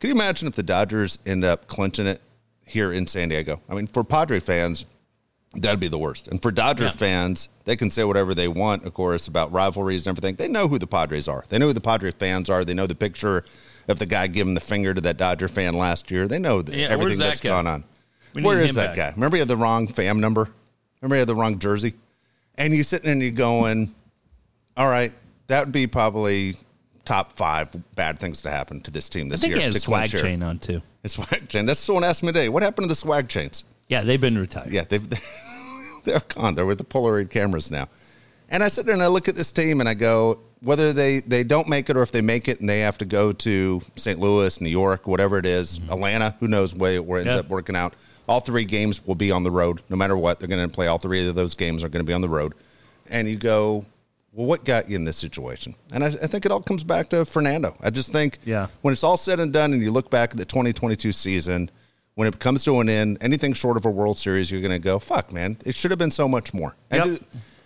Can 0.00 0.08
you 0.08 0.14
imagine 0.14 0.46
if 0.48 0.56
the 0.56 0.62
Dodgers 0.62 1.18
end 1.24 1.44
up 1.44 1.68
clinching 1.68 2.06
it 2.06 2.20
here 2.66 2.92
in 2.92 3.06
San 3.06 3.28
Diego? 3.28 3.60
I 3.68 3.74
mean, 3.74 3.86
for 3.86 4.02
Padre 4.04 4.40
fans, 4.40 4.84
that'd 5.54 5.80
be 5.80 5.88
the 5.88 5.98
worst. 5.98 6.28
And 6.28 6.40
for 6.40 6.50
Dodger 6.50 6.84
Yeah. 6.84 6.90
fans, 6.90 7.48
they 7.64 7.76
can 7.76 7.90
say 7.90 8.04
whatever 8.04 8.34
they 8.34 8.48
want, 8.48 8.84
of 8.84 8.94
course, 8.94 9.26
about 9.28 9.52
rivalries 9.52 10.06
and 10.06 10.16
everything. 10.16 10.36
They 10.36 10.48
know 10.48 10.68
who 10.68 10.78
the 10.78 10.86
Padres 10.86 11.28
are. 11.28 11.44
They 11.48 11.58
know 11.58 11.66
who 11.68 11.72
the 11.72 11.80
Padres 11.80 12.14
fans 12.18 12.48
are. 12.48 12.64
They 12.64 12.74
know 12.74 12.86
the 12.86 12.94
picture 12.94 13.44
of 13.88 13.98
the 13.98 14.06
guy 14.06 14.26
giving 14.28 14.54
the 14.54 14.60
finger 14.60 14.94
to 14.94 15.00
that 15.00 15.16
Dodger 15.16 15.48
fan 15.48 15.74
last 15.74 16.10
year. 16.10 16.28
They 16.28 16.38
know 16.38 16.62
the, 16.62 16.76
Yeah, 16.76 16.86
everything 16.88 17.18
that 17.18 17.24
that's 17.28 17.40
guy? 17.40 17.48
gone 17.48 17.66
on. 17.66 17.84
Where 18.32 18.60
is 18.60 18.74
that 18.74 18.94
back. 18.94 18.96
guy? 18.96 19.12
Remember 19.16 19.36
he 19.36 19.40
had 19.40 19.48
the 19.48 19.56
wrong 19.56 19.88
fam 19.88 20.20
number? 20.20 20.48
Remember 21.00 21.16
he 21.16 21.18
had 21.20 21.28
the 21.28 21.34
wrong 21.34 21.58
jersey? 21.58 21.94
And 22.56 22.72
you're 22.74 22.84
sitting 22.84 23.10
and 23.10 23.20
you're 23.20 23.32
going, 23.32 23.92
all 24.76 24.88
right, 24.88 25.12
that 25.48 25.64
would 25.64 25.72
be 25.72 25.88
probably 25.88 26.56
top 27.04 27.32
five 27.36 27.68
bad 27.96 28.20
things 28.20 28.42
to 28.42 28.50
happen 28.50 28.80
to 28.82 28.90
this 28.92 29.08
team 29.08 29.26
I 29.26 29.30
this 29.30 29.40
think 29.40 29.50
year. 29.52 29.58
he 29.58 29.64
had 29.64 29.74
a 29.74 29.80
swag 29.80 30.10
chain 30.10 30.42
on 30.44 30.58
too. 30.60 30.80
A 31.02 31.08
swag 31.08 31.48
chain. 31.48 31.66
That's 31.66 31.80
someone 31.80 32.04
asked 32.04 32.22
me 32.22 32.28
today. 32.28 32.48
What 32.48 32.62
happened 32.62 32.84
to 32.84 32.88
the 32.88 32.94
swag 32.94 33.28
chains? 33.28 33.64
Yeah, 33.90 34.02
they've 34.02 34.20
been 34.20 34.38
retired. 34.38 34.72
Yeah, 34.72 34.84
they've 34.88 35.06
they're 36.04 36.20
gone. 36.20 36.54
They're 36.54 36.64
with 36.66 36.78
the 36.78 36.84
Polaroid 36.84 37.28
cameras 37.30 37.70
now. 37.70 37.88
And 38.48 38.62
I 38.64 38.68
sit 38.68 38.86
there 38.86 38.94
and 38.94 39.02
I 39.02 39.08
look 39.08 39.28
at 39.28 39.36
this 39.36 39.52
team 39.52 39.80
and 39.80 39.88
I 39.88 39.94
go, 39.94 40.40
whether 40.60 40.92
they 40.92 41.20
they 41.20 41.44
don't 41.44 41.68
make 41.68 41.90
it 41.90 41.96
or 41.96 42.02
if 42.02 42.10
they 42.12 42.20
make 42.22 42.48
it 42.48 42.60
and 42.60 42.68
they 42.68 42.80
have 42.80 42.98
to 42.98 43.04
go 43.04 43.32
to 43.32 43.80
St. 43.96 44.18
Louis, 44.18 44.60
New 44.60 44.70
York, 44.70 45.06
whatever 45.06 45.38
it 45.38 45.46
is, 45.46 45.78
mm-hmm. 45.78 45.92
Atlanta, 45.92 46.34
who 46.40 46.48
knows 46.48 46.74
where, 46.74 46.96
it 46.98 47.08
ends 47.08 47.34
Yeah. 47.34 47.40
up 47.40 47.48
working 47.48 47.76
out. 47.76 47.94
All 48.28 48.40
three 48.40 48.64
games 48.64 49.04
will 49.06 49.16
be 49.16 49.32
on 49.32 49.42
the 49.42 49.50
road, 49.50 49.82
no 49.88 49.96
matter 49.96 50.16
what. 50.16 50.38
They're 50.38 50.48
going 50.48 50.66
to 50.68 50.72
play 50.72 50.86
all 50.86 50.98
three 50.98 51.26
of 51.28 51.34
those 51.34 51.54
games 51.54 51.82
are 51.82 51.88
going 51.88 52.04
to 52.04 52.08
be 52.08 52.12
on 52.14 52.20
the 52.20 52.28
road. 52.28 52.54
And 53.08 53.28
you 53.28 53.36
go, 53.36 53.84
well, 54.32 54.46
what 54.46 54.64
got 54.64 54.88
you 54.88 54.94
in 54.94 55.02
this 55.04 55.16
situation? 55.16 55.74
And 55.92 56.04
I, 56.04 56.08
I 56.08 56.26
think 56.28 56.46
it 56.46 56.52
all 56.52 56.62
comes 56.62 56.84
back 56.84 57.08
to 57.08 57.24
Fernando. 57.24 57.76
I 57.80 57.90
just 57.90 58.12
think 58.12 58.38
Yeah. 58.44 58.68
when 58.82 58.92
it's 58.92 59.02
all 59.02 59.16
said 59.16 59.40
and 59.40 59.52
done 59.52 59.72
and 59.72 59.82
you 59.82 59.90
look 59.90 60.10
back 60.10 60.30
at 60.30 60.36
the 60.36 60.44
2022 60.44 61.10
season, 61.12 61.70
when 62.20 62.28
it 62.28 62.38
comes 62.38 62.62
to 62.64 62.80
an 62.80 62.88
end, 62.90 63.16
anything 63.22 63.54
short 63.54 63.78
of 63.78 63.86
a 63.86 63.90
World 63.90 64.18
Series, 64.18 64.50
you're 64.50 64.60
going 64.60 64.72
to 64.72 64.78
go, 64.78 64.98
fuck, 64.98 65.32
man, 65.32 65.56
it 65.64 65.74
should 65.74 65.90
have 65.90 65.98
been 65.98 66.10
so 66.10 66.28
much 66.28 66.52
more. 66.52 66.76
And, 66.90 67.12
Yep. 67.12 67.20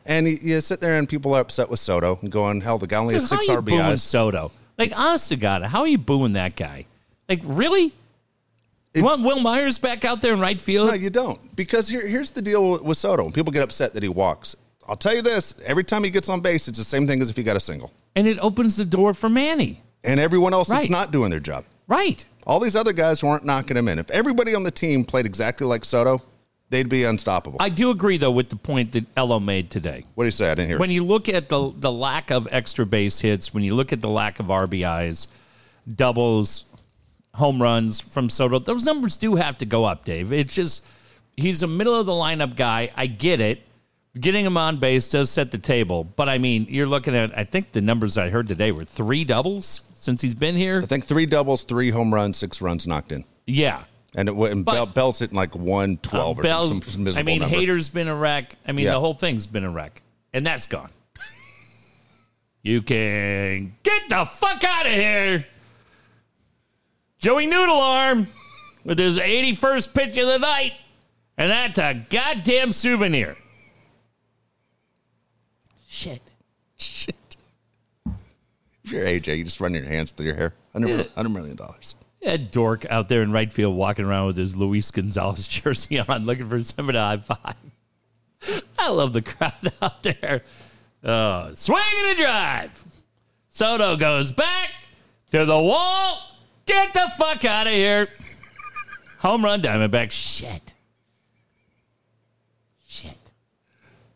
and 0.07 0.29
you, 0.29 0.61
sit 0.61 0.81
there 0.81 0.97
and 0.97 1.09
people 1.09 1.35
are 1.35 1.41
upset 1.41 1.69
with 1.69 1.81
Soto 1.81 2.21
and 2.23 2.31
going, 2.31 2.61
hell, 2.61 2.79
the 2.79 2.87
guy 2.87 2.99
only 2.99 3.15
has 3.15 3.29
How 3.29 3.41
six 3.41 3.49
booing 3.49 3.81
RBIs. 3.81 3.99
Soto? 3.99 4.53
Like, 4.79 4.97
honest 4.97 5.29
to 5.31 5.37
God, 5.37 5.63
how 5.63 5.81
are 5.81 5.89
you 5.89 5.99
booing 5.99 6.35
that 6.35 6.55
guy? 6.55 6.87
Like, 7.29 7.41
really? 7.43 7.93
You 8.95 9.03
want 9.03 9.25
Wil 9.25 9.41
Myers 9.41 9.77
back 9.79 10.05
out 10.05 10.23
there 10.23 10.33
in 10.35 10.39
right 10.41 10.61
field? 10.61 10.87
No, 10.87 10.95
you 10.95 11.11
don't. 11.11 11.57
Because 11.57 11.89
here, 11.89 12.07
here's 12.07 12.31
the 12.31 12.41
deal 12.41 12.79
with, 12.81 12.97
Soto. 12.97 13.25
When 13.25 13.33
people 13.33 13.51
get 13.51 13.65
upset 13.65 13.93
that 13.95 14.05
he 14.05 14.09
walks, 14.09 14.55
I'll 14.89 14.95
tell 14.97 15.15
you 15.17 15.23
this 15.23 15.61
every 15.67 15.83
time 15.83 16.05
he 16.05 16.11
gets 16.11 16.29
on 16.29 16.41
base, 16.41 16.69
it's 16.69 16.79
the 16.79 16.85
same 16.85 17.09
thing 17.09 17.21
as 17.21 17.29
if 17.29 17.35
he 17.37 17.43
got 17.43 17.57
a 17.57 17.61
single. 17.61 17.91
and 18.15 18.29
it 18.29 18.39
opens 18.39 18.77
the 18.77 18.85
door 18.85 19.13
for 19.15 19.29
Manny. 19.29 19.83
And 20.05 20.21
everyone 20.21 20.53
else 20.53 20.69
that's 20.69 20.91
not 20.91 21.11
doing 21.11 21.31
their 21.31 21.41
job. 21.41 21.65
Right. 21.87 22.27
All 22.47 22.61
these 22.61 22.77
other 22.77 22.93
guys 22.93 23.21
who 23.21 23.29
aren't 23.29 23.45
knocking 23.45 23.77
him 23.77 23.89
in. 23.89 23.99
If 23.99 24.11
everybody 24.11 24.55
on 24.55 24.63
the 24.63 24.71
team 24.71 25.05
played 25.05 25.27
exactly 25.27 25.67
like 25.67 25.85
Soto, 25.85 26.23
they'd 26.71 26.89
be 26.89 27.05
unstoppable. 27.05 27.59
I 27.61 27.69
do 27.69 27.91
agree, 27.91 28.17
though, 28.17 28.31
with 28.31 28.49
the 28.49 28.57
point 28.57 28.93
that 28.93 29.05
Elo 29.17 29.41
made 29.41 29.71
today. 29.71 30.05
what 30.15 30.25
do 30.25 30.27
you 30.27 30.33
say? 30.33 30.51
I 30.51 30.55
didn't 30.55 30.69
hear. 30.69 30.79
When 30.79 30.91
you 30.91 31.05
look 31.05 31.29
at 31.29 31.49
the 31.49 31.73
the 31.75 31.93
lack 31.93 32.31
of 32.31 32.49
extra 32.51 32.85
base 32.87 33.21
hits, 33.21 33.55
when 33.55 33.63
you 33.63 33.75
look 33.75 33.93
at 33.93 34.03
the 34.03 34.09
lack 34.11 34.41
of 34.41 34.47
RBIs, 34.47 35.27
doubles, 35.95 36.65
home 37.35 37.61
runs 37.63 38.01
from 38.01 38.29
Soto, 38.29 38.59
those 38.59 38.85
numbers 38.85 39.17
do 39.17 39.37
have 39.37 39.59
to 39.59 39.67
go 39.67 39.85
up, 39.85 40.05
Dave. 40.05 40.33
It's 40.33 40.55
just 40.55 40.85
he's 41.37 41.63
a 41.63 41.67
middle 41.67 41.95
of 41.95 42.07
the 42.07 42.13
lineup 42.13 42.57
guy. 42.57 42.91
I 42.97 43.07
get 43.07 43.41
it. 43.41 43.63
Getting 44.17 44.47
him 44.47 44.57
on 44.57 44.77
base 44.77 45.09
does 45.09 45.29
set 45.29 45.51
the 45.51 45.59
table, 45.59 46.05
but 46.05 46.29
I 46.29 46.39
mean, 46.39 46.67
you're 46.69 46.87
looking 46.87 47.17
at. 47.17 47.37
I 47.37 47.43
think 47.43 47.73
the 47.73 47.81
numbers 47.81 48.17
I 48.17 48.29
heard 48.29 48.47
today 48.47 48.71
were 48.71 48.85
three 48.85 49.25
doubles 49.25 49.83
since 50.05 50.21
he's 50.21 50.35
been 50.35 50.55
here. 50.55 50.79
I 50.83 50.87
think 50.87 51.05
three 51.05 51.27
doubles, 51.27 51.63
three 51.63 51.91
home 51.91 52.13
runs, 52.13 52.37
six 52.37 52.61
runs 52.61 52.87
knocked 52.87 53.11
in. 53.13 53.25
Yeah, 53.47 53.85
And, 54.15 54.29
it, 54.29 54.35
and 54.35 54.65
But- 54.65 54.73
Bell, 54.73 54.87
Bell's 54.87 55.19
hitting 55.19 55.37
like 55.37 55.55
112 55.55 56.37
uh, 56.37 56.41
or 56.41 56.43
Bell- 56.43 56.69
some, 56.69 56.83
some 56.83 57.05
miserable 57.05 57.29
I 57.31 57.33
mean, 57.33 57.41
number. 57.43 57.57
Hader's 57.57 57.89
been 57.89 58.09
a 58.09 58.15
wreck. 58.15 58.55
I 58.67 58.73
mean, 58.73 58.85
Yeah. 58.87 58.93
the 58.93 59.01
whole 59.01 59.15
thing's 59.15 59.47
been 59.47 59.65
a 59.65 59.71
wreck, 59.71 60.03
and 60.33 60.47
that's 60.47 60.67
gone. 60.67 60.91
you 62.63 62.83
can 62.83 63.75
get 63.83 64.09
the 64.09 64.25
fuck 64.25 64.63
out 64.65 64.87
of 64.87 64.93
here, 64.93 65.47
Joey 67.19 67.47
Noodle 67.47 67.81
Arm, 67.81 68.27
with 68.85 68.99
his 68.99 69.19
81st 69.19 69.95
pitch 69.95 70.17
of 70.19 70.27
the 70.27 70.39
night, 70.39 70.73
and 71.39 71.51
that's 71.51 71.79
a 71.79 72.05
goddamn 72.11 72.73
souvenir. 72.73 73.37
Shit. 75.89 76.21
Shit. 76.77 77.15
If 78.85 78.93
you're 78.93 79.05
AJ, 79.05 79.39
you 79.39 79.45
just 79.45 79.61
run 79.61 79.75
your 79.75 79.85
hands 79.85 80.13
through 80.13 80.27
your 80.27 80.35
hair. 80.35 80.55
$100, 80.75 81.05
$100 81.15 81.33
million. 81.33 81.57
dollars. 81.57 81.95
That 82.23 82.51
dork 82.53 82.87
out 82.91 83.09
there 83.11 83.21
in 83.23 83.33
right 83.33 83.53
field 83.53 83.77
walking 83.77 84.07
around 84.07 84.29
with 84.29 84.39
his 84.39 84.57
Luis 84.57 84.91
Gonzalez 84.91 85.47
jersey 85.49 85.99
on, 85.99 86.25
looking 86.25 86.49
for 86.49 86.63
somebody 86.63 86.97
to 86.97 87.03
high 87.03 87.17
five. 87.19 87.55
I 88.79 88.89
love 88.91 89.13
the 89.13 89.21
crowd 89.23 89.53
out 89.83 90.03
there. 90.03 90.43
Oh, 91.03 91.51
swing 91.55 91.79
and 92.09 92.19
a 92.19 92.23
drive. 92.23 92.85
Soto 93.51 93.97
goes 93.97 94.33
back 94.33 94.71
to 95.33 95.45
the 95.45 95.59
wall. 95.59 96.19
Get 96.67 96.95
the 96.95 97.11
fuck 97.19 97.45
out 97.45 97.67
of 97.67 97.73
here. 97.75 98.07
Home 99.21 99.45
run, 99.45 99.61
Diamondback. 99.61 100.11
Shit. 100.11 100.73
Shit. 102.87 103.19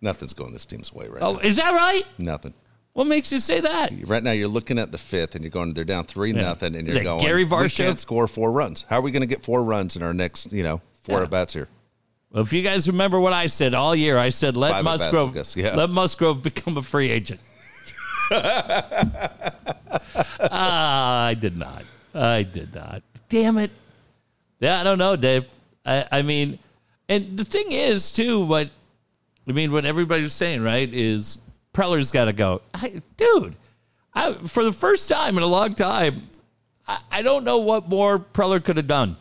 Nothing's 0.00 0.32
going 0.32 0.52
this 0.52 0.64
team's 0.64 0.92
way 0.92 1.08
right 1.08 1.22
Oh, 1.22 1.34
now. 1.34 1.38
is 1.40 1.56
that 1.56 1.72
right? 1.74 2.04
Nothing. 2.18 2.54
What 2.98 3.06
makes 3.06 3.30
you 3.30 3.38
say 3.38 3.60
that? 3.60 3.92
Right 4.08 4.24
now, 4.24 4.32
you're 4.32 4.48
looking 4.48 4.76
at 4.76 4.90
the 4.90 4.98
fifth, 4.98 5.36
and 5.36 5.44
you're 5.44 5.52
going. 5.52 5.72
They're 5.72 5.84
down 5.84 6.02
three 6.06 6.32
Yeah. 6.32 6.40
nothing, 6.42 6.74
and 6.74 6.84
you're 6.84 6.96
Like 6.96 7.04
going. 7.04 7.20
Gary 7.20 7.44
We 7.44 7.50
Varsho? 7.50 7.76
can't 7.76 8.00
score 8.00 8.26
four 8.26 8.50
runs. 8.50 8.84
How 8.90 8.96
are 8.98 9.02
we 9.02 9.12
going 9.12 9.20
to 9.20 9.28
get 9.28 9.40
four 9.44 9.62
runs 9.62 9.94
in 9.94 10.02
our 10.02 10.12
next, 10.12 10.52
you 10.52 10.64
know, 10.64 10.80
four 11.02 11.18
Yeah. 11.18 11.22
at 11.22 11.30
bats 11.30 11.54
here? 11.54 11.68
Well, 12.32 12.42
if 12.42 12.52
you 12.52 12.60
guys 12.60 12.88
remember 12.88 13.20
what 13.20 13.32
I 13.32 13.46
said 13.46 13.72
all 13.72 13.94
year, 13.94 14.18
I 14.18 14.30
said 14.30 14.56
let 14.56 14.72
Five 14.72 14.82
Musgrove 14.84 15.32
guess, 15.32 15.54
yeah. 15.56 15.76
let 15.76 15.90
Musgrove 15.90 16.42
become 16.42 16.76
a 16.76 16.82
free 16.82 17.08
agent. 17.08 17.40
Ah, 20.50 21.26
I 21.26 21.34
did 21.34 21.56
not. 21.56 21.84
I 22.14 22.42
did 22.42 22.74
not. 22.74 23.02
Damn 23.28 23.58
it. 23.58 23.70
Yeah, 24.58 24.80
I 24.80 24.84
don't 24.84 24.98
know, 24.98 25.14
Dave. 25.14 25.46
I, 25.86 26.04
I 26.10 26.22
mean, 26.22 26.58
and 27.08 27.36
the 27.38 27.44
thing 27.44 27.66
is 27.70 28.10
too, 28.10 28.44
what 28.44 28.70
I 29.48 29.52
mean, 29.52 29.70
what 29.70 29.84
everybody's 29.84 30.32
saying, 30.32 30.62
right, 30.62 30.92
is 30.92 31.38
Preller's 31.78 32.10
got 32.10 32.24
to 32.24 32.32
go. 32.32 32.60
I, 32.74 33.00
dude, 33.16 33.54
I, 34.12 34.32
for 34.32 34.64
the 34.64 34.72
first 34.72 35.08
time 35.08 35.36
in 35.36 35.44
a 35.44 35.46
long 35.46 35.74
time, 35.74 36.22
I, 36.88 36.98
I 37.12 37.22
don't 37.22 37.44
know 37.44 37.58
what 37.58 37.88
more 37.88 38.18
Preller 38.18 38.62
could 38.62 38.76
have 38.76 38.88
done. 38.88 39.16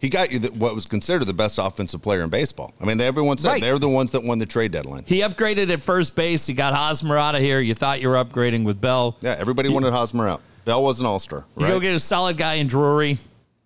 He 0.00 0.08
got 0.08 0.30
you 0.30 0.38
the, 0.38 0.52
what 0.52 0.74
was 0.76 0.86
considered 0.86 1.24
the 1.24 1.32
best 1.32 1.58
offensive 1.58 2.00
player 2.02 2.22
in 2.22 2.28
baseball. 2.30 2.72
I 2.80 2.84
mean, 2.84 3.00
everyone 3.00 3.38
said 3.38 3.48
Right. 3.48 3.62
they're 3.62 3.78
the 3.80 3.88
ones 3.88 4.12
that 4.12 4.22
won 4.22 4.38
the 4.38 4.46
trade 4.46 4.70
deadline. 4.72 5.02
He 5.06 5.20
upgraded 5.22 5.70
at 5.70 5.82
first 5.82 6.14
base. 6.14 6.46
He 6.46 6.54
got 6.54 6.72
Hosmer 6.72 7.18
out 7.18 7.34
of 7.34 7.40
here. 7.40 7.58
You 7.60 7.74
thought 7.74 8.00
you 8.00 8.08
were 8.08 8.16
upgrading 8.16 8.64
with 8.64 8.80
Bell. 8.80 9.16
Yeah, 9.20 9.36
everybody 9.38 9.68
wanted 9.68 9.92
Hosmer 9.92 10.28
out. 10.28 10.40
Bell 10.64 10.82
was 10.84 11.00
an 11.00 11.06
all 11.06 11.18
star, 11.18 11.44
You 11.58 11.66
go 11.66 11.80
get 11.80 11.94
a 11.94 11.98
solid 12.00 12.36
guy 12.36 12.54
in 12.54 12.68
Drury 12.68 13.18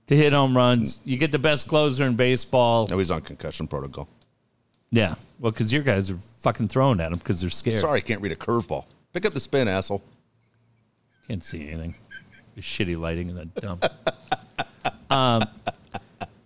to 0.07 0.16
hit 0.16 0.33
home 0.33 0.57
runs. 0.57 1.00
You 1.05 1.18
get 1.18 1.33
the 1.33 1.38
best 1.38 1.68
closer 1.68 2.05
in 2.05 2.16
baseball. 2.16 2.87
no, 2.87 2.96
he's 2.96 3.11
on 3.11 3.20
concussion 3.20 3.66
protocol. 3.66 4.09
Yeah. 4.90 5.14
Well, 5.38 5.53
because 5.53 5.72
your 5.72 5.83
guys 5.83 6.11
are 6.11 6.16
fucking 6.16 6.68
throwing 6.68 7.01
at 7.01 7.11
them 7.11 7.18
because 7.18 7.40
they're 7.40 7.51
scared. 7.51 7.81
Sorry, 7.81 7.99
I 7.99 8.01
can't 8.01 8.20
read 8.22 8.33
a 8.33 8.37
curveball. 8.37 8.85
Pick 9.12 9.27
up 9.27 9.35
the 9.35 9.40
spin, 9.40 9.68
asshole. 9.68 10.03
Can't 11.29 11.42
see 11.42 11.68
anything. 11.68 11.94
The 12.55 12.62
shitty 12.62 12.99
lighting 12.99 13.29
in 13.29 13.35
the 13.35 13.44
dump. 13.46 13.85
um, 15.11 15.42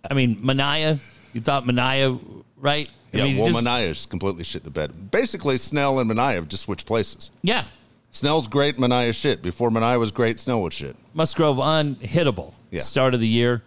I 0.09 0.13
mean, 0.13 0.37
Manaea. 0.37 0.99
You 1.33 1.41
thought 1.41 1.63
Manaea, 1.65 2.19
right? 2.57 2.89
I 3.13 3.17
Yeah, 3.17 3.23
mean, 3.25 3.37
well, 3.37 3.51
just- 3.51 3.65
Manaea's 3.65 4.05
completely 4.05 4.43
shit 4.43 4.63
the 4.63 4.71
bed. 4.71 5.11
Basically, 5.11 5.57
Snell 5.57 5.99
and 5.99 6.09
Manaea 6.09 6.35
have 6.35 6.47
just 6.47 6.63
switched 6.63 6.85
places. 6.85 7.31
Yeah. 7.41 7.63
Snell's 8.11 8.47
great, 8.47 8.75
Manaea 8.77 9.13
shit. 9.15 9.41
Before 9.41 9.69
Manaea 9.69 9.97
was 9.99 10.11
great, 10.11 10.39
Snell 10.39 10.61
was 10.61 10.73
shit. 10.73 10.97
Musgrove 11.13 11.57
unhittable. 11.57 12.53
Yeah. 12.71 12.81
Start 12.81 13.13
of 13.13 13.21
the 13.21 13.27
year. 13.27 13.63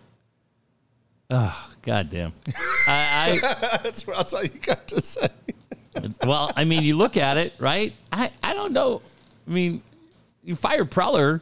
Oh, 1.30 1.70
goddamn. 1.84 2.32
I, 2.88 3.40
I 3.42 3.78
that's, 3.82 4.02
that's 4.02 4.32
all 4.32 4.42
you 4.42 4.48
got 4.60 4.86
to 4.88 5.00
say. 5.00 5.28
well, 6.24 6.50
I 6.56 6.64
mean, 6.64 6.82
you 6.82 6.96
look 6.96 7.16
at 7.16 7.36
it, 7.36 7.52
right? 7.58 7.92
I, 8.12 8.30
I 8.42 8.54
don't 8.54 8.72
know. 8.72 9.00
I 9.46 9.50
mean, 9.50 9.82
you 10.42 10.56
fire 10.56 10.84
Preller, 10.84 11.40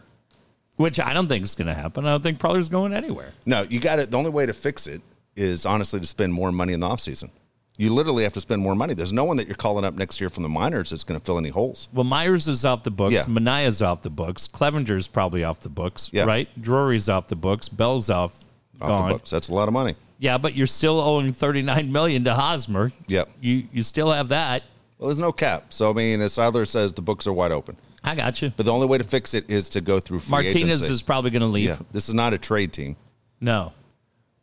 which 0.77 1.01
I 1.01 1.13
don't 1.15 1.29
think 1.29 1.45
is 1.45 1.55
going 1.55 1.69
to 1.69 1.75
happen. 1.75 2.07
I 2.07 2.11
don't 2.11 2.23
think 2.23 2.39
Preller's 2.39 2.69
going 2.69 2.93
anywhere. 2.93 3.33
No, 3.47 3.63
you 3.63 3.81
got 3.81 3.99
it. 3.99 4.11
The 4.11 4.19
only 4.19 4.31
way 4.31 4.47
to 4.47 4.53
fix 4.53 4.87
it 4.87 5.01
is 5.37 5.65
honestly 5.65 6.01
to 6.01 6.07
spend 6.07 6.33
more 6.33 6.53
money 6.53 6.73
in 6.73 6.81
the 6.81 6.89
offseason. 6.89 7.31
You 7.79 7.93
literally 7.95 8.23
have 8.25 8.35
to 8.35 8.41
spend 8.41 8.61
more 8.61 8.75
money. 8.75 8.93
There's 8.93 9.15
no 9.15 9.25
one 9.25 9.39
that 9.39 9.47
you're 9.47 9.57
calling 9.57 9.85
up 9.85 9.95
next 9.95 10.21
year 10.21 10.29
from 10.29 10.43
the 10.43 10.49
minors 10.49 10.91
that's 10.91 11.05
going 11.05 11.19
to 11.19 11.25
fill 11.25 11.39
any 11.39 11.49
holes. 11.49 11.89
Well, 11.95 12.05
Myers 12.05 12.47
is 12.47 12.67
off 12.67 12.83
the 12.83 12.91
books. 12.91 13.15
Yeah. 13.15 13.23
Manaea's 13.25 13.81
off 13.81 14.03
the 14.03 14.11
books. 14.11 14.47
Clevinger's 14.47 15.09
probably 15.09 15.43
off 15.43 15.61
the 15.61 15.71
books, 15.71 16.11
Yeah. 16.13 16.25
right? 16.25 16.49
Drury's 16.61 17.09
off 17.09 17.29
the 17.29 17.35
books. 17.37 17.71
Bell's 17.71 18.11
off, 18.11 18.39
Off 18.83 18.89
gone. 18.89 19.09
the 19.09 19.15
books. 19.15 19.31
That's 19.31 19.49
a 19.49 19.55
lot 19.55 19.69
of 19.69 19.75
money. 19.75 19.95
Yeah, 20.23 20.39
but 20.39 20.55
you're 20.55 20.69
still 20.69 21.01
owing 21.01 21.33
thirty 21.33 21.63
nine 21.63 21.91
million 21.91 22.23
to 22.25 22.33
Hosmer. 22.33 22.93
Yep. 23.09 23.29
You 23.41 23.65
you 23.73 23.83
still 23.83 24.13
have 24.13 24.29
that. 24.29 24.63
Well, 24.99 25.09
there's 25.09 25.19
no 25.19 25.33
cap. 25.33 25.73
So, 25.73 25.91
I 25.91 25.95
mean, 25.95 26.21
as 26.21 26.33
Seidler 26.33 26.65
says, 26.65 26.93
the 26.93 27.03
books 27.03 27.27
are 27.27 27.33
wide 27.33 27.51
open. 27.51 27.77
I 28.05 28.15
got 28.15 28.41
you. 28.41 28.53
But 28.57 28.67
the 28.67 28.73
only 28.73 28.87
way 28.87 28.99
to 28.99 29.05
fix 29.05 29.35
it 29.35 29.51
is 29.51 29.69
to 29.71 29.81
go 29.81 29.99
through 29.99 30.21
free 30.21 30.31
Martinez 30.31 30.63
agency. 30.79 30.93
is 30.93 31.03
probably 31.03 31.31
going 31.33 31.41
to 31.41 31.47
leave. 31.49 31.71
Yeah, 31.71 31.79
this 31.91 32.09
is 32.09 32.15
not 32.15 32.33
a 32.35 32.39
trade 32.39 32.73
team. 32.73 32.95
No. 33.41 33.73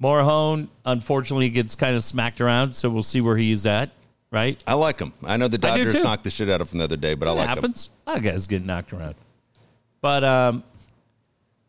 Morejon, 0.04 0.68
unfortunately, 0.86 1.50
gets 1.50 1.76
kind 1.76 1.96
of 1.96 2.04
smacked 2.04 2.42
around, 2.42 2.74
so 2.76 2.90
we'll 2.90 3.02
see 3.04 3.22
where 3.22 3.38
he's 3.38 3.66
at, 3.66 3.90
right? 4.32 4.62
I 4.68 4.74
like 4.74 5.00
him. 5.00 5.14
I 5.26 5.38
know 5.38 5.48
the 5.48 5.56
I 5.66 5.78
do 5.78 5.84
Dodgers 5.86 5.94
too. 6.00 6.04
knocked 6.04 6.26
the 6.26 6.30
shit 6.30 6.50
out 6.50 6.60
of 6.60 6.72
him 6.74 6.80
the 6.80 6.84
other 6.86 6.98
day, 6.98 7.14
but 7.16 7.30
I 7.30 7.32
It 7.32 7.36
like 7.36 7.44
him. 7.44 7.56
happens. 7.56 7.92
A 8.06 8.10
lot 8.12 8.18
of 8.18 8.24
guys 8.26 8.48
get 8.48 8.66
knocked 8.66 8.92
around. 8.92 9.16
But 10.02 10.26
um, 10.26 10.64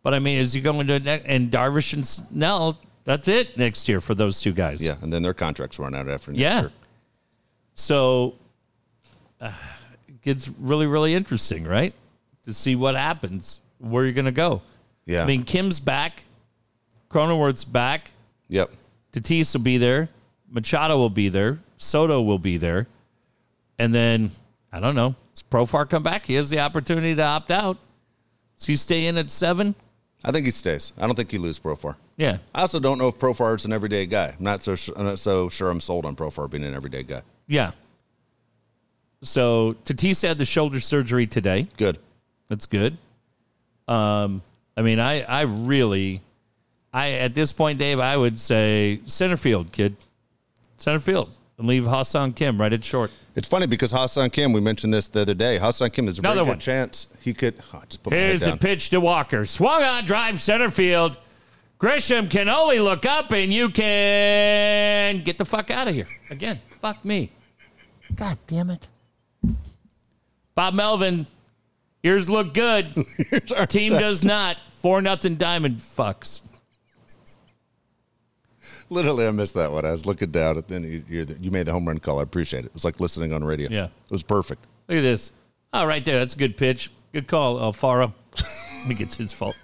but 0.03 0.14
I 0.14 0.18
mean, 0.18 0.40
as 0.40 0.55
you 0.57 0.62
go 0.62 0.79
into 0.81 0.99
ne- 0.99 1.23
and 1.27 1.49
Darvish 1.51 1.92
and 1.94 2.05
Snell, 2.07 2.77
that's 3.04 3.28
it 3.28 3.56
next 3.56 3.88
year 3.88 4.00
for 4.00 4.14
those 4.14 4.40
two 4.40 4.52
guys. 4.52 4.82
Yeah, 4.82 4.96
and 5.02 5.12
then 5.12 5.22
their 5.22 5.34
contracts 5.34 5.78
run 5.78 5.94
out 5.94 6.08
after 6.08 6.30
next 6.32 6.40
Yeah. 6.40 6.60
year. 6.60 6.72
So 7.74 8.34
uh, 9.40 9.52
it 10.08 10.20
gets 10.22 10.48
really, 10.58 10.86
really 10.86 11.14
interesting, 11.14 11.64
right? 11.64 11.94
To 12.44 12.52
see 12.54 12.76
what 12.76 12.94
happens, 12.96 13.60
where 13.78 14.04
you're 14.04 14.12
going 14.12 14.24
to 14.26 14.32
go. 14.32 14.62
Yeah. 15.06 15.22
I 15.22 15.26
mean, 15.26 15.44
Kim's 15.44 15.80
back, 15.80 16.24
Cronenworth's 17.10 17.64
back, 17.64 18.12
Yep. 18.48 18.70
Tatis 19.12 19.54
will 19.54 19.62
be 19.62 19.78
there, 19.78 20.08
Machado 20.48 20.96
will 20.96 21.10
be 21.10 21.28
there, 21.28 21.58
Soto 21.76 22.20
will 22.22 22.38
be 22.38 22.56
there, 22.56 22.86
and 23.78 23.94
then 23.94 24.30
I 24.72 24.78
don't 24.80 24.94
know. 24.94 25.14
Does 25.34 25.42
Profar 25.42 25.88
come 25.88 26.02
back? 26.02 26.26
He 26.26 26.34
has 26.34 26.50
the 26.50 26.60
opportunity 26.60 27.14
to 27.14 27.22
opt 27.22 27.50
out. 27.50 27.78
Does 28.58 28.66
he 28.66 28.76
stay 28.76 29.06
in 29.06 29.16
at 29.18 29.30
seven? 29.30 29.74
I 30.24 30.33
think 30.33 30.44
he 30.44 30.50
stays. 30.50 30.92
I 30.98 31.06
don't 31.06 31.14
think 31.16 31.33
you 31.33 31.38
lose 31.40 31.59
Profar. 31.59 31.96
Yeah, 32.16 32.38
I 32.54 32.61
also 32.62 32.78
don't 32.80 32.98
know 32.98 33.09
if 33.09 33.18
Profar 33.18 33.56
is 33.56 33.64
an 33.64 33.72
everyday 33.72 34.04
guy. 34.06 34.35
I'm 34.38 34.44
not 34.44 34.61
so 34.62 34.74
su- 34.74 34.92
I'm 34.96 35.04
not 35.04 35.18
so 35.18 35.48
sure 35.48 35.70
I'm 35.70 35.80
sold 35.80 36.04
on 36.06 36.14
Profar 36.16 36.48
being 36.50 36.64
an 36.64 36.74
everyday 36.74 37.02
guy. 37.02 37.22
yeah. 37.46 37.72
So 39.22 39.76
Tatis 39.85 40.26
had 40.26 40.38
the 40.38 40.46
shoulder 40.46 40.80
surgery 40.80 41.26
today. 41.26 41.68
Good. 41.76 41.98
That's 42.48 42.64
good. 42.66 42.96
Um, 43.87 44.40
I 44.76 44.83
mean, 44.83 44.98
I, 44.98 45.20
I 45.22 45.42
really, 45.42 46.22
I 46.92 47.12
at 47.12 47.35
this 47.35 47.52
point, 47.52 47.78
Dave, 47.78 47.98
I 48.00 48.16
would 48.16 48.38
say 48.38 49.00
center 49.04 49.37
field, 49.37 49.72
kid, 49.72 49.94
center 50.76 50.98
field, 51.00 51.37
and 51.61 51.68
leave 51.68 51.87
Ha-Seong 51.87 52.35
Kim 52.35 52.61
right 52.61 52.73
at 52.73 52.83
short. 52.83 53.12
It's 53.37 53.46
funny 53.46 53.66
because 53.66 53.92
Ha-Seong 53.92 54.33
Kim, 54.33 54.53
we 54.53 54.61
mentioned 54.61 54.92
this 54.92 55.07
the 55.09 55.20
other 55.20 55.35
day. 55.35 55.59
Ha-Seong 55.59 55.92
Kim 55.92 56.09
is 56.09 56.18
a 56.18 56.23
Another 56.23 56.44
one. 56.44 56.59
chance 56.59 57.07
he 57.20 57.33
could. 57.33 57.55
Oh, 57.73 57.83
Here's 58.09 58.40
the 58.40 58.57
pitch 58.57 58.90
to 58.90 59.01
Walker, 59.01 59.46
swung 59.46 59.83
on 59.85 60.05
drive 60.05 60.40
center 60.40 60.70
field. 60.70 61.18
Grisham 61.79 62.29
can 62.31 62.49
only 62.49 62.79
look 62.81 63.07
up, 63.07 63.33
and 63.33 63.53
you 63.53 63.68
can 63.70 65.20
get 65.23 65.38
the 65.38 65.44
fuck 65.44 65.70
out 65.70 65.88
of 65.88 65.94
here 65.94 66.07
again. 66.31 66.59
Fuck 66.83 67.05
me. 67.05 67.31
God 68.16 68.37
damn 68.46 68.70
it. 68.70 68.88
Bob 70.55 70.75
Melvin, 70.75 71.27
ears 72.03 72.29
look 72.29 72.53
good. 72.53 72.87
Team 73.68 73.92
does 73.94 74.25
not. 74.25 74.57
Four 74.83 75.01
nothing 75.01 75.37
diamond 75.37 75.77
fucks. 75.77 76.40
Literally, 78.90 79.26
I 79.26 79.31
missed 79.31 79.55
that 79.55 79.70
one. 79.72 79.85
I 79.85 79.92
was 79.92 80.05
looking 80.05 80.31
down, 80.31 80.57
and 80.57 80.66
then 80.66 80.83
you, 80.85 81.05
you're 81.09 81.24
the, 81.24 81.40
you 81.42 81.50
made 81.50 81.66
the 81.66 81.72
home 81.72 81.87
run 81.87 81.98
call. 81.98 82.18
I 82.18 82.22
appreciate 82.22 82.61
it. 82.64 82.66
It 82.66 82.74
was 82.74 82.85
like 82.85 82.98
listening 83.00 83.33
on 83.33 83.42
radio. 83.44 83.70
Yeah. 83.70 83.85
it 83.85 84.11
was 84.11 84.22
perfect. 84.24 84.66
Look 84.88 84.99
at 84.99 85.03
this. 85.03 85.30
Oh, 85.72 85.86
right 85.86 86.05
there. 86.05 86.18
That's 86.18 86.34
a 86.34 86.38
good 86.38 86.57
pitch. 86.57 86.91
Good 87.12 87.28
call, 87.28 87.59
Alfaro. 87.59 88.12
I 88.36 88.43
think 88.88 89.01
it's 89.01 89.16
his 89.16 89.32
fault. 89.32 89.57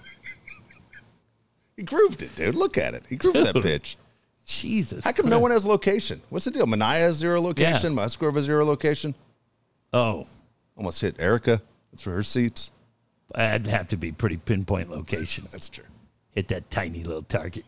He 1.77 1.83
grooved 1.83 2.23
it, 2.23 2.35
dude. 2.37 2.55
Look 2.55 2.79
at 2.79 2.95
it. 2.95 3.03
He 3.09 3.17
grooved 3.17 3.39
that 3.39 3.63
pitch. 3.63 3.97
Jesus. 4.47 5.05
How 5.05 5.13
come 5.13 5.29
no 5.29 5.41
one 5.41 5.51
has 5.51 5.65
location? 5.67 6.23
What's 6.31 6.45
the 6.45 6.53
deal? 6.53 6.67
Manaea 6.67 7.01
has 7.01 7.17
zero 7.17 7.41
location. 7.41 7.95
Musgrove 7.95 8.37
has 8.37 8.45
zero 8.45 8.65
location. 8.65 9.15
Oh, 9.93 10.27
Almost 10.77 11.01
hit 11.01 11.17
Erica. 11.19 11.61
That's 11.91 12.03
for 12.03 12.13
her 12.13 12.23
seats. 12.23 12.71
I'd 13.35 13.67
have 13.67 13.89
to 13.89 13.97
be 13.97 14.13
pretty 14.13 14.37
pinpoint 14.37 14.91
location. 14.91 15.47
That's 15.51 15.69
true. 15.69 15.85
Hit 16.31 16.49
that 16.49 16.71
tiny 16.71 17.03
little 17.03 17.23
target. 17.23 17.65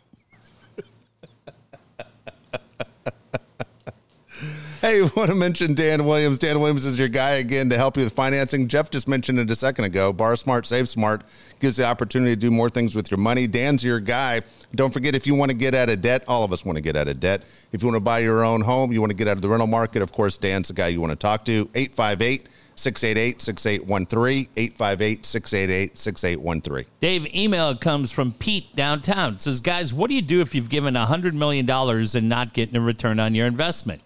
Hey, 4.80 5.02
want 5.16 5.28
to 5.28 5.34
mention 5.34 5.74
Dan 5.74 6.04
Williams? 6.04 6.38
Dan 6.38 6.60
Williams 6.60 6.84
is 6.84 6.96
your 6.96 7.08
guy 7.08 7.32
again 7.32 7.68
to 7.70 7.76
help 7.76 7.96
you 7.96 8.04
with 8.04 8.12
financing. 8.12 8.68
Jeff 8.68 8.90
just 8.90 9.08
mentioned 9.08 9.40
it 9.40 9.50
a 9.50 9.54
second 9.56 9.86
ago. 9.86 10.12
Bar 10.12 10.36
Smart, 10.36 10.66
Save 10.66 10.88
Smart 10.88 11.24
gives 11.58 11.76
the 11.76 11.84
opportunity 11.84 12.36
to 12.36 12.40
do 12.40 12.52
more 12.52 12.70
things 12.70 12.94
with 12.94 13.10
your 13.10 13.18
money. 13.18 13.48
Dan's 13.48 13.82
your 13.82 13.98
guy. 13.98 14.42
Don't 14.76 14.92
forget, 14.92 15.16
if 15.16 15.26
you 15.26 15.34
want 15.34 15.50
to 15.50 15.56
get 15.56 15.74
out 15.74 15.88
of 15.88 16.00
debt, 16.00 16.22
all 16.28 16.44
of 16.44 16.52
us 16.52 16.64
want 16.64 16.76
to 16.76 16.80
get 16.80 16.94
out 16.94 17.08
of 17.08 17.18
debt. 17.18 17.42
If 17.72 17.82
you 17.82 17.88
want 17.88 17.96
to 17.96 18.04
buy 18.04 18.20
your 18.20 18.44
own 18.44 18.60
home, 18.60 18.92
you 18.92 19.00
want 19.00 19.10
to 19.10 19.16
get 19.16 19.26
out 19.26 19.36
of 19.36 19.42
the 19.42 19.48
rental 19.48 19.66
market, 19.66 20.00
of 20.00 20.12
course, 20.12 20.36
Dan's 20.36 20.68
the 20.68 20.74
guy 20.74 20.88
you 20.88 21.00
want 21.00 21.10
to 21.10 21.16
talk 21.16 21.44
to. 21.46 21.68
858 21.74 22.48
688 22.76 23.42
6813. 23.42 24.48
858 24.56 25.26
688 25.26 25.98
6813. 25.98 26.84
Dave, 27.00 27.34
email 27.34 27.76
comes 27.76 28.12
from 28.12 28.32
Pete 28.34 28.76
downtown. 28.76 29.34
It 29.34 29.42
says, 29.42 29.60
guys, 29.60 29.92
what 29.92 30.08
do 30.08 30.14
you 30.14 30.22
do 30.22 30.40
if 30.40 30.54
you've 30.54 30.68
given 30.68 30.94
$100 30.94 31.32
million 31.32 31.68
and 31.68 32.28
not 32.28 32.52
getting 32.52 32.76
a 32.76 32.80
return 32.80 33.18
on 33.18 33.34
your 33.34 33.48
investment? 33.48 34.02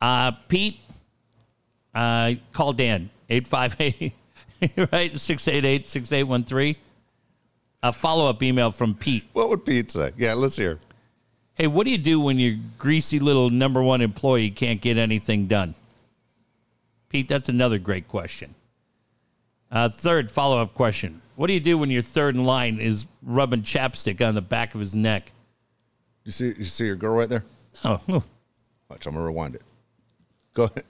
Uh, 0.00 0.32
Pete, 0.48 0.80
uh, 1.94 2.34
call 2.52 2.72
Dan, 2.72 3.10
858, 3.28 4.12
right? 4.92 5.14
688 5.14 5.88
6813. 5.88 6.76
A 7.82 7.92
follow 7.92 8.28
up 8.28 8.42
email 8.42 8.70
from 8.70 8.94
Pete. 8.94 9.24
What 9.32 9.48
would 9.48 9.64
Pete 9.64 9.90
say? 9.90 10.12
Yeah, 10.16 10.34
let's 10.34 10.56
hear. 10.56 10.78
Hey, 11.54 11.66
what 11.66 11.84
do 11.84 11.90
you 11.90 11.98
do 11.98 12.20
when 12.20 12.38
your 12.38 12.56
greasy 12.78 13.18
little 13.18 13.50
number 13.50 13.82
one 13.82 14.00
employee 14.00 14.50
can't 14.50 14.80
get 14.80 14.96
anything 14.96 15.46
done? 15.46 15.74
Pete, 17.08 17.28
that's 17.28 17.48
another 17.48 17.78
great 17.78 18.06
question. 18.08 18.54
Uh, 19.70 19.88
third 19.88 20.30
follow 20.30 20.58
up 20.58 20.74
question 20.74 21.20
What 21.36 21.46
do 21.46 21.52
you 21.52 21.60
do 21.60 21.78
when 21.78 21.90
your 21.90 22.02
third 22.02 22.34
in 22.34 22.44
line 22.44 22.80
is 22.80 23.06
rubbing 23.22 23.62
chapstick 23.62 24.26
on 24.26 24.34
the 24.34 24.42
back 24.42 24.74
of 24.74 24.80
his 24.80 24.94
neck? 24.94 25.32
You 26.24 26.32
see, 26.32 26.54
you 26.58 26.64
see 26.64 26.86
your 26.86 26.96
girl 26.96 27.14
right 27.14 27.28
there? 27.28 27.44
Oh, 27.84 28.00
Watch, 28.08 29.06
I'm 29.06 29.14
going 29.14 29.22
to 29.22 29.26
rewind 29.26 29.54
it. 29.54 29.62
Go 30.54 30.64
ahead. 30.64 30.84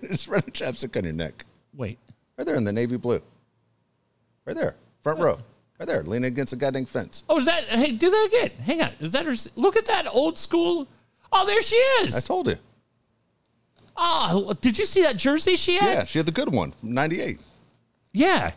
Just 0.10 0.28
run 0.28 0.40
a 0.46 0.50
chapstick 0.50 0.96
on 0.96 1.04
your 1.04 1.12
neck. 1.12 1.44
wait. 1.74 1.98
Right 2.38 2.46
there 2.46 2.56
in 2.56 2.64
the 2.64 2.72
navy 2.72 2.98
blue. 2.98 3.22
Right 4.44 4.54
there. 4.54 4.76
Front 5.02 5.20
row. 5.20 5.38
Right 5.78 5.86
there. 5.86 6.02
Leaning 6.02 6.26
against 6.26 6.50
the 6.50 6.56
goddamn 6.56 6.84
fence. 6.84 7.24
Oh, 7.28 7.38
is 7.38 7.46
that? 7.46 7.64
Hey, 7.64 7.92
do 7.92 8.10
that 8.10 8.28
again. 8.28 8.50
Hang 8.58 8.82
on. 8.82 8.90
Is 9.00 9.12
that 9.12 9.24
her? 9.24 9.34
Look 9.56 9.76
at 9.76 9.86
that 9.86 10.06
old 10.12 10.36
school. 10.38 10.86
Oh, 11.32 11.46
there 11.46 11.62
she 11.62 11.76
is. 11.76 12.14
I 12.14 12.20
told 12.20 12.48
you. 12.48 12.56
Oh, 13.96 14.52
did 14.60 14.78
you 14.78 14.84
see 14.84 15.02
that 15.02 15.16
jersey 15.16 15.56
she 15.56 15.76
had? 15.76 15.90
Yeah, 15.90 16.04
she 16.04 16.18
had 16.18 16.26
the 16.26 16.32
good 16.32 16.52
one 16.52 16.72
from 16.72 16.92
98. 16.92 17.40
Yeah. 18.12 18.52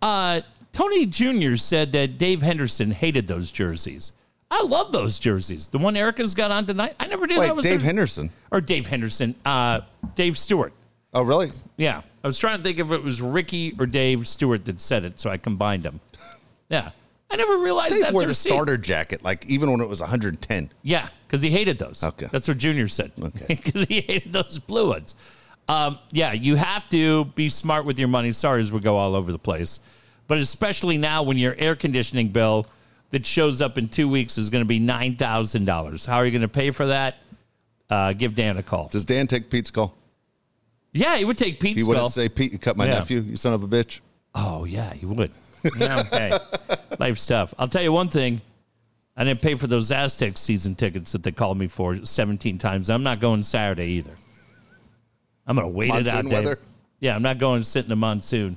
Uh, 0.00 0.40
Tony 0.72 1.04
Jr. 1.06 1.56
said 1.56 1.92
that 1.92 2.16
Dave 2.18 2.40
Henderson 2.40 2.90
hated 2.92 3.26
those 3.26 3.50
jerseys. 3.50 4.12
I 4.50 4.62
love 4.62 4.92
those 4.92 5.18
jerseys. 5.18 5.68
The 5.68 5.78
one 5.78 5.96
Erica's 5.96 6.34
got 6.34 6.50
on 6.50 6.64
tonight. 6.66 6.94
I 6.98 7.06
never 7.06 7.26
knew 7.26 7.38
Wait, 7.38 7.46
that 7.46 7.56
was 7.56 7.64
Dave 7.66 7.80
her- 7.80 7.86
Henderson. 7.86 8.30
or 8.50 8.60
Dave 8.60 8.86
Henderson. 8.86 9.34
Uh, 9.44 9.80
Dave 10.14 10.38
Stewart. 10.38 10.72
Oh, 11.12 11.22
really? 11.22 11.50
Yeah. 11.76 12.02
I 12.24 12.26
was 12.26 12.38
trying 12.38 12.58
to 12.58 12.62
think 12.64 12.78
if 12.78 12.90
it 12.92 13.02
was 13.02 13.20
Ricky 13.22 13.74
or 13.78 13.86
Dave 13.86 14.26
Stewart 14.26 14.64
that 14.66 14.80
said 14.80 15.04
it, 15.04 15.20
so 15.20 15.30
I 15.30 15.36
combined 15.36 15.82
them. 15.82 16.00
Yeah. 16.70 16.90
I 17.30 17.36
never 17.36 17.58
realized 17.58 17.92
Dave 17.94 18.02
that's 18.02 18.12
wore 18.12 18.26
the 18.26 18.34
seat. 18.34 18.50
starter 18.50 18.76
jacket, 18.76 19.22
like 19.24 19.46
even 19.46 19.70
when 19.70 19.80
it 19.80 19.88
was 19.88 20.00
110. 20.02 20.70
Yeah, 20.82 21.08
because 21.26 21.40
he 21.40 21.48
hated 21.50 21.78
those. 21.78 22.02
Okay. 22.04 22.26
That's 22.30 22.46
what 22.48 22.58
Junior 22.58 22.88
said. 22.88 23.12
Okay. 23.22 23.46
Because 23.62 23.84
he 23.84 24.00
hated 24.02 24.32
those 24.34 24.58
blue 24.58 24.88
ones. 24.88 25.14
Um, 25.68 25.98
yeah, 26.10 26.32
you 26.34 26.56
have 26.56 26.86
to 26.90 27.24
be 27.26 27.48
smart 27.48 27.86
with 27.86 27.98
your 27.98 28.08
money. 28.08 28.32
Sorry 28.32 28.60
as 28.60 28.70
we 28.72 28.80
go 28.80 28.96
all 28.98 29.14
over 29.14 29.32
the 29.32 29.38
place. 29.38 29.80
But 30.26 30.38
especially 30.38 30.98
now 30.98 31.22
when 31.22 31.38
your 31.38 31.54
air 31.58 31.74
conditioning 31.74 32.28
bill 32.28 32.66
that 33.10 33.24
shows 33.26 33.62
up 33.62 33.78
in 33.78 33.88
two 33.88 34.08
weeks 34.08 34.36
is 34.38 34.50
going 34.50 34.62
to 34.64 34.68
be 34.68 34.80
$9,000. 34.80 36.06
How 36.06 36.16
are 36.16 36.24
you 36.26 36.30
going 36.30 36.42
to 36.42 36.48
pay 36.48 36.70
for 36.70 36.86
that? 36.86 37.16
Uh, 37.88 38.12
give 38.12 38.34
Dan 38.34 38.56
a 38.58 38.62
call. 38.62 38.88
Does 38.88 39.04
Dan 39.06 39.26
take 39.26 39.48
Pete's 39.50 39.70
call? 39.70 39.96
Yeah, 40.92 41.16
he 41.16 41.24
would 41.24 41.38
take 41.38 41.58
Pete's 41.60 41.80
He 41.80 41.84
call. 41.84 41.94
wouldn't 41.94 42.12
say, 42.12 42.28
Pete, 42.28 42.52
you 42.52 42.58
cut 42.58 42.76
my 42.76 42.86
Yeah. 42.86 42.94
nephew, 42.94 43.20
you 43.20 43.36
son 43.36 43.52
of 43.54 43.62
a 43.62 43.68
bitch. 43.68 44.00
Oh 44.34 44.64
yeah, 44.64 44.92
he 44.92 45.06
would. 45.06 45.30
Yeah, 45.78 46.00
okay. 46.00 46.38
Life's 46.98 47.26
tough. 47.26 47.54
I'll 47.58 47.68
tell 47.68 47.82
you 47.82 47.92
one 47.92 48.08
thing. 48.08 48.40
I 49.16 49.24
didn't 49.24 49.40
pay 49.40 49.54
for 49.54 49.66
those 49.66 49.90
Aztec 49.90 50.36
season 50.38 50.74
tickets 50.76 51.12
that 51.12 51.22
they 51.22 51.32
called 51.32 51.58
me 51.58 51.66
for 51.66 52.04
17 52.04 52.58
times. 52.58 52.88
I'm 52.90 53.02
not 53.02 53.20
going 53.20 53.42
Saturday 53.42 53.86
either. 53.92 54.12
I'm 55.46 55.56
going 55.56 55.66
to 55.66 55.74
wait 55.74 55.88
it 55.94 56.06
out. 56.08 56.24
Monsoon 56.24 56.30
Dave. 56.30 56.32
weather? 56.44 56.58
Yeah, 57.00 57.16
I'm 57.16 57.22
not 57.22 57.38
going 57.38 57.62
to 57.62 57.64
sit 57.68 57.84
in 57.84 57.88
the 57.88 57.96
monsoon 57.96 58.56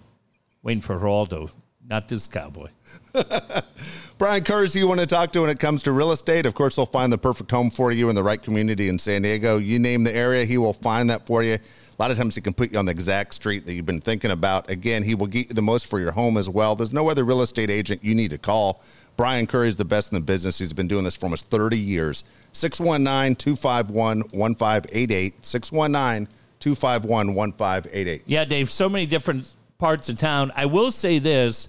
waiting 0.61 0.81
for 0.81 0.99
Geraldo. 0.99 1.49
Not 1.91 2.07
this 2.07 2.25
cowboy. 2.25 2.69
Brian 4.17 4.45
Kurz, 4.45 4.73
you 4.73 4.87
want 4.87 5.01
to 5.01 5.05
talk 5.05 5.33
to 5.33 5.41
when 5.41 5.49
it 5.49 5.59
comes 5.59 5.83
to 5.83 5.91
real 5.91 6.13
estate. 6.13 6.45
Of 6.45 6.53
course, 6.53 6.77
he'll 6.77 6.85
find 6.85 7.11
the 7.11 7.17
perfect 7.17 7.51
home 7.51 7.69
for 7.69 7.91
you 7.91 8.07
in 8.07 8.15
the 8.15 8.23
right 8.23 8.41
community 8.41 8.87
in 8.87 8.97
San 8.97 9.23
Diego. 9.23 9.57
You 9.57 9.77
name 9.77 10.05
the 10.05 10.15
area, 10.15 10.45
he 10.45 10.57
will 10.57 10.71
find 10.71 11.09
that 11.09 11.27
for 11.27 11.43
you. 11.43 11.55
A 11.55 11.59
lot 11.99 12.09
of 12.09 12.17
times 12.17 12.35
he 12.35 12.39
can 12.39 12.53
put 12.53 12.71
you 12.71 12.79
on 12.79 12.85
the 12.85 12.93
exact 12.93 13.33
street 13.33 13.65
that 13.65 13.73
you've 13.73 13.85
been 13.85 13.99
thinking 13.99 14.31
about. 14.31 14.69
Again, 14.69 15.03
he 15.03 15.15
will 15.15 15.27
get 15.27 15.49
you 15.49 15.53
the 15.53 15.61
most 15.61 15.87
for 15.87 15.99
your 15.99 16.13
home 16.13 16.37
as 16.37 16.49
well. 16.49 16.77
There's 16.77 16.93
no 16.93 17.09
other 17.09 17.25
real 17.25 17.41
estate 17.41 17.69
agent 17.69 18.05
you 18.05 18.15
need 18.15 18.29
to 18.29 18.37
call. 18.37 18.81
Brian 19.17 19.45
Curry 19.45 19.67
is 19.67 19.75
the 19.75 19.83
best 19.83 20.13
in 20.13 20.15
the 20.15 20.23
business. 20.23 20.59
He's 20.59 20.71
been 20.71 20.87
doing 20.87 21.03
this 21.03 21.17
for 21.17 21.25
almost 21.25 21.49
30 21.49 21.77
years. 21.77 22.23
619 22.53 23.35
251 23.35 24.21
1588. 24.31 25.45
619 25.45 26.33
251 26.61 27.33
1588. 27.35 28.23
Yeah, 28.27 28.45
Dave, 28.45 28.71
so 28.71 28.87
many 28.87 29.05
different 29.05 29.53
parts 29.77 30.07
of 30.07 30.17
town. 30.17 30.53
I 30.55 30.67
will 30.67 30.91
say 30.91 31.19
this 31.19 31.67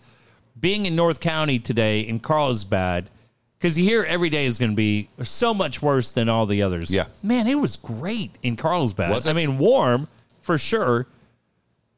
being 0.62 0.86
in 0.86 0.96
North 0.96 1.20
County 1.20 1.58
today 1.58 2.00
in 2.00 2.20
Carlsbad, 2.20 3.10
because 3.58 3.76
you 3.76 3.84
hear 3.84 4.04
every 4.04 4.30
day 4.30 4.46
is 4.46 4.58
going 4.58 4.70
to 4.70 4.76
be 4.76 5.10
so 5.22 5.52
much 5.52 5.82
worse 5.82 6.12
than 6.12 6.30
all 6.30 6.46
the 6.46 6.62
others. 6.62 6.92
Yeah. 6.92 7.06
Man, 7.22 7.46
it 7.46 7.56
was 7.56 7.76
great 7.76 8.30
in 8.42 8.56
Carlsbad. 8.56 9.10
Was 9.10 9.26
it? 9.26 9.30
I 9.30 9.32
mean, 9.34 9.58
warm 9.58 10.08
for 10.40 10.56
sure. 10.56 11.06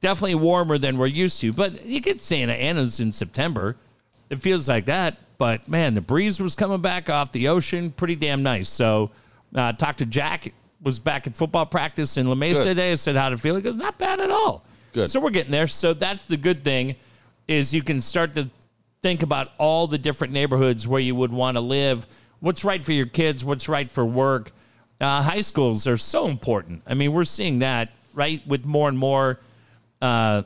Definitely 0.01 0.35
warmer 0.35 0.79
than 0.79 0.99
we're 0.99 1.07
used 1.07 1.41
to. 1.43 1.53
But 1.53 1.87
you 1.87 2.01
get 2.01 2.21
Santa 2.21 2.53
Ana's 2.53 2.99
in 3.01 3.13
September. 3.13 3.77
It 4.31 4.41
feels 4.41 4.69
like 4.69 4.87
that. 4.87 5.19
But 5.39 5.69
man, 5.69 5.95
the 5.95 6.01
breeze 6.01 6.41
was 6.41 6.55
coming 6.55 6.81
back 6.81 7.09
off 7.09 7.33
the 7.33 7.49
ocean. 7.49 7.91
Pretty 7.91 8.17
damn 8.17 8.43
nice. 8.43 8.69
So, 8.69 9.11
uh, 9.55 9.73
talked 9.75 9.99
to 9.99 10.07
Jack. 10.07 10.53
Was 10.83 10.99
back 10.99 11.27
at 11.27 11.35
football 11.35 11.65
practice 11.65 12.19
in 12.19 12.29
La 12.29 12.35
Mesa 12.35 12.61
Good. 12.61 12.69
today. 12.71 12.93
I 12.93 12.97
said 12.97 13.17
how 13.17 13.31
to 13.31 13.39
feel. 13.39 13.57
He 13.57 13.63
goes, 13.63 13.77
not 13.77 13.97
bad 13.97 14.21
at 14.21 14.31
all. 14.31 14.63
Good. 14.93 15.09
So 15.09 15.19
we're 15.19 15.31
getting 15.31 15.51
there. 15.51 15.67
So 15.67 15.95
that's 15.95 16.27
the 16.27 16.37
good 16.37 16.63
thing 16.63 16.97
is 17.49 17.75
you 17.75 17.83
can 17.83 18.01
start 18.01 18.35
to 18.35 18.51
think 19.03 19.23
about 19.23 19.53
all 19.59 19.87
the 19.87 19.99
different 19.99 20.33
neighborhoods 20.33 20.89
where 20.89 21.01
you 21.01 21.15
would 21.15 21.33
want 21.33 21.57
to 21.57 21.61
live. 21.61 22.07
What's 22.41 22.65
right 22.65 22.85
for 22.85 22.93
your 22.93 23.07
kids? 23.07 23.45
What's 23.45 23.69
right 23.69 23.91
for 23.91 24.05
work? 24.05 24.53
Uh, 25.01 25.23
high 25.23 25.41
schools 25.41 25.87
are 25.87 25.97
so 25.97 26.27
important. 26.27 26.83
I 26.87 26.95
mean, 26.95 27.13
we're 27.13 27.25
seeing 27.25 27.59
that 27.59 27.91
right 28.15 28.47
with 28.47 28.65
more 28.65 28.89
and 28.89 28.97
more 28.97 29.41
uh, 30.01 30.43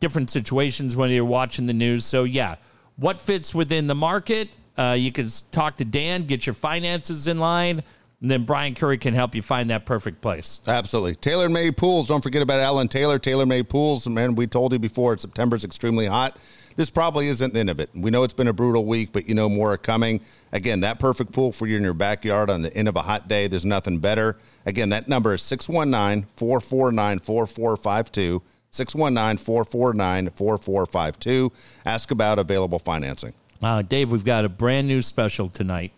different 0.00 0.30
situations 0.30 0.96
when 0.96 1.10
you're 1.10 1.24
watching 1.24 1.66
the 1.66 1.72
news. 1.72 2.04
So 2.04 2.24
yeah, 2.24 2.56
what 2.96 3.20
fits 3.20 3.54
within 3.54 3.86
the 3.86 3.94
market? 3.94 4.50
Uh, 4.76 4.96
you 4.98 5.12
can 5.12 5.28
talk 5.52 5.76
to 5.76 5.84
Dan, 5.84 6.24
get 6.24 6.46
your 6.46 6.54
finances 6.54 7.28
in 7.28 7.38
line, 7.38 7.82
then 8.20 8.44
Brian 8.44 8.74
Curry 8.74 8.98
can 8.98 9.14
help 9.14 9.34
you 9.34 9.42
find 9.42 9.70
that 9.70 9.86
perfect 9.86 10.20
place. 10.20 10.60
Absolutely. 10.66 11.14
Taylor 11.14 11.48
Made 11.48 11.76
Pools. 11.76 12.08
Don't 12.08 12.22
forget 12.22 12.42
about 12.42 12.60
Alan 12.60 12.88
Taylor. 12.88 13.18
Taylor 13.18 13.46
Made 13.46 13.68
Pools. 13.68 14.06
Man, 14.08 14.34
we 14.34 14.46
told 14.46 14.72
you 14.72 14.78
before, 14.78 15.16
September's 15.16 15.64
extremely 15.64 16.06
hot. 16.06 16.36
This 16.76 16.90
probably 16.90 17.28
isn't 17.28 17.52
the 17.52 17.60
end 17.60 17.70
of 17.70 17.80
it. 17.80 17.90
We 17.94 18.10
know 18.10 18.22
it's 18.22 18.34
been 18.34 18.48
a 18.48 18.52
brutal 18.52 18.84
week, 18.84 19.12
but 19.12 19.28
you 19.28 19.34
know 19.34 19.48
more 19.48 19.72
are 19.72 19.78
coming. 19.78 20.20
Again, 20.52 20.80
that 20.80 20.98
perfect 20.98 21.32
pool 21.32 21.52
for 21.52 21.66
you 21.66 21.76
in 21.76 21.82
your 21.82 21.94
backyard 21.94 22.50
on 22.50 22.62
the 22.62 22.74
end 22.76 22.88
of 22.88 22.96
a 22.96 23.02
hot 23.02 23.28
day. 23.28 23.48
There's 23.48 23.66
nothing 23.66 23.98
better. 23.98 24.36
Again, 24.66 24.90
that 24.90 25.08
number 25.08 25.34
is 25.34 25.42
619 25.42 26.28
449 26.36 27.18
4452. 27.20 28.42
619 28.70 29.44
449 29.44 30.30
4452. 30.30 31.52
Ask 31.86 32.10
about 32.10 32.38
available 32.38 32.78
financing. 32.78 33.32
Uh, 33.62 33.82
Dave, 33.82 34.12
we've 34.12 34.24
got 34.24 34.44
a 34.44 34.48
brand 34.48 34.88
new 34.88 35.02
special 35.02 35.48
tonight. 35.48 35.92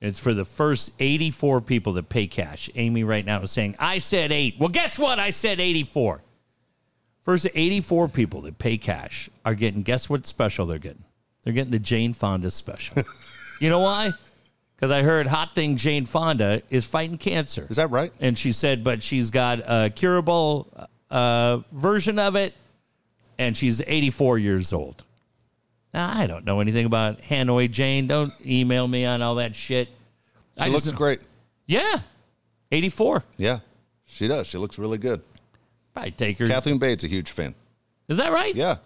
It's 0.00 0.20
for 0.20 0.32
the 0.32 0.44
first 0.44 0.92
84 1.00 1.60
people 1.62 1.94
that 1.94 2.08
pay 2.08 2.28
cash. 2.28 2.70
Amy 2.76 3.02
right 3.02 3.24
now 3.24 3.42
is 3.42 3.50
saying, 3.50 3.74
I 3.78 3.98
said 3.98 4.30
eight. 4.30 4.56
Well, 4.58 4.68
guess 4.68 4.98
what? 4.98 5.18
I 5.18 5.30
said 5.30 5.58
84. 5.58 6.20
First 7.22 7.48
84 7.52 8.08
people 8.08 8.42
that 8.42 8.58
pay 8.58 8.78
cash 8.78 9.28
are 9.44 9.54
getting, 9.54 9.82
guess 9.82 10.08
what 10.08 10.26
special 10.26 10.66
they're 10.66 10.78
getting? 10.78 11.04
They're 11.42 11.52
getting 11.52 11.72
the 11.72 11.80
Jane 11.80 12.14
Fonda 12.14 12.50
special. 12.50 13.02
you 13.60 13.68
know 13.68 13.80
why? 13.80 14.10
Because 14.76 14.92
I 14.92 15.02
heard 15.02 15.26
Hot 15.26 15.54
Thing 15.56 15.76
Jane 15.76 16.06
Fonda 16.06 16.62
is 16.70 16.86
fighting 16.86 17.18
cancer. 17.18 17.66
Is 17.68 17.76
that 17.76 17.90
right? 17.90 18.12
And 18.20 18.38
she 18.38 18.52
said, 18.52 18.84
but 18.84 19.02
she's 19.02 19.30
got 19.30 19.58
a 19.66 19.90
curable 19.90 20.88
uh, 21.10 21.58
version 21.72 22.20
of 22.20 22.36
it, 22.36 22.54
and 23.36 23.56
she's 23.56 23.82
84 23.84 24.38
years 24.38 24.72
old. 24.72 25.02
Now, 25.94 26.12
I 26.14 26.26
don't 26.26 26.44
know 26.44 26.60
anything 26.60 26.86
about 26.86 27.22
Hanoi 27.22 27.70
Jane. 27.70 28.06
Don't 28.06 28.32
email 28.46 28.86
me 28.86 29.04
on 29.06 29.22
all 29.22 29.36
that 29.36 29.56
shit. 29.56 29.88
She 30.58 30.64
I 30.64 30.68
looks 30.68 30.84
just- 30.84 30.96
great. 30.96 31.20
Yeah, 31.66 31.98
84. 32.72 33.24
Yeah, 33.36 33.58
she 34.06 34.26
does. 34.28 34.46
She 34.46 34.58
looks 34.58 34.78
really 34.78 34.98
good. 34.98 35.22
Probably 35.92 36.10
take 36.12 36.38
her. 36.38 36.46
Kathleen 36.48 36.78
Bates, 36.78 37.04
a 37.04 37.08
huge 37.08 37.30
fan. 37.30 37.54
Is 38.08 38.16
that 38.18 38.32
right? 38.32 38.54
Yeah. 38.54 38.76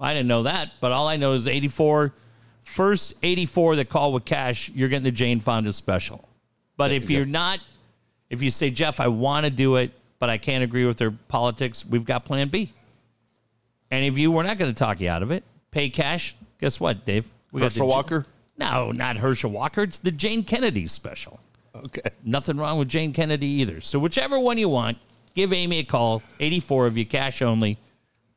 I 0.00 0.12
didn't 0.14 0.28
know 0.28 0.42
that, 0.44 0.70
but 0.80 0.92
all 0.92 1.06
I 1.08 1.16
know 1.16 1.32
is 1.34 1.46
84. 1.48 2.12
First 2.62 3.14
84 3.22 3.76
that 3.76 3.88
call 3.90 4.12
with 4.12 4.24
cash, 4.24 4.70
you're 4.70 4.88
getting 4.88 5.04
the 5.04 5.10
Jane 5.12 5.40
Fonda 5.40 5.72
special. 5.72 6.26
But 6.76 6.92
if 6.92 7.10
you 7.10 7.18
you're 7.18 7.26
go. 7.26 7.32
not, 7.32 7.60
If 8.30 8.42
you 8.42 8.50
say, 8.50 8.70
Jeff, 8.70 9.00
I 9.00 9.08
want 9.08 9.44
to 9.44 9.50
do 9.50 9.76
it, 9.76 9.92
but 10.18 10.30
I 10.30 10.38
can't 10.38 10.64
agree 10.64 10.86
with 10.86 10.96
their 10.96 11.10
politics, 11.10 11.84
we've 11.86 12.04
got 12.06 12.24
plan 12.24 12.48
B. 12.48 12.72
Any 13.90 14.08
of 14.08 14.16
you, 14.18 14.32
we're 14.32 14.42
not 14.42 14.58
going 14.58 14.72
to 14.72 14.76
talk 14.78 15.00
you 15.00 15.08
out 15.10 15.22
of 15.22 15.30
it. 15.30 15.44
Pay 15.74 15.90
cash. 15.90 16.36
Guess 16.60 16.78
what, 16.78 17.04
Dave? 17.04 17.30
We 17.50 17.60
Herschel 17.60 17.88
Walker? 17.88 18.26
No, 18.56 18.92
not 18.92 19.16
Herschel 19.16 19.50
Walker. 19.50 19.82
It's 19.82 19.98
the 19.98 20.12
Jane 20.12 20.44
Kennedy 20.44 20.86
special. 20.86 21.40
Okay. 21.74 22.00
Nothing 22.22 22.58
wrong 22.58 22.78
with 22.78 22.88
Jane 22.88 23.12
Kennedy 23.12 23.48
either. 23.48 23.80
So 23.80 23.98
whichever 23.98 24.38
one 24.38 24.56
you 24.56 24.68
want, 24.68 24.98
give 25.34 25.52
Amy 25.52 25.80
a 25.80 25.82
call. 25.82 26.22
84 26.38 26.86
of 26.86 26.96
you, 26.96 27.04
cash 27.04 27.42
only. 27.42 27.76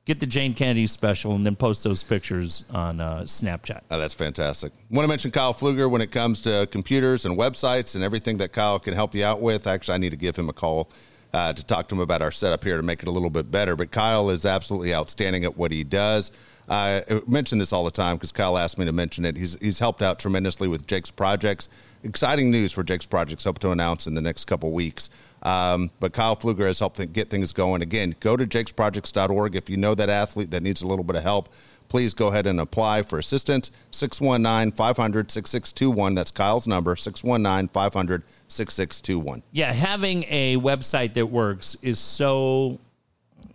Get 0.06 0.20
the 0.20 0.26
Jane 0.26 0.56
Kennedy 0.56 0.88
special 0.88 1.36
and 1.36 1.46
then 1.46 1.56
post 1.56 1.84
those 1.84 2.02
pictures 2.02 2.66
on 2.74 3.00
uh, 3.00 3.20
Snapchat. 3.26 3.82
Oh, 3.92 4.00
that's 4.00 4.16
fantastic. 4.16 4.72
Want 4.90 5.04
to 5.04 5.08
mention 5.08 5.30
Kyle 5.30 5.54
Pfluger 5.54 5.92
when 5.92 6.02
it 6.02 6.12
comes 6.12 6.42
to 6.42 6.68
computers 6.72 7.26
and 7.26 7.38
websites 7.38 7.94
and 7.94 8.04
everything 8.04 8.38
that 8.38 8.52
Kyle 8.52 8.80
can 8.80 8.96
help 8.96 9.14
you 9.14 9.24
out 9.24 9.42
with. 9.42 9.68
Actually, 9.68 9.94
I 9.94 9.98
need 10.00 10.12
to 10.12 10.18
give 10.18 10.36
him 10.36 10.50
a 10.50 10.54
call 10.54 10.90
uh, 11.38 11.54
to 11.54 11.64
talk 11.64 11.88
to 11.88 11.94
him 11.94 12.02
about 12.02 12.24
our 12.24 12.32
setup 12.32 12.64
here 12.64 12.78
to 12.78 12.84
make 12.84 13.04
it 13.04 13.08
a 13.08 13.12
little 13.12 13.30
bit 13.30 13.52
better. 13.52 13.76
But 13.76 13.92
Kyle 13.92 14.32
is 14.32 14.44
absolutely 14.44 14.96
outstanding 14.96 15.44
at 15.44 15.56
what 15.56 15.72
he 15.72 15.84
does. 15.84 16.32
Uh, 16.68 17.02
I 17.10 17.22
mention 17.28 17.60
this 17.60 17.72
all 17.72 17.84
the 17.84 17.92
time 17.92 18.16
because 18.16 18.32
Kyle 18.32 18.58
asked 18.58 18.80
me 18.80 18.86
to 18.86 18.92
mention 18.92 19.24
it. 19.24 19.38
He's, 19.38 19.58
he's 19.62 19.78
helped 19.78 20.02
out 20.02 20.20
tremendously 20.20 20.68
with 20.68 20.88
Jake's 20.88 21.12
projects. 21.12 21.70
Exciting 22.04 22.50
news 22.50 22.74
for 22.74 22.84
Jake's 22.84 23.06
projects. 23.06 23.44
Hope 23.44 23.60
to 23.60 23.70
announce 23.70 24.08
in 24.08 24.16
the 24.16 24.22
next 24.22 24.46
couple 24.46 24.72
weeks. 24.72 25.10
Um, 25.44 25.92
but 26.00 26.12
Kyle 26.12 26.36
Pfluger 26.36 26.66
has 26.66 26.80
helped 26.80 27.14
get 27.14 27.30
things 27.30 27.54
going. 27.54 27.84
Again, 27.84 28.16
go 28.20 28.36
to 28.36 28.46
jakesprojects.org 28.46 29.56
if 29.56 29.70
you 29.70 29.78
know 29.78 29.94
that 29.94 30.10
athlete 30.10 30.50
that 30.52 30.64
needs 30.64 30.82
a 30.82 30.88
little 30.88 31.06
bit 31.06 31.16
of 31.16 31.24
help 31.24 31.50
please 31.88 32.14
go 32.14 32.28
ahead 32.28 32.48
and 32.48 32.60
apply 32.60 33.02
for 33.02 33.20
assistance. 33.20 33.72
619 33.92 34.72
500 34.72 35.32
6621. 35.32 36.16
That's 36.16 36.32
Kyle's 36.32 36.68
number 36.68 36.96
619 36.96 37.70
500 37.70 38.24
6621. 38.48 39.44
Yeah, 39.52 39.72
having 39.72 40.24
a 40.30 40.58
website 40.58 41.14
that 41.16 41.26
works 41.26 41.76
is 41.82 42.00
so 42.00 42.80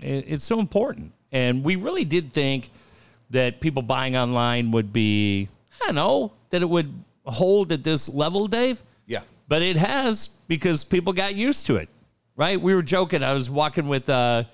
it's 0.00 0.44
so 0.44 0.58
important. 0.58 1.12
And 1.30 1.64
we 1.64 1.76
really 1.76 2.04
did 2.04 2.32
think 2.32 2.70
that 3.30 3.60
people 3.60 3.82
buying 3.82 4.16
online 4.16 4.70
would 4.72 4.92
be, 4.92 5.48
I 5.80 5.86
don't 5.86 5.94
know, 5.94 6.32
that 6.50 6.60
it 6.62 6.68
would 6.68 6.92
hold 7.24 7.72
at 7.72 7.82
this 7.82 8.08
level, 8.08 8.46
Dave. 8.46 8.82
Yeah. 9.06 9.22
But 9.48 9.62
it 9.62 9.76
has 9.76 10.28
because 10.48 10.84
people 10.84 11.12
got 11.12 11.34
used 11.34 11.66
to 11.66 11.76
it, 11.76 11.88
right? 12.36 12.60
We 12.60 12.74
were 12.74 12.82
joking. 12.82 13.22
I 13.22 13.32
was 13.32 13.48
walking 13.48 13.88
with 13.88 14.10
uh, 14.10 14.44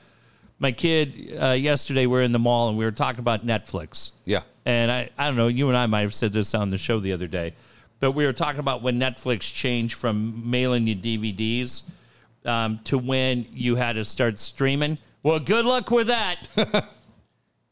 my 0.59 0.73
kid 0.73 1.37
uh, 1.41 1.53
yesterday. 1.53 2.07
We 2.07 2.19
are 2.19 2.23
in 2.23 2.33
the 2.33 2.39
mall 2.39 2.69
and 2.69 2.79
we 2.79 2.85
were 2.85 2.93
talking 2.93 3.21
about 3.21 3.47
Netflix. 3.47 4.13
Yeah. 4.25 4.43
And 4.65 4.91
I, 4.91 5.11
I 5.17 5.27
don't 5.27 5.37
know, 5.37 5.49
you 5.49 5.69
and 5.69 5.77
I 5.77 5.87
might 5.87 6.03
have 6.03 6.15
said 6.15 6.33
this 6.33 6.55
on 6.55 6.69
the 6.69 6.79
show 6.79 6.99
the 6.99 7.13
other 7.13 7.27
day, 7.27 7.55
but 8.01 8.13
we 8.13 8.27
were 8.27 8.33
talking 8.33 8.61
about 8.61 8.83
when 8.83 9.01
Netflix 9.01 9.53
changed 9.53 9.95
from 9.95 10.51
mailing 10.51 10.87
you 10.87 10.95
DVDs 10.95 11.85
um, 12.45 12.81
to 12.85 12.99
when 12.99 13.47
you 13.53 13.77
had 13.77 13.95
to 13.95 14.05
start 14.05 14.39
streaming. 14.39 14.99
Well, 15.23 15.41
good 15.41 15.65
luck 15.65 15.91
with 15.91 16.09
that. 16.09 16.37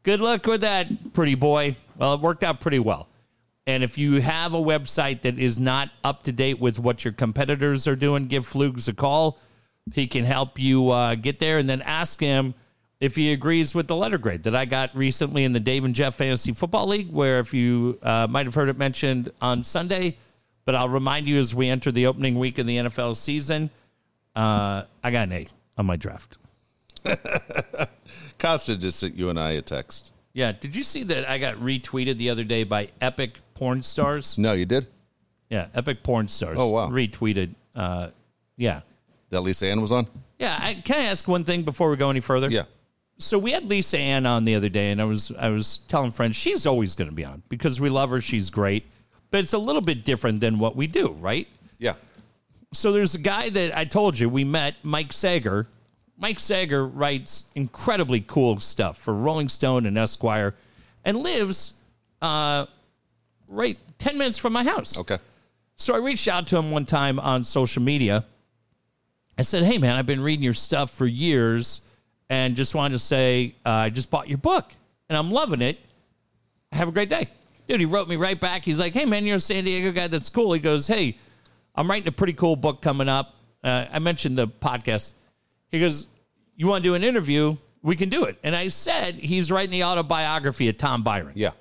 good 0.04 0.20
luck 0.20 0.46
with 0.46 0.62
that, 0.62 1.12
pretty 1.12 1.34
boy. 1.34 1.76
Well, 1.98 2.14
it 2.14 2.20
worked 2.20 2.44
out 2.44 2.60
pretty 2.60 2.78
well. 2.78 3.08
And 3.66 3.82
if 3.82 3.98
you 3.98 4.20
have 4.20 4.54
a 4.54 4.58
website 4.58 5.22
that 5.22 5.38
is 5.38 5.58
not 5.58 5.90
up 6.04 6.22
to 6.24 6.32
date 6.32 6.60
with 6.60 6.78
what 6.78 7.04
your 7.04 7.12
competitors 7.12 7.88
are 7.88 7.96
doing, 7.96 8.26
give 8.26 8.46
Flugs 8.46 8.86
a 8.88 8.94
call. 8.94 9.38
He 9.92 10.06
can 10.06 10.24
help 10.24 10.58
you 10.58 10.90
uh, 10.90 11.14
get 11.16 11.40
there 11.40 11.58
and 11.58 11.68
then 11.68 11.82
ask 11.82 12.20
him 12.20 12.54
if 13.00 13.14
he 13.16 13.32
agrees 13.32 13.74
with 13.74 13.88
the 13.88 13.96
letter 13.96 14.18
grade 14.18 14.44
that 14.44 14.54
I 14.54 14.64
got 14.64 14.96
recently 14.96 15.44
in 15.44 15.52
the 15.52 15.60
Dave 15.60 15.84
and 15.84 15.94
Jeff 15.94 16.14
Fantasy 16.14 16.52
Football 16.52 16.88
League, 16.88 17.12
where 17.12 17.40
if 17.40 17.52
you 17.52 17.98
uh, 18.02 18.26
might 18.28 18.46
have 18.46 18.54
heard 18.54 18.68
it 18.68 18.78
mentioned 18.78 19.30
on 19.40 19.64
Sunday, 19.64 20.16
but 20.64 20.74
I'll 20.74 20.88
remind 20.88 21.28
you 21.28 21.38
as 21.38 21.54
we 21.54 21.68
enter 21.68 21.92
the 21.92 22.06
opening 22.06 22.38
week 22.38 22.58
of 22.58 22.66
the 22.66 22.76
NFL 22.78 23.16
season, 23.16 23.70
uh, 24.34 24.82
I 25.02 25.10
got 25.10 25.28
an 25.28 25.32
A 25.32 25.46
on 25.76 25.86
my 25.86 25.96
draft. 25.96 26.38
Costa 28.38 28.76
just 28.76 28.98
sent 28.98 29.14
you 29.14 29.30
and 29.30 29.38
I 29.38 29.52
a 29.52 29.62
text. 29.62 30.12
Yeah. 30.32 30.52
Did 30.52 30.76
you 30.76 30.82
see 30.82 31.02
that 31.04 31.28
I 31.28 31.38
got 31.38 31.56
retweeted 31.56 32.18
the 32.18 32.30
other 32.30 32.44
day 32.44 32.64
by 32.64 32.90
Epic 33.00 33.38
Porn 33.54 33.82
Stars? 33.82 34.36
No, 34.36 34.52
you 34.52 34.66
did? 34.66 34.86
Yeah. 35.48 35.68
Epic 35.74 36.02
Porn 36.02 36.28
Stars. 36.28 36.56
Oh, 36.58 36.70
wow. 36.70 36.88
Retweeted. 36.88 37.54
Uh, 37.74 38.08
yeah. 38.56 38.80
That 39.30 39.40
Lisa 39.40 39.66
Ann 39.66 39.80
was 39.80 39.92
on? 39.92 40.06
Yeah. 40.38 40.58
I, 40.60 40.74
can 40.74 40.98
I 40.98 41.04
ask 41.04 41.26
one 41.26 41.44
thing 41.44 41.62
before 41.62 41.88
we 41.88 41.96
go 41.96 42.10
any 42.10 42.20
further? 42.20 42.50
Yeah. 42.50 42.64
So 43.18 43.38
we 43.38 43.52
had 43.52 43.64
Lisa 43.64 43.98
Ann 43.98 44.26
on 44.26 44.44
the 44.44 44.54
other 44.54 44.68
day, 44.68 44.90
and 44.90 45.00
I 45.00 45.04
was 45.04 45.32
I 45.38 45.48
was 45.48 45.78
telling 45.88 46.10
friends 46.10 46.36
she's 46.36 46.66
always 46.66 46.94
going 46.94 47.08
to 47.08 47.16
be 47.16 47.24
on 47.24 47.42
because 47.48 47.80
we 47.80 47.88
love 47.88 48.10
her. 48.10 48.20
She's 48.20 48.50
great, 48.50 48.84
but 49.30 49.40
it's 49.40 49.54
a 49.54 49.58
little 49.58 49.80
bit 49.80 50.04
different 50.04 50.40
than 50.40 50.58
what 50.58 50.76
we 50.76 50.86
do, 50.86 51.12
right? 51.18 51.48
Yeah. 51.78 51.94
So 52.72 52.92
there's 52.92 53.14
a 53.14 53.20
guy 53.20 53.48
that 53.50 53.76
I 53.76 53.84
told 53.84 54.18
you 54.18 54.28
we 54.28 54.44
met, 54.44 54.74
Mike 54.82 55.12
Sager, 55.12 55.66
Mike 56.18 56.38
Sager 56.38 56.86
writes 56.86 57.46
incredibly 57.54 58.20
cool 58.20 58.58
stuff 58.58 58.98
for 58.98 59.14
Rolling 59.14 59.48
Stone 59.48 59.86
and 59.86 59.98
Esquire 59.98 60.54
and 61.04 61.18
lives 61.18 61.74
uh, 62.22 62.66
right 63.48 63.78
10 63.98 64.18
minutes 64.18 64.38
from 64.38 64.52
my 64.52 64.64
house. 64.64 64.98
Okay. 64.98 65.18
So 65.76 65.94
I 65.94 65.98
reached 65.98 66.26
out 66.26 66.46
to 66.48 66.56
him 66.56 66.70
one 66.70 66.86
time 66.86 67.20
on 67.20 67.44
social 67.44 67.82
media. 67.82 68.24
I 69.38 69.42
said, 69.42 69.64
Hey, 69.64 69.76
man, 69.76 69.94
I've 69.94 70.06
been 70.06 70.22
reading 70.22 70.42
your 70.42 70.54
stuff 70.54 70.90
for 70.90 71.06
years 71.06 71.82
and 72.28 72.56
just 72.56 72.74
wanted 72.74 72.94
to 72.94 72.98
say, 72.98 73.54
uh, 73.64 73.70
I 73.70 73.90
just 73.90 74.10
bought 74.10 74.28
your 74.28 74.38
book 74.38 74.72
and 75.08 75.16
I'm 75.16 75.30
loving 75.30 75.62
it. 75.62 75.78
Have 76.72 76.88
a 76.88 76.92
great 76.92 77.08
day. 77.08 77.28
Dude, 77.66 77.80
he 77.80 77.86
wrote 77.86 78.08
me 78.08 78.16
right 78.16 78.38
back. 78.38 78.64
He's 78.64 78.78
like, 78.78 78.92
Hey, 78.92 79.04
man, 79.04 79.24
you're 79.24 79.36
a 79.36 79.40
San 79.40 79.64
Diego 79.64 79.92
guy. 79.92 80.06
That's 80.08 80.30
cool. 80.30 80.52
He 80.52 80.60
goes, 80.60 80.86
Hey, 80.86 81.16
I'm 81.74 81.88
writing 81.88 82.08
a 82.08 82.12
pretty 82.12 82.32
cool 82.32 82.56
book 82.56 82.82
coming 82.82 83.08
up. 83.08 83.34
Uh, 83.62 83.86
I 83.92 83.98
mentioned 83.98 84.38
the 84.38 84.48
podcast. 84.48 85.12
He 85.70 85.80
goes, 85.80 86.08
You 86.56 86.66
want 86.68 86.82
to 86.82 86.90
do 86.90 86.94
an 86.94 87.04
interview? 87.04 87.56
We 87.82 87.96
can 87.96 88.08
do 88.08 88.24
it. 88.24 88.36
And 88.42 88.54
I 88.54 88.68
said, 88.68 89.14
He's 89.14 89.50
writing 89.50 89.70
the 89.70 89.84
autobiography 89.84 90.68
of 90.68 90.76
Tom 90.76 91.02
Byron. 91.02 91.32
Yeah. 91.34 91.52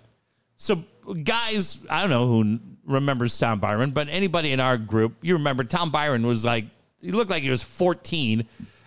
So, 0.57 0.83
guys, 1.23 1.85
I 1.89 2.01
don't 2.01 2.09
know 2.09 2.27
who 2.27 2.59
remembers 2.85 3.37
Tom 3.37 3.59
Byron, 3.59 3.91
but 3.91 4.07
anybody 4.09 4.51
in 4.51 4.59
our 4.59 4.77
group, 4.77 5.13
you 5.21 5.33
remember 5.35 5.63
Tom 5.63 5.91
Byron 5.91 6.25
was 6.25 6.45
like, 6.45 6.65
he 7.01 7.11
looked 7.11 7.29
like 7.29 7.43
he 7.43 7.49
was 7.49 7.63
14 7.63 8.45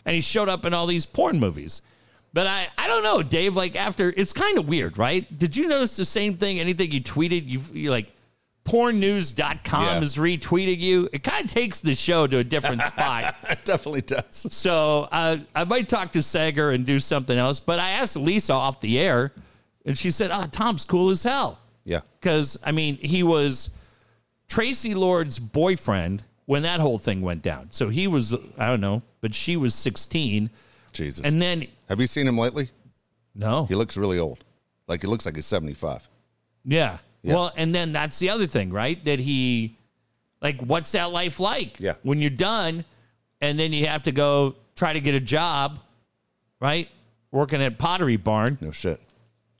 and 0.09 0.15
he 0.15 0.23
showed 0.23 0.49
up 0.49 0.65
in 0.65 0.73
all 0.73 0.87
these 0.87 1.05
porn 1.05 1.39
movies. 1.39 1.83
But 2.33 2.47
I, 2.47 2.67
I 2.79 2.89
don't 2.89 3.03
know, 3.03 3.23
Dave. 3.23 3.57
Like 3.57 3.77
after, 3.77 4.13
it's 4.17 4.33
kind 4.33 4.57
of 4.57 4.67
weird, 4.67 4.97
right? 4.97 5.39
Did 5.39 5.55
you 5.55 5.69
notice 5.69 5.99
the 5.99 6.07
same 6.07 6.39
thing? 6.39 6.59
Anything 6.59 6.93
you 6.93 7.03
tweeted, 7.03 7.47
you 7.47 7.61
you 7.75 7.91
like 7.91 8.11
pornnews.com 8.65 9.85
yeah. 9.85 10.01
is 10.01 10.17
retweeting 10.17 10.79
you. 10.79 11.11
It 11.13 11.23
kind 11.23 11.45
of 11.45 11.51
takes 11.51 11.81
the 11.81 11.95
show 11.95 12.27
to 12.27 12.39
a 12.39 12.45
different 12.45 12.83
spot. 12.85 13.37
it 13.51 13.59
definitely 13.67 14.01
does. 14.01 14.47
So 14.51 15.09
uh, 15.13 15.39
I 15.55 15.65
might 15.65 15.91
talk 15.91 16.13
to 16.13 16.23
Sager 16.23 16.71
and 16.71 16.87
do 16.87 16.99
something 16.99 17.37
else. 17.37 17.61
But 17.61 17.79
I 17.79 17.91
asked 17.91 18.17
Lisa 18.17 18.55
off 18.55 18.81
the 18.81 18.99
air, 18.99 19.35
and 19.85 19.99
she 19.99 20.11
said, 20.11 20.31
"Oh, 20.33 20.47
Tom's 20.51 20.87
cool 20.87 21.11
as 21.11 21.23
hell." 21.23 21.59
Yeah, 21.85 22.01
because 22.19 22.57
I 22.65 22.73
mean, 22.73 22.97
he 22.97 23.23
was 23.23 23.69
Traci 24.49 24.95
Lords' 24.95 25.39
boyfriend 25.39 26.25
when 26.49 26.63
that 26.63 26.81
whole 26.81 26.97
thing 26.97 27.21
went 27.21 27.43
down. 27.43 27.69
So 27.73 27.91
he 27.91 28.07
was, 28.07 28.33
I 28.57 28.69
don't 28.69 28.81
know, 28.81 29.03
but 29.21 29.35
she 29.35 29.59
was 29.59 29.75
16. 29.75 30.49
Jesus. 30.95 31.23
And 31.23 31.43
then, 31.43 31.67
have 31.91 32.01
you 32.01 32.07
seen 32.07 32.27
him 32.27 32.39
lately? 32.39 32.71
No. 33.35 33.67
He 33.67 33.75
looks 33.75 33.99
really 33.99 34.19
old. 34.19 34.43
Like 34.87 35.03
he 35.03 35.09
looks 35.09 35.27
like 35.27 35.35
he's 35.35 35.45
75. 35.45 36.09
Yeah. 36.65 36.97
Yeah. 37.21 37.35
Well, 37.35 37.53
and 37.55 37.75
then 37.75 37.93
that's 37.93 38.19
the 38.19 38.31
other 38.31 38.47
thing, 38.47 38.73
right? 38.73 39.05
That 39.05 39.21
he, 39.21 39.77
like, 40.41 40.59
what's 40.63 40.93
that 40.93 41.13
life 41.13 41.39
like? 41.39 41.79
Yeah. 41.81 41.97
When 42.03 42.19
you're 42.19 42.31
done 42.31 42.87
and 43.43 43.61
then 43.61 43.75
you 43.75 43.85
have 43.85 44.05
to 44.05 44.13
go 44.13 44.57
try 44.75 44.95
to 44.95 45.01
get 45.03 45.15
a 45.15 45.21
job, 45.21 45.79
right? 46.63 46.89
Working 47.31 47.61
at 47.61 47.77
Pottery 47.77 48.17
Barn. 48.17 48.57
No 48.63 48.71
shit. 48.71 48.99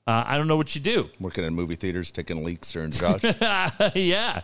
Uh, 0.07 0.23
I 0.25 0.39
don't 0.39 0.47
know 0.47 0.57
what 0.57 0.73
you 0.73 0.81
do. 0.81 1.07
Working 1.19 1.43
in 1.43 1.53
movie 1.53 1.75
theaters, 1.75 2.09
taking 2.09 2.43
leaks 2.43 2.71
during 2.71 2.89
Josh. 2.89 3.21
yeah. 3.93 4.41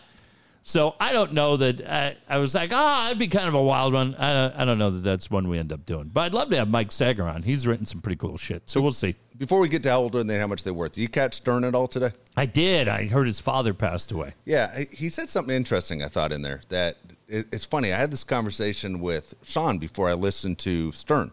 So 0.67 0.95
I 0.99 1.13
don't 1.13 1.33
know 1.33 1.57
that 1.57 1.79
I, 1.87 2.17
I 2.27 2.39
was 2.39 2.55
like, 2.55 2.71
oh, 2.73 3.05
it'd 3.05 3.19
be 3.19 3.27
kind 3.27 3.47
of 3.47 3.53
a 3.53 3.61
wild 3.61 3.93
one. 3.93 4.15
I, 4.15 4.63
I 4.63 4.65
don't 4.65 4.79
know 4.79 4.89
that 4.89 5.03
that's 5.03 5.29
one 5.29 5.47
we 5.47 5.59
end 5.59 5.71
up 5.71 5.85
doing. 5.85 6.09
But 6.11 6.21
I'd 6.21 6.33
love 6.33 6.49
to 6.49 6.57
have 6.57 6.67
Mike 6.67 6.91
Sager 6.91 7.23
on. 7.23 7.43
He's 7.43 7.67
written 7.67 7.85
some 7.85 8.01
pretty 8.01 8.15
cool 8.15 8.35
shit. 8.35 8.63
So 8.65 8.81
we'll 8.81 8.91
see. 8.91 9.13
Before 9.37 9.59
we 9.59 9.69
get 9.69 9.83
to 9.83 9.91
how 9.91 9.99
old 9.99 10.15
and 10.15 10.31
how 10.31 10.47
much 10.47 10.63
they're 10.63 10.73
worth, 10.73 10.93
did 10.93 11.01
you 11.01 11.07
catch 11.07 11.35
Stern 11.35 11.65
at 11.65 11.75
all 11.75 11.87
today? 11.87 12.09
I 12.35 12.47
did. 12.47 12.87
I 12.87 13.05
heard 13.05 13.27
his 13.27 13.39
father 13.39 13.75
passed 13.75 14.11
away. 14.11 14.33
Yeah, 14.43 14.85
he 14.91 15.09
said 15.09 15.29
something 15.29 15.55
interesting. 15.55 16.01
I 16.01 16.07
thought 16.07 16.31
in 16.31 16.41
there 16.41 16.61
that 16.69 16.97
it, 17.27 17.45
it's 17.53 17.65
funny. 17.65 17.93
I 17.93 17.97
had 17.97 18.09
this 18.09 18.23
conversation 18.23 19.01
with 19.01 19.35
Sean 19.43 19.77
before 19.77 20.09
I 20.09 20.13
listened 20.13 20.57
to 20.59 20.91
Stern, 20.93 21.29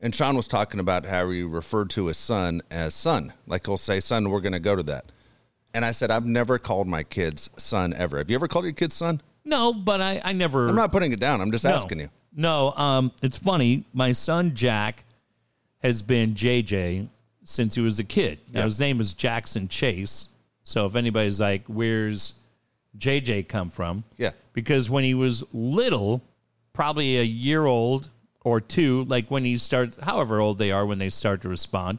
and 0.00 0.14
Sean 0.14 0.36
was 0.36 0.46
talking 0.46 0.78
about 0.78 1.06
how 1.06 1.28
he 1.28 1.42
referred 1.42 1.90
to 1.90 2.06
his 2.06 2.18
son 2.18 2.62
as 2.70 2.94
son. 2.94 3.32
Like 3.48 3.66
he'll 3.66 3.78
say, 3.78 3.98
"Son, 3.98 4.30
we're 4.30 4.40
going 4.40 4.52
to 4.52 4.60
go 4.60 4.76
to 4.76 4.82
that." 4.84 5.06
And 5.74 5.84
I 5.84 5.92
said, 5.92 6.10
I've 6.10 6.24
never 6.24 6.58
called 6.58 6.86
my 6.86 7.02
kids 7.02 7.50
son 7.56 7.92
ever. 7.92 8.18
Have 8.18 8.30
you 8.30 8.36
ever 8.36 8.48
called 8.48 8.64
your 8.64 8.72
kids 8.72 8.94
son? 8.94 9.20
No, 9.44 9.74
but 9.74 10.00
I, 10.00 10.22
I 10.24 10.32
never. 10.32 10.68
I'm 10.68 10.76
not 10.76 10.92
putting 10.92 11.12
it 11.12 11.20
down. 11.20 11.40
I'm 11.40 11.50
just 11.50 11.64
no, 11.64 11.72
asking 11.72 12.00
you. 12.00 12.08
No, 12.34 12.72
um, 12.76 13.12
it's 13.22 13.36
funny. 13.36 13.84
My 13.92 14.12
son 14.12 14.54
Jack 14.54 15.04
has 15.82 16.00
been 16.00 16.34
JJ 16.34 17.08
since 17.44 17.74
he 17.74 17.80
was 17.80 17.98
a 17.98 18.04
kid. 18.04 18.38
Now 18.52 18.60
yeah. 18.60 18.64
his 18.64 18.80
name 18.80 19.00
is 19.00 19.12
Jackson 19.12 19.68
Chase. 19.68 20.28
So 20.62 20.86
if 20.86 20.96
anybody's 20.96 21.40
like, 21.40 21.64
"Where's 21.66 22.34
JJ 22.96 23.48
come 23.48 23.68
from?" 23.68 24.04
Yeah, 24.16 24.30
because 24.54 24.88
when 24.88 25.04
he 25.04 25.14
was 25.14 25.44
little, 25.52 26.22
probably 26.72 27.18
a 27.18 27.22
year 27.22 27.66
old 27.66 28.08
or 28.44 28.60
two, 28.60 29.04
like 29.04 29.30
when 29.30 29.44
he 29.44 29.56
starts, 29.56 29.98
however 30.02 30.40
old 30.40 30.58
they 30.58 30.72
are 30.72 30.86
when 30.86 30.98
they 30.98 31.10
start 31.10 31.42
to 31.42 31.48
respond, 31.50 31.98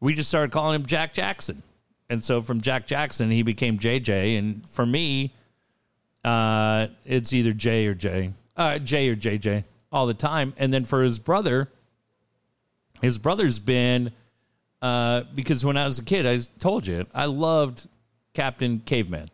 we 0.00 0.14
just 0.14 0.28
started 0.28 0.52
calling 0.52 0.76
him 0.76 0.86
Jack 0.86 1.12
Jackson. 1.12 1.62
And 2.08 2.22
so 2.22 2.40
from 2.42 2.60
Jack 2.60 2.86
Jackson, 2.86 3.30
he 3.30 3.42
became 3.42 3.78
JJ. 3.78 4.38
And 4.38 4.68
for 4.68 4.86
me, 4.86 5.32
uh, 6.24 6.88
it's 7.04 7.32
either 7.32 7.52
J 7.52 7.86
or 7.86 7.94
J, 7.94 8.32
uh, 8.56 8.78
J 8.78 9.08
or 9.08 9.16
JJ 9.16 9.64
all 9.92 10.06
the 10.06 10.14
time. 10.14 10.54
And 10.56 10.72
then 10.72 10.84
for 10.84 11.02
his 11.02 11.18
brother, 11.18 11.68
his 13.02 13.18
brother's 13.18 13.58
been 13.58 14.12
uh, 14.82 15.22
because 15.34 15.64
when 15.64 15.76
I 15.76 15.84
was 15.84 15.98
a 15.98 16.04
kid, 16.04 16.26
I 16.26 16.38
told 16.58 16.86
you 16.86 17.06
I 17.14 17.26
loved 17.26 17.86
Captain 18.34 18.80
Caveman. 18.80 19.28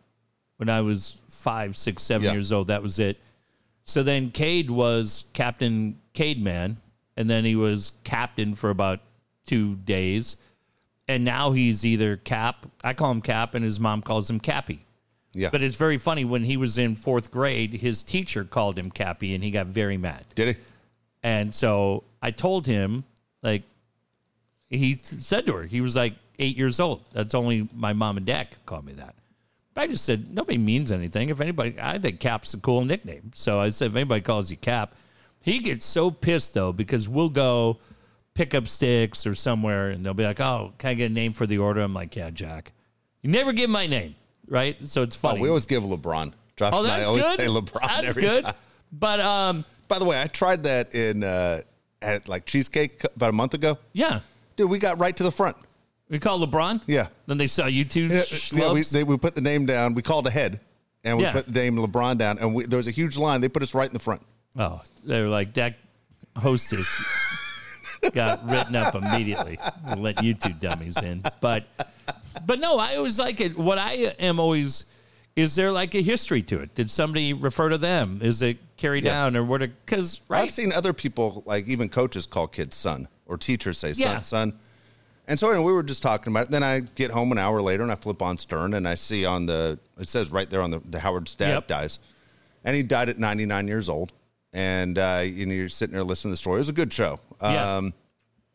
When 0.57 0.69
I 0.69 0.81
was 0.81 1.19
five, 1.29 1.75
six, 1.75 2.03
seven 2.03 2.25
Yeah. 2.25 2.33
years 2.33 2.51
old, 2.53 2.67
that 2.67 2.81
was 2.81 2.99
it. 2.99 3.19
So 3.85 4.01
then 4.01 4.31
Cade 4.31 4.71
was 4.71 5.25
Captain 5.33 5.99
Cademan, 6.13 6.77
and 7.17 7.29
then 7.29 7.43
he 7.43 7.55
was 7.55 7.91
captain 8.05 8.55
for 8.55 8.69
about 8.69 9.01
two 9.45 9.75
days, 9.75 10.37
and 11.07 11.25
now 11.25 11.51
he's 11.51 11.85
either 11.85 12.17
Cap. 12.17 12.65
I 12.83 12.93
call 12.93 13.11
him 13.11 13.21
Cap, 13.21 13.55
and 13.55 13.63
his 13.63 13.79
mom 13.79 14.01
calls 14.01 14.29
him 14.29 14.39
Cappy. 14.39 14.85
Yeah. 15.33 15.49
But 15.51 15.63
it's 15.63 15.77
very 15.77 15.97
funny 15.97 16.25
when 16.25 16.43
he 16.43 16.57
was 16.57 16.77
in 16.77 16.95
fourth 16.95 17.31
grade, 17.31 17.73
his 17.73 18.03
teacher 18.03 18.43
called 18.43 18.77
him 18.77 18.91
Cappy, 18.91 19.33
and 19.33 19.43
he 19.43 19.51
got 19.51 19.67
very 19.67 19.97
mad. 19.97 20.25
Did 20.35 20.55
he? 20.55 20.61
And 21.23 21.53
so 21.55 22.03
I 22.21 22.31
told 22.31 22.67
him, 22.67 23.03
like, 23.41 23.63
he 24.69 24.99
said 25.01 25.45
to 25.47 25.53
her, 25.53 25.63
he 25.63 25.81
was 25.81 25.95
like 25.95 26.13
eight 26.39 26.57
years 26.57 26.79
old. 26.79 27.05
That's 27.13 27.33
only 27.33 27.67
my 27.73 27.93
mom 27.93 28.17
and 28.17 28.25
dad 28.25 28.51
could 28.51 28.65
call 28.65 28.81
me 28.81 28.93
that. 28.93 29.15
But 29.73 29.81
I 29.81 29.87
just 29.87 30.05
said, 30.05 30.33
nobody 30.33 30.57
means 30.57 30.91
anything. 30.91 31.29
If 31.29 31.41
anybody, 31.41 31.75
I 31.81 31.97
think 31.97 32.19
Cap's 32.19 32.53
a 32.53 32.59
cool 32.59 32.85
nickname. 32.85 33.31
So 33.33 33.59
I 33.59 33.69
said, 33.69 33.91
if 33.91 33.95
anybody 33.95 34.21
calls 34.21 34.51
you 34.51 34.57
Cap, 34.57 34.95
he 35.41 35.59
gets 35.59 35.85
so 35.85 36.11
pissed 36.11 36.53
though, 36.53 36.71
because 36.71 37.09
we'll 37.09 37.29
go 37.29 37.79
pick 38.33 38.53
up 38.55 38.67
sticks 38.67 39.25
or 39.27 39.35
somewhere 39.35 39.89
and 39.89 40.05
they'll 40.05 40.13
be 40.13 40.23
like, 40.23 40.39
oh, 40.41 40.73
can 40.77 40.89
I 40.91 40.93
get 40.95 41.11
a 41.11 41.13
name 41.13 41.33
for 41.33 41.45
the 41.45 41.59
order? 41.59 41.81
I'm 41.81 41.93
like, 41.93 42.15
yeah, 42.15 42.29
Jack. 42.29 42.71
You 43.21 43.29
never 43.29 43.53
give 43.53 43.69
my 43.69 43.85
name, 43.87 44.15
right? 44.47 44.75
So 44.87 45.01
it's 45.03 45.15
Oh, 45.17 45.19
funny. 45.29 45.41
we 45.41 45.47
always 45.49 45.65
give 45.65 45.83
LeBron. 45.83 46.33
Josh 46.55 46.73
oh, 46.75 46.83
and 46.83 46.91
I 46.91 46.97
that's 46.97 47.09
always 47.09 47.23
good. 47.23 47.39
say 47.39 47.47
LeBron 47.47 47.81
that's 47.81 48.03
every 48.03 48.21
good. 48.21 48.43
time. 48.43 48.53
But 48.91 49.19
um, 49.19 49.65
By 49.87 49.99
the 49.99 50.05
way, 50.05 50.21
I 50.21 50.27
tried 50.27 50.63
that 50.63 50.93
in 50.93 51.23
uh, 51.23 51.61
at 52.01 52.27
like 52.27 52.45
cheesecake 52.45 53.03
about 53.15 53.29
a 53.29 53.33
month 53.33 53.53
ago. 53.53 53.77
yeah, 53.93 54.19
Dude, 54.55 54.69
we 54.69 54.77
got 54.77 54.99
right 54.99 55.15
to 55.17 55.23
the 55.23 55.31
front. 55.31 55.57
we 56.09 56.19
called 56.19 56.47
LeBron. 56.47 56.81
Yeah. 56.85 57.07
Then 57.25 57.37
they 57.37 57.47
saw 57.47 57.65
you 57.65 57.85
two 57.85 58.05
Yeah, 58.07 58.23
yeah, 58.51 58.71
we, 58.73 58.81
they, 58.83 59.03
we 59.03 59.17
put 59.17 59.33
the 59.35 59.41
name 59.41 59.65
down. 59.65 59.95
We 59.95 60.01
called 60.03 60.27
ahead, 60.27 60.59
and 61.03 61.17
we 61.17 61.23
Yeah. 61.23 61.31
put 61.31 61.45
the 61.47 61.51
name 61.53 61.75
LeBron 61.77 62.17
down. 62.19 62.37
And 62.37 62.53
we, 62.53 62.65
there 62.65 62.77
was 62.77 62.87
a 62.87 62.91
huge 62.91 63.17
line. 63.17 63.41
They 63.41 63.49
put 63.49 63.63
us 63.63 63.73
right 63.73 63.87
in 63.87 63.93
the 63.93 63.99
front. 63.99 64.21
oh, 64.57 64.81
they 65.03 65.21
were 65.23 65.29
like 65.29 65.53
that 65.55 65.75
hostess 66.37 66.87
got 68.11 68.47
written 68.49 68.75
up 68.75 68.95
immediately. 68.95 69.57
We'll 69.87 69.97
let 69.97 70.23
you 70.23 70.33
two 70.33 70.53
dummies 70.53 71.01
in, 71.01 71.23
but 71.41 71.63
but 72.45 72.59
no, 72.59 72.77
I 72.77 72.95
always 72.95 73.19
like 73.19 73.39
it. 73.41 73.57
What 73.57 73.77
I 73.77 74.13
am 74.19 74.39
always 74.39 74.85
is 75.35 75.55
there 75.55 75.71
like 75.71 75.95
a 75.95 76.01
history 76.01 76.43
to 76.43 76.59
it? 76.59 76.75
Did 76.75 76.91
somebody 76.91 77.33
refer 77.33 77.69
to 77.69 77.77
them? 77.77 78.19
Is 78.21 78.41
it 78.43 78.57
carried 78.77 79.03
Yeah. 79.03 79.13
down 79.13 79.35
or 79.37 79.43
what? 79.43 79.61
Because 79.61 80.21
I've 80.29 80.51
seen 80.51 80.71
other 80.71 80.93
people, 80.93 81.41
like 81.47 81.67
even 81.67 81.89
coaches, 81.89 82.25
call 82.27 82.47
kids 82.47 82.75
son 82.77 83.07
or 83.25 83.37
teachers 83.37 83.77
say 83.79 83.93
son, 83.93 84.01
Yeah. 84.11 84.21
son. 84.21 84.53
And 85.27 85.39
so 85.39 85.49
anyway, 85.49 85.65
we 85.65 85.73
were 85.73 85.83
just 85.83 86.03
talking 86.03 86.31
about 86.33 86.45
it. 86.45 86.51
Then 86.51 86.63
I 86.63 86.81
get 86.81 87.09
home 87.09 87.31
an 87.31 87.37
hour 87.39 87.61
later 87.61 87.81
and 87.81 87.91
I 87.91 87.95
flip 87.95 88.21
on 88.21 88.37
Stern 88.37 88.73
and 88.75 88.87
I 88.87 88.93
see 88.95 89.25
on 89.25 89.45
the 89.47 89.79
it 89.99 90.09
says 90.09 90.31
right 90.31 90.49
there 90.49 90.61
on 90.61 90.69
the, 90.69 90.81
the 90.87 90.99
Howard's 90.99 91.33
dad 91.33 91.49
Yep. 91.53 91.67
dies, 91.67 91.99
and 92.65 92.75
he 92.75 92.83
died 92.83 93.09
at 93.09 93.17
99 93.17 93.67
years 93.67 93.89
old. 93.89 94.11
And 94.53 94.97
uh, 94.97 95.21
you 95.25 95.45
know, 95.45 95.53
you're 95.53 95.67
sitting 95.69 95.93
there 95.93 96.03
listening 96.03 96.29
to 96.29 96.33
the 96.33 96.37
story. 96.37 96.57
It 96.57 96.59
was 96.59 96.69
a 96.69 96.73
good 96.73 96.93
show. 96.93 97.19
Yeah. 97.41 97.77
Um, 97.77 97.93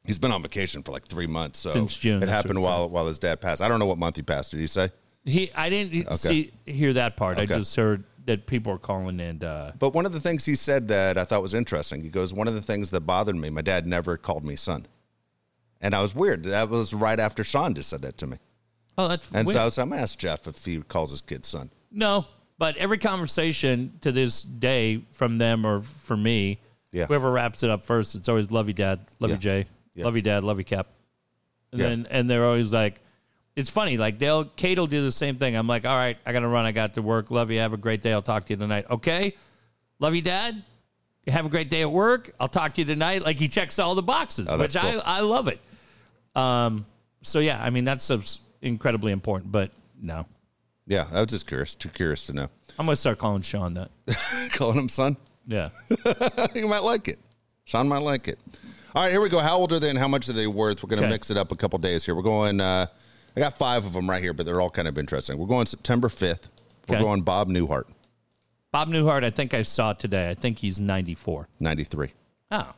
he's 0.05 0.19
been 0.19 0.31
on 0.31 0.43
vacation 0.43 0.83
for 0.83 0.93
like 0.93 1.05
three 1.05 1.27
months, 1.27 1.59
so 1.59 1.73
Since 1.73 1.97
June, 1.99 2.19
it 2.19 2.21
that's 2.27 2.31
what 2.31 2.37
happened 2.37 2.59
it 2.61 2.63
while 2.63 2.89
while 2.89 3.07
his 3.07 3.19
dad 3.19 3.41
passed. 3.41 3.61
I 3.63 3.69
don't 3.69 3.79
know 3.81 3.87
what 3.87 3.99
month 3.99 4.17
he 4.17 4.23
passed. 4.23 4.53
Did 4.53 4.61
he 4.61 4.67
say? 4.67 4.91
he 5.25 5.51
I 5.55 5.69
didn't 5.69 6.13
see 6.15 6.53
hear 6.65 6.93
that 6.95 7.17
part. 7.17 7.39
I 7.39 7.47
just 7.47 7.75
heard 7.77 8.05
that 8.27 8.47
people 8.47 8.73
were 8.73 8.79
calling 8.79 9.19
and 9.21 9.43
uh, 9.43 9.73
But 9.79 9.95
one 9.95 10.05
of 10.07 10.13
the 10.13 10.21
things 10.21 10.45
he 10.45 10.55
said 10.55 10.87
that 10.89 11.17
I 11.19 11.25
thought 11.25 11.41
was 11.43 11.55
interesting, 11.55 12.03
he 12.03 12.11
goes, 12.11 12.33
One 12.35 12.47
of 12.47 12.55
the 12.55 12.61
things 12.63 12.91
that 12.91 13.01
bothered 13.01 13.35
me, 13.37 13.49
my 13.51 13.63
dad 13.63 13.87
never 13.87 14.17
called 14.19 14.45
me 14.45 14.55
son. 14.55 14.87
And 15.81 15.95
I 15.95 16.03
was 16.03 16.15
weird. 16.15 16.45
That 16.45 16.69
was 16.69 16.93
right 16.93 17.19
after 17.19 17.43
Sean 17.43 17.75
just 17.75 17.89
said 17.89 18.03
that 18.03 18.19
to 18.19 18.27
me. 18.27 18.37
oh, 18.99 19.09
that's 19.09 19.31
And 19.33 19.47
weird. 19.47 19.55
so 19.55 19.61
I 19.63 19.65
was, 19.65 19.79
I'm 19.79 19.89
going 19.89 19.99
to 19.99 20.03
ask 20.03 20.19
Jeff 20.19 20.47
if 20.47 20.63
he 20.65 20.79
calls 20.83 21.11
his 21.11 21.21
kid 21.23 21.45
son. 21.47 21.71
No, 21.91 22.27
but 22.59 22.77
every 22.77 22.99
conversation 22.99 23.93
to 24.03 24.13
this 24.13 24.43
day 24.43 25.03
from 25.13 25.39
them 25.39 25.65
or 25.65 25.83
for 25.83 26.17
me, 26.17 26.59
Yeah. 26.93 27.07
whoever 27.07 27.31
wraps 27.31 27.63
it 27.63 27.71
up 27.71 27.83
first, 27.83 28.15
it's 28.15 28.29
always 28.29 28.51
love 28.51 28.69
you, 28.69 28.75
dad, 28.75 29.01
love 29.21 29.31
Yeah. 29.31 29.37
you, 29.37 29.41
Jay, 29.41 29.67
Yeah. 29.95 30.05
love 30.05 30.17
you, 30.17 30.23
dad, 30.23 30.45
love 30.45 30.59
you, 30.59 30.65
Cap. 30.65 30.89
And 31.73 31.81
then 31.81 32.07
and 32.11 32.29
they're 32.31 32.45
always 32.45 32.73
like, 32.73 33.01
it's 33.55 33.69
funny. 33.71 33.97
Like 33.99 34.19
they'll 34.19 34.45
Cade 34.45 34.79
will 34.79 34.87
do 34.87 35.03
the 35.03 35.13
same 35.13 35.37
thing. 35.37 35.57
I'm 35.57 35.67
like, 35.67 35.85
all 35.85 35.97
right, 35.97 36.17
I 36.25 36.33
got 36.33 36.41
to 36.41 36.49
run. 36.49 36.65
I 36.65 36.73
got 36.73 36.95
to 36.95 37.03
work. 37.03 37.31
Love 37.31 37.51
you. 37.51 37.59
Have 37.59 37.75
a 37.75 37.77
great 37.77 38.01
day. 38.03 38.13
I'll 38.13 38.23
talk 38.23 38.45
to 38.47 38.53
you 38.53 38.57
tonight. 38.57 38.87
Okay, 38.89 39.35
love 39.99 40.15
you, 40.15 40.23
dad. 40.23 40.63
Have 41.27 41.45
a 41.45 41.49
great 41.51 41.69
day 41.69 41.83
at 41.83 41.91
work. 41.91 42.33
I'll 42.41 42.49
talk 42.49 42.73
to 42.75 42.81
you 42.81 42.87
tonight. 42.87 43.23
Like 43.23 43.39
he 43.39 43.49
checks 43.49 43.79
all 43.79 43.95
the 43.95 44.03
boxes, 44.03 44.49
Oh, 44.49 44.57
which 44.59 44.75
cool. 44.77 45.03
I 45.05 45.19
I 45.19 45.21
love 45.21 45.49
it. 45.49 45.61
Um. 46.35 46.87
So 47.23 47.41
yeah, 47.41 47.63
I 47.63 47.69
mean 47.71 47.85
that's 47.85 48.11
incredibly 48.63 49.13
important. 49.13 49.53
But 49.53 49.71
no, 50.01 50.25
Yeah, 50.89 51.07
I 51.13 51.21
was 51.21 51.29
just 51.29 51.47
curious, 51.47 51.75
too 51.75 51.91
curious 51.91 52.27
to 52.27 52.33
know. 52.33 52.49
I'm 52.79 52.87
gonna 52.87 52.97
start 52.97 53.19
calling 53.19 53.43
Sean 53.43 53.75
that. 53.75 53.91
calling 54.53 54.79
him 54.79 54.89
son? 54.89 55.17
Yeah. 55.47 55.69
you 56.55 56.67
might 56.67 56.83
like 56.83 57.07
it. 57.09 57.19
Sean 57.65 57.87
might 57.89 58.03
like 58.03 58.27
it. 58.27 58.39
All 58.95 59.03
right, 59.03 59.13
here 59.13 59.21
we 59.21 59.29
go. 59.29 59.39
How 59.41 59.59
old 59.59 59.73
are 59.73 59.79
they 59.79 59.91
and 59.91 59.99
how 59.99 60.09
much 60.09 60.29
are 60.29 60.33
they 60.33 60.47
worth? 60.47 60.83
We're 60.83 60.89
going 60.89 61.01
to 61.01 61.05
Okay. 61.05 61.13
mix 61.13 61.31
it 61.31 61.37
up 61.37 61.53
a 61.53 61.57
couple 61.57 61.79
days 61.79 62.05
here. 62.07 62.15
We're 62.15 62.23
going, 62.23 62.61
uh, 62.61 62.87
I 63.37 63.41
got 63.41 63.57
five 63.59 63.85
of 63.85 63.93
them 63.93 64.09
right 64.09 64.23
here, 64.23 64.33
but 64.33 64.47
they're 64.47 64.61
all 64.63 64.71
kind 64.71 64.89
of 64.89 64.97
interesting. 64.99 65.37
We're 65.39 65.47
going 65.47 65.67
September 65.67 66.09
5th. 66.09 66.49
We're 66.89 66.97
Okay. 66.97 67.05
going 67.05 67.21
Bob 67.23 67.49
Newhart, 67.49 67.85
Bob 68.73 68.89
Newhart, 68.89 69.25
I 69.25 69.31
think 69.31 69.53
I 69.55 69.63
saw 69.63 69.93
today. 69.93 70.31
I 70.31 70.35
think 70.35 70.59
he's 70.59 70.81
94. 70.81 71.49
93. 71.61 72.11
Oh. 72.51 72.75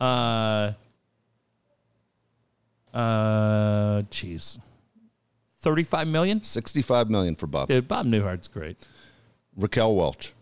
Uh, 0.00 0.72
uh, 2.94 4.02
jeez. 4.10 4.58
35 5.64 6.06
million? 6.06 6.42
65 6.42 7.10
million 7.10 7.34
for 7.34 7.46
Bob. 7.46 7.68
Dude, 7.68 7.88
Bob 7.88 8.06
Newhart's 8.06 8.46
great. 8.48 8.76
Raquel 9.56 9.94
Welch. 9.96 10.32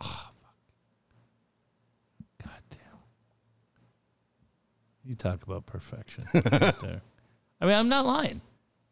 Oh, 0.00 0.30
fuck. 0.40 0.54
God 2.42 2.62
damn. 2.70 2.98
You 5.04 5.14
talk 5.14 5.42
about 5.42 5.66
perfection. 5.66 6.24
right 6.34 6.42
there. 6.80 7.02
I 7.60 7.66
mean, 7.66 7.74
I'm 7.74 7.88
not 7.88 8.06
lying. 8.06 8.40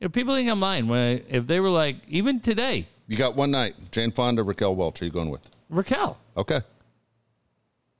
You 0.00 0.04
know, 0.04 0.08
people 0.10 0.34
think 0.34 0.48
I'm 0.50 0.60
lying 0.60 0.86
when 0.88 0.98
I, 0.98 1.22
if 1.28 1.46
they 1.46 1.58
were 1.60 1.70
like, 1.70 1.96
even 2.06 2.38
today, 2.40 2.86
You 3.08 3.16
got 3.16 3.34
one 3.34 3.50
night. 3.50 3.74
Jane 3.90 4.12
Fonda, 4.12 4.42
Raquel 4.42 4.76
Welch. 4.76 5.00
Are 5.02 5.06
you 5.06 5.10
going 5.10 5.30
with? 5.30 5.48
Raquel. 5.70 6.18
Okay. 6.36 6.60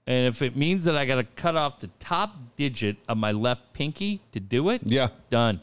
And 0.06 0.26
if 0.26 0.42
it 0.42 0.56
means 0.56 0.84
that 0.84 0.96
I 0.96 1.04
got 1.06 1.16
to 1.16 1.24
cut 1.24 1.56
off 1.56 1.80
the 1.80 1.88
top 1.98 2.34
digit 2.56 2.96
of 3.08 3.16
my 3.18 3.32
left 3.32 3.72
pinky 3.72 4.20
to 4.32 4.40
do 4.40 4.68
it, 4.70 4.82
Yeah. 4.84 5.08
Done. 5.30 5.60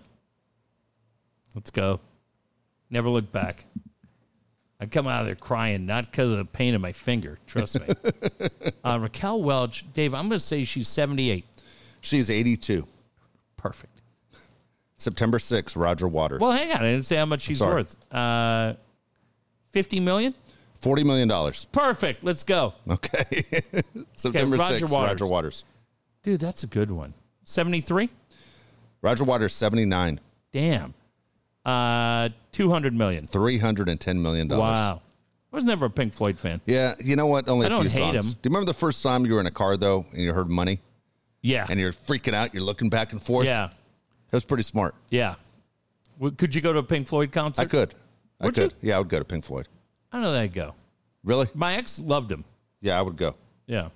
Let's 1.56 1.72
go. 1.72 2.00
Never 2.90 3.10
look 3.10 3.32
back. 3.32 3.66
I 4.80 4.86
come 4.86 5.08
out 5.08 5.22
of 5.22 5.28
there 5.28 5.36
crying, 5.36 5.86
not 5.86 6.12
because 6.12 6.32
of 6.32 6.38
the 6.38 6.46
pain 6.46 6.74
in 6.74 6.82
my 6.82 6.92
finger. 6.92 7.38
Trust 7.48 7.80
me. 7.80 7.88
uh, 8.84 9.00
Raquel 9.02 9.42
Welch, 9.42 9.86
Dave, 9.94 10.14
I'm 10.14 10.28
going 10.28 10.32
to 10.32 10.40
say 10.40 10.64
she's 10.64 10.88
78. 10.88 11.46
She's 12.02 12.30
82. 12.30 12.86
Perfect. 13.58 14.02
September 14.98 15.38
6th, 15.38 15.76
Roger 15.78 16.08
Waters. 16.08 16.42
Well, 16.42 16.52
hang 16.52 16.72
on. 16.72 16.78
I 16.78 16.92
didn't 16.92 17.06
say 17.06 17.16
how 17.16 17.26
much 17.26 17.42
she's 17.42 17.60
Sorry. 17.60 17.76
worth. 17.76 18.14
Uh, 18.14 18.76
50 19.72 20.00
million? 20.02 20.34
$40 20.82 21.06
million. 21.06 21.54
Perfect. 21.72 22.24
Let's 22.24 22.44
go. 22.44 22.74
Okay. 22.90 23.24
September 24.14 24.58
Roger 24.58 24.86
6th, 24.86 24.92
Waters. 24.92 25.10
Roger 25.10 25.28
Waters. 25.28 25.64
Dude, 26.24 26.40
that's 26.40 26.64
a 26.64 26.68
good 26.68 26.92
one. 26.92 27.14
73? 27.46 28.10
Roger 29.02 29.24
Waters, 29.24 29.54
79. 29.54 30.20
Damn. 30.52 30.94
Uh, 31.66 32.30
200 32.52 32.94
million. 32.94 33.26
$310 33.28 34.18
million. 34.22 34.48
Wow. 34.48 35.02
I 35.52 35.56
was 35.56 35.64
never 35.66 35.86
a 35.86 35.90
Pink 35.90 36.14
Floyd 36.14 36.38
fan. 36.40 36.62
Yeah, 36.66 36.96
you 37.04 37.16
know 37.16 37.28
what? 37.28 37.48
Only 37.48 37.66
I 37.66 37.68
a 37.68 37.70
don't 37.70 37.82
few 37.90 37.90
hate 37.90 38.14
songs. 38.14 38.16
him. 38.34 38.40
Do 38.42 38.50
you 38.50 38.54
remember 38.54 38.66
the 38.66 38.78
first 38.78 39.02
time 39.02 39.26
you 39.26 39.34
were 39.36 39.40
in 39.40 39.46
a 39.46 39.52
car 39.52 39.78
though, 39.78 40.06
and 40.12 40.22
you 40.22 40.34
heard 40.34 40.50
money, 40.50 40.80
Yeah. 41.42 41.66
and 41.70 41.80
you're 41.80 41.94
freaking 41.94 42.34
out? 42.34 42.54
You're 42.54 42.64
looking 42.64 42.90
back 42.90 43.14
and 43.14 43.22
forth. 43.22 43.46
yeah. 43.46 43.68
that 43.68 44.36
was 44.38 44.44
pretty 44.46 44.64
smart. 44.64 44.96
Yeah. 45.10 45.36
W- 46.20 46.36
Could 46.36 46.54
you 46.54 46.60
go 46.62 46.74
to 46.74 46.80
a 46.80 46.84
Pink 46.84 47.08
Floyd 47.08 47.32
concert? 47.32 47.62
I 47.62 47.66
could. 47.66 47.94
I 48.42 48.46
Would 48.46 48.56
could. 48.56 48.74
you? 48.82 48.90
Yeah, 48.90 48.96
I 48.98 49.00
would 49.00 49.08
go 49.10 49.20
to 49.20 49.26
Pink 49.26 49.46
Floyd. 49.46 49.68
I 50.12 50.18
don't 50.18 50.24
know 50.24 50.34
that 50.34 50.42
I'd 50.42 50.54
go. 50.54 50.76
Really? 51.24 51.48
My 51.54 51.76
ex 51.76 52.00
loved 52.00 52.32
him. 52.32 52.44
Yeah, 52.82 53.00
I 53.00 53.02
would 53.02 53.16
go. 53.16 53.36
Yeah. 53.66 53.90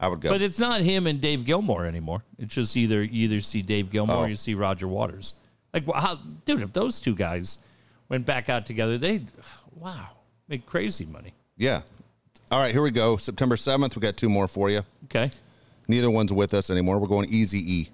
I 0.00 0.08
would 0.08 0.20
go. 0.20 0.30
But 0.30 0.42
it's 0.42 0.58
not 0.58 0.80
him 0.80 1.06
and 1.06 1.20
Dave 1.20 1.44
Gilmour 1.44 1.86
anymore. 1.86 2.24
It's 2.38 2.54
just 2.54 2.76
either 2.76 3.02
you 3.02 3.24
either 3.24 3.40
see 3.40 3.62
Dave 3.62 3.90
Gilmour 3.90 4.14
Oh. 4.16 4.20
or 4.22 4.28
you 4.28 4.36
see 4.36 4.54
Roger 4.54 4.88
Waters. 4.88 5.34
Like, 5.74 5.84
how, 5.92 6.20
dude, 6.44 6.62
if 6.62 6.72
those 6.72 7.00
two 7.00 7.14
guys 7.14 7.58
went 8.08 8.24
back 8.24 8.48
out 8.48 8.64
together, 8.64 8.96
they'd, 8.96 9.26
wow, 9.76 10.08
make 10.48 10.64
crazy 10.64 11.04
money. 11.04 11.34
yeah, 11.56 11.82
All 12.50 12.60
right, 12.60 12.70
here 12.72 12.80
we 12.82 12.92
go. 12.92 13.16
September 13.16 13.56
7th, 13.56 13.96
we 13.96 14.00
got 14.00 14.16
two 14.16 14.28
more 14.28 14.46
for 14.48 14.70
you. 14.70 14.82
Okay. 15.06 15.30
Neither 15.88 16.10
one's 16.10 16.32
with 16.32 16.54
us 16.54 16.70
anymore. 16.70 16.98
We're 16.98 17.08
going 17.08 17.28
Easy 17.28 17.58
E. 17.58 17.88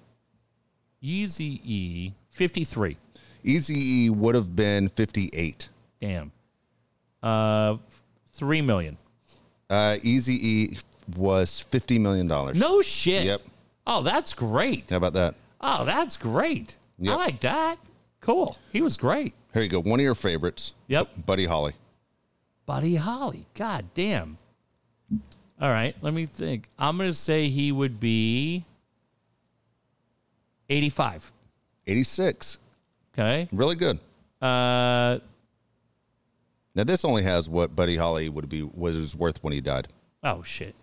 Easy 1.00 1.60
E, 1.64 2.12
53. 2.30 2.96
Easy 3.42 4.04
E 4.04 4.10
would 4.10 4.34
have 4.34 4.54
been 4.54 4.88
58. 4.90 5.68
Damn. 6.00 6.30
Uh, 7.22 7.78
3 8.34 8.60
million. 8.60 8.98
Uh, 9.70 9.96
Easy 10.02 10.34
E 10.46 10.78
was 11.16 11.64
$50 11.70 11.98
million. 12.00 12.26
No 12.26 12.82
shit. 12.82 13.24
Yep. 13.24 13.42
Oh, 13.86 14.02
that's 14.02 14.34
great. 14.34 14.90
How 14.90 14.96
about 14.98 15.14
that? 15.14 15.34
Oh, 15.62 15.84
that's 15.86 16.16
great. 16.18 16.76
Yep. 17.00 17.14
I 17.14 17.16
like 17.16 17.40
that. 17.40 17.78
Cool. 18.20 18.56
He 18.72 18.80
was 18.82 18.96
great. 18.96 19.32
Here 19.54 19.62
you 19.62 19.68
go. 19.68 19.80
One 19.80 19.98
of 19.98 20.04
your 20.04 20.14
favorites. 20.14 20.74
Yep. 20.88 21.26
Buddy 21.26 21.46
Holly. 21.46 21.72
Buddy 22.66 22.94
Holly. 22.96 23.46
God 23.54 23.86
damn. 23.94 24.36
All 25.60 25.68
right, 25.70 25.94
let 26.02 26.14
me 26.14 26.24
think. 26.26 26.68
I'm 26.78 26.96
going 26.96 27.10
to 27.10 27.14
say 27.14 27.48
he 27.48 27.72
would 27.72 27.98
be 28.00 28.64
85. 30.68 31.32
86. 31.86 32.58
Okay. 33.12 33.48
Really 33.52 33.74
good. 33.74 33.98
Uh, 34.40 35.18
Now 36.74 36.84
this 36.84 37.04
only 37.04 37.22
has 37.24 37.48
what 37.50 37.74
Buddy 37.76 37.96
Holly 37.96 38.28
would 38.28 38.48
be 38.48 38.62
was 38.62 39.14
worth 39.16 39.42
when 39.42 39.52
he 39.52 39.60
died. 39.60 39.88
oh, 40.22 40.42
shit. 40.42 40.74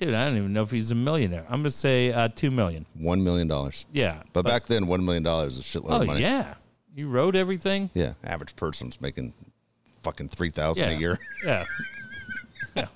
Dude, 0.00 0.14
I 0.14 0.24
don't 0.26 0.36
even 0.38 0.52
know 0.54 0.62
if 0.62 0.70
he's 0.70 0.90
a 0.90 0.94
millionaire. 0.94 1.42
I'm 1.44 1.56
going 1.60 1.64
to 1.64 1.70
say 1.70 2.10
uh, 2.12 2.28
2 2.28 2.50
million. 2.50 2.86
One 2.94 3.22
million 3.22 3.46
dollars. 3.48 3.84
Yeah. 3.92 4.22
But, 4.32 4.46
back 4.46 4.66
then, 4.66 4.86
one 4.86 5.04
million 5.04 5.22
dollars 5.22 5.58
is 5.58 5.74
a 5.74 5.78
shitload 5.78 5.90
Oh, 5.90 6.00
of 6.00 6.06
money. 6.06 6.22
yeah. 6.22 6.54
You 6.96 7.08
wrote 7.08 7.36
everything? 7.36 7.90
Yeah. 7.92 8.14
Average 8.24 8.56
person's 8.56 9.00
making 9.00 9.34
fucking 10.02 10.28
three 10.28 10.48
thousand 10.50 10.88
Yeah. 10.90 10.96
a 10.96 10.98
year. 10.98 11.18
Yeah. 11.44 11.64
yeah. 12.74 12.86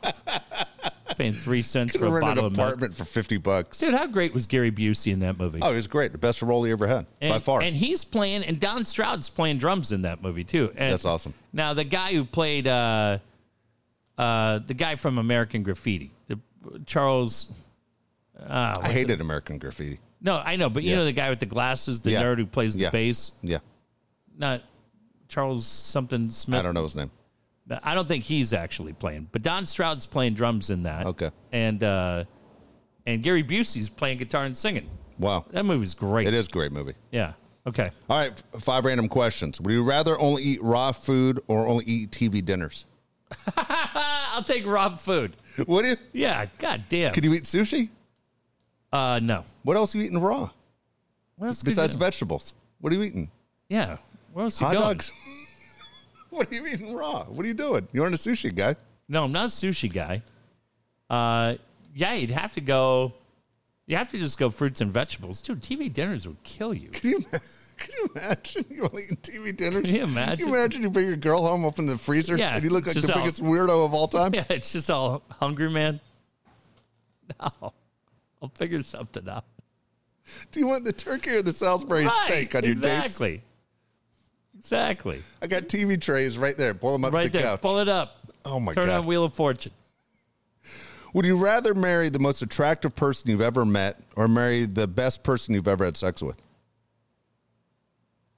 Paying 1.17 1.33
three 1.35 1.63
cents 1.63 1.95
for 1.95 2.07
a 2.07 2.11
rent 2.11 2.25
an 2.25 2.31
bottle 2.31 2.47
of 2.47 2.57
milk. 2.57 2.67
apartment 2.69 2.95
for 2.95 3.05
fifty 3.05 3.37
bucks. 3.37 3.79
Dude, 3.79 3.95
how 3.95 4.07
great 4.07 4.33
was 4.35 4.47
Gary 4.47 4.73
Busey 4.73 5.13
in 5.13 5.21
that 5.21 5.39
movie? 5.39 5.61
Oh, 5.63 5.69
he 5.71 5.75
was 5.77 5.87
great. 5.87 6.11
The 6.13 6.19
best 6.19 6.43
role 6.43 6.65
he 6.65 6.73
ever 6.73 6.87
had 6.89 7.07
and, 7.21 7.33
by 7.33 7.39
far. 7.39 7.61
And 7.63 7.77
he's 7.77 8.05
playing, 8.05 8.43
and 8.45 8.59
Don 8.59 8.85
Stroud's 8.85 9.31
playing 9.31 9.59
drums 9.59 9.93
in 9.93 10.03
that 10.03 10.23
movie 10.23 10.43
too. 10.45 10.73
And 10.77 10.93
That's 10.93 11.05
awesome. 11.05 11.35
Now 11.53 11.73
the 11.75 11.85
guy 11.85 12.13
who 12.15 12.25
played 12.25 12.67
uh, 12.67 13.19
uh, 14.19 14.59
the 14.67 14.75
guy 14.75 14.97
from 14.97 15.19
American 15.19 15.63
Graffiti, 15.63 16.11
Charles. 16.87 17.53
Uh, 18.39 18.79
I 18.83 18.91
hated 18.93 19.21
American 19.21 19.59
Graffiti. 19.59 20.01
no, 20.21 20.37
I 20.39 20.57
know, 20.57 20.69
but 20.69 20.83
you 20.83 20.91
Yeah. 20.91 20.97
know 20.97 21.05
the 21.05 21.13
guy 21.13 21.31
with 21.31 21.39
the 21.41 21.47
glasses, 21.47 22.01
the 22.01 22.11
Yeah. 22.13 22.23
nerd 22.23 22.39
who 22.39 22.47
plays 22.47 22.75
the 22.75 22.81
Yeah. 22.85 22.91
bass, 22.91 23.33
Yeah, 23.43 23.59
not 24.37 24.63
Charles 25.29 25.67
something 25.67 26.31
Smith. 26.31 26.59
I 26.61 26.63
don't 26.63 26.75
know 26.75 26.83
his 26.83 26.97
name. 26.97 27.11
I 27.83 27.95
don't 27.95 28.07
think 28.07 28.25
he's 28.25 28.53
actually 28.53 28.93
playing, 28.93 29.29
but 29.33 29.43
Don 29.43 29.65
Stroud's 29.67 30.05
playing 30.07 30.35
drums 30.35 30.69
in 30.71 30.83
that. 30.83 31.07
Okay. 31.07 31.31
and 31.53 31.83
uh, 31.83 32.25
and 33.07 33.23
Gary 33.23 33.43
Busey's 33.45 33.89
playing 33.89 34.19
guitar 34.19 34.45
and 34.45 34.57
singing. 34.57 34.89
Wow, 35.19 35.45
That 35.51 35.65
movie's 35.65 35.95
great. 35.95 36.27
it 36.27 36.35
is 36.35 36.47
a 36.49 36.51
great 36.51 36.73
movie. 36.73 36.95
Yeah. 37.13 37.35
Okay. 37.67 37.91
All 38.11 38.19
right, 38.19 38.43
five 38.61 38.85
random 38.85 39.09
questions. 39.09 39.61
Would 39.61 39.73
you 39.73 39.83
rather 39.85 40.19
only 40.19 40.43
eat 40.43 40.63
raw 40.63 40.93
food 40.93 41.41
or 41.47 41.67
only 41.67 41.85
eat 41.87 42.11
TV 42.11 42.43
dinners? 42.45 42.85
I'll 44.35 44.43
take 44.43 44.67
Rob 44.67 44.99
food. 45.01 45.37
Would 45.67 45.87
you? 45.87 45.97
Yeah. 46.13 46.47
God 46.59 46.85
damn. 46.89 47.13
Could 47.15 47.25
you 47.25 47.35
eat 47.35 47.45
sushi? 47.45 47.89
Uh, 48.93 49.21
no. 49.23 49.45
What 49.63 49.77
else 49.77 49.95
are 49.95 49.99
you 49.99 50.05
eating 50.05 50.19
raw 50.21 50.51
What 51.37 51.47
else 51.49 51.59
could 51.63 51.67
besides 51.67 51.95
you- 51.95 51.99
vegetables? 52.01 52.55
What 52.81 52.93
are 52.93 52.97
you 52.97 53.03
eating? 53.03 53.31
Yeah. 53.69 53.97
Where 54.33 54.45
else 54.45 54.61
you 54.61 54.67
Hot 54.67 54.73
going? 54.75 54.85
dogs. 54.89 55.11
what 56.31 56.51
are 56.51 56.55
you 56.55 56.67
eating 56.67 56.95
raw? 56.95 57.25
What 57.25 57.45
are 57.45 57.49
you 57.49 57.55
doing? 57.55 57.87
You 57.93 58.03
aren't 58.03 58.15
a 58.15 58.19
sushi 58.19 58.55
guy. 58.55 58.77
No, 59.09 59.25
I'm 59.25 59.33
not 59.33 59.47
a 59.47 59.49
sushi 59.49 59.93
guy. 59.93 60.23
Uh, 61.09 61.55
yeah, 61.95 62.15
you'd 62.15 62.31
have 62.31 62.53
to 62.53 62.61
go. 62.61 63.13
You 63.87 63.97
have 63.97 64.09
to 64.09 64.19
just 64.19 64.39
go 64.39 64.49
fruits 64.51 64.81
and 64.81 64.91
vegetables, 64.91 65.43
dude. 65.43 65.61
TV 65.61 65.93
dinners 65.93 66.27
would 66.27 66.43
kill 66.43 66.73
you. 66.75 66.89
Can 66.89 67.11
you, 67.11 67.25
can 67.79 67.91
you 67.99 68.11
imagine 68.15 68.65
you 68.71 68.83
only 68.83 69.03
eating 69.05 69.17
TV 69.19 69.57
dinners? 69.57 69.85
Can 69.87 69.95
you 69.95 70.03
imagine? 70.05 70.39
Can 70.39 70.49
you 70.49 70.55
imagine 70.55 70.83
you 70.83 70.91
bring 70.91 71.07
your 71.07 71.17
girl 71.17 71.47
home, 71.47 71.65
open 71.65 71.87
the 71.87 71.99
freezer, 71.99 72.37
Yeah, 72.37 72.55
and 72.57 72.65
you 72.65 72.71
look 72.71 72.87
like 72.87 72.97
the 72.97 73.13
all- 73.13 73.21
biggest 73.21 73.43
weirdo 73.43 73.85
of 73.85 73.95
all 73.95 74.09
time? 74.09 74.33
Yeah, 74.35 74.45
it's 74.51 74.73
just 74.73 74.91
all 74.91 75.23
hungry, 75.31 75.71
man. 75.71 76.01
No, 77.41 77.73
I'll 78.43 78.49
figure 78.55 78.83
something 78.83 79.27
out. 79.29 79.45
Do 80.53 80.61
you 80.61 80.67
want 80.67 80.85
the 80.85 80.93
turkey 80.93 81.31
or 81.31 81.43
the 81.43 81.53
Salisbury 81.53 82.07
steak 82.25 82.55
on 82.55 82.65
your 82.65 82.75
dates? 82.75 82.87
exactly. 83.07 83.43
Exactly. 84.59 85.23
I 85.43 85.47
got 85.47 85.65
TV 85.65 86.01
trays 86.01 86.39
right 86.39 86.57
there. 86.57 86.75
Pull 86.75 86.93
them 86.93 87.05
up 87.05 87.13
Right 87.13 87.31
the 87.33 87.39
there. 87.39 87.47
couch. 87.49 87.61
Pull 87.61 87.79
it 87.81 87.89
up. 87.89 88.19
Oh 88.45 88.61
my 88.61 88.73
Turn 88.75 88.85
god! 88.85 88.91
Turn 88.91 89.01
on 89.01 89.07
Wheel 89.07 89.25
of 89.25 89.35
Fortune. 89.35 89.73
Would 91.13 91.25
you 91.27 91.37
rather 91.37 91.75
marry 91.75 92.09
the 92.09 92.19
most 92.19 92.43
attractive 92.43 92.95
person 92.95 93.31
you've 93.31 93.41
ever 93.41 93.65
met, 93.65 94.01
or 94.17 94.27
marry 94.29 94.65
the 94.67 94.87
best 94.87 95.23
person 95.23 95.55
you've 95.55 95.69
ever 95.69 95.85
had 95.85 95.97
sex 95.97 96.23
with? 96.23 96.41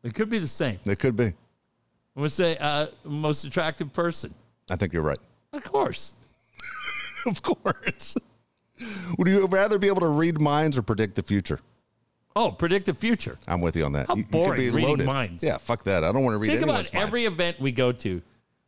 It 0.07 0.15
could 0.15 0.31
be 0.31 0.39
the 0.39 0.47
same. 0.49 0.79
It 0.85 0.99
could 1.01 1.17
be. 1.17 1.25
I'm 1.25 1.35
gonna 2.17 2.31
say 2.31 2.57
uh, 2.61 2.87
most 3.05 3.45
attractive 3.45 3.93
person. 3.93 4.33
I 4.71 4.77
think 4.77 4.93
you're 4.93 5.03
right. 5.03 5.19
Of 5.53 5.65
course. 5.65 6.15
of 7.27 7.43
course. 7.43 8.15
Would 9.19 9.27
you 9.29 9.47
rather 9.49 9.79
be 9.79 9.89
able 9.89 10.01
to 10.03 10.09
read 10.09 10.41
minds 10.41 10.79
or 10.79 10.83
predict 10.83 11.17
the 11.17 11.23
future? 11.23 11.61
Oh, 12.37 12.53
predict 12.53 12.87
the 12.87 12.95
future. 12.95 13.37
I'm 13.49 13.61
with 13.61 13.75
you 13.77 13.85
on 13.85 13.93
that. 13.93 14.07
How 14.07 14.15
You- 14.15 14.19
you 14.21 14.25
could 14.25 14.33
boring 14.33 14.61
be 14.61 14.71
reading 14.71 14.91
loaded. 14.91 15.07
minds. 15.07 15.43
Yeah, 15.43 15.59
fuck 15.59 15.83
that. 15.85 16.05
I 16.05 16.13
don't 16.13 16.23
want 16.23 16.35
to 16.35 16.39
read 16.39 16.49
minds. 16.49 16.61
Think 16.61 16.71
about 16.71 16.93
mind. 16.95 17.03
every 17.09 17.25
event 17.25 17.59
we 17.59 17.73
go 17.73 17.91
to, 17.93 18.23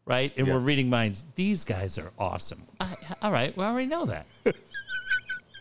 right? 0.07 0.33
And 0.37 0.47
Yeah. 0.47 0.55
we're 0.55 0.61
reading 0.61 0.91
minds. 0.91 1.25
These 1.37 1.65
guys 1.65 1.99
are 1.99 2.11
awesome. 2.19 2.63
I, 2.81 2.93
all 3.23 3.31
right, 3.31 3.57
we 3.57 3.63
already 3.65 3.87
know 3.87 4.07
that. 4.07 4.27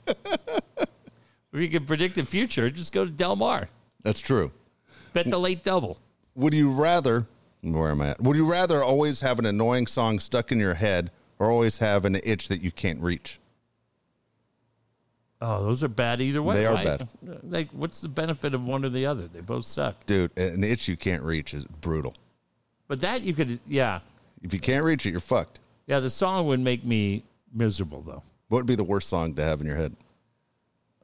if 0.08 0.88
you 1.54 1.68
can 1.70 1.86
predict 1.86 2.16
the 2.16 2.26
future, 2.26 2.70
just 2.70 2.94
go 2.94 3.06
to 3.06 3.12
Del 3.12 3.36
Mar. 3.36 3.70
That's 4.04 4.22
true. 4.22 4.52
Bet 5.18 5.30
the 5.32 5.40
late 5.40 5.64
double. 5.64 5.98
Would 6.36 6.54
you 6.54 6.70
rather? 6.70 7.26
Where 7.62 7.90
am 7.90 8.02
I 8.02 8.10
at? 8.10 8.22
Would 8.22 8.38
you 8.38 8.50
rather 8.50 8.84
always 8.84 9.20
have 9.22 9.40
an 9.40 9.48
annoying 9.48 9.88
song 9.88 10.20
stuck 10.20 10.52
in 10.52 10.60
your 10.60 10.76
head, 10.76 11.10
or 11.40 11.50
always 11.50 11.80
have 11.80 12.06
an 12.06 12.18
itch 12.24 12.50
that 12.50 12.62
you 12.62 12.72
can't 12.72 13.02
reach? 13.02 13.40
Oh, 15.42 15.64
those 15.64 15.84
are 15.84 15.88
bad 15.88 16.22
either 16.22 16.42
way. 16.44 16.56
They 16.56 16.66
are 16.66 16.74
right? 16.76 16.86
bad. 16.86 17.08
Like, 17.44 17.70
what's 17.72 18.00
the 18.02 18.08
benefit 18.10 18.54
of 18.54 18.64
one 18.64 18.86
or 18.86 18.90
the 18.90 19.06
other? 19.08 19.28
They 19.28 19.42
both 19.42 19.66
suck. 19.66 20.06
Dude, 20.06 20.38
an 20.38 20.64
itch 20.64 20.88
you 20.88 20.98
can't 20.98 21.22
reach 21.24 21.54
is 21.54 21.64
brutal. 21.64 22.14
But 22.88 23.02
that 23.02 23.24
you 23.24 23.34
could, 23.34 23.60
yeah, 23.68 24.00
If 24.44 24.54
you 24.54 24.60
can't 24.60 24.84
reach 24.84 25.06
it, 25.06 25.12
you're 25.12 25.20
fucked. 25.20 25.60
yeah. 25.88 26.00
The 26.00 26.10
song 26.10 26.46
would 26.48 26.60
make 26.60 26.84
me 26.86 27.24
miserable 27.54 28.02
though. 28.02 28.22
What 28.50 28.60
would 28.60 28.66
be 28.68 28.76
the 28.76 28.84
worst 28.84 29.10
song 29.10 29.34
to 29.36 29.44
have 29.44 29.62
in 29.62 29.68
your 29.68 29.76
head? 29.76 29.96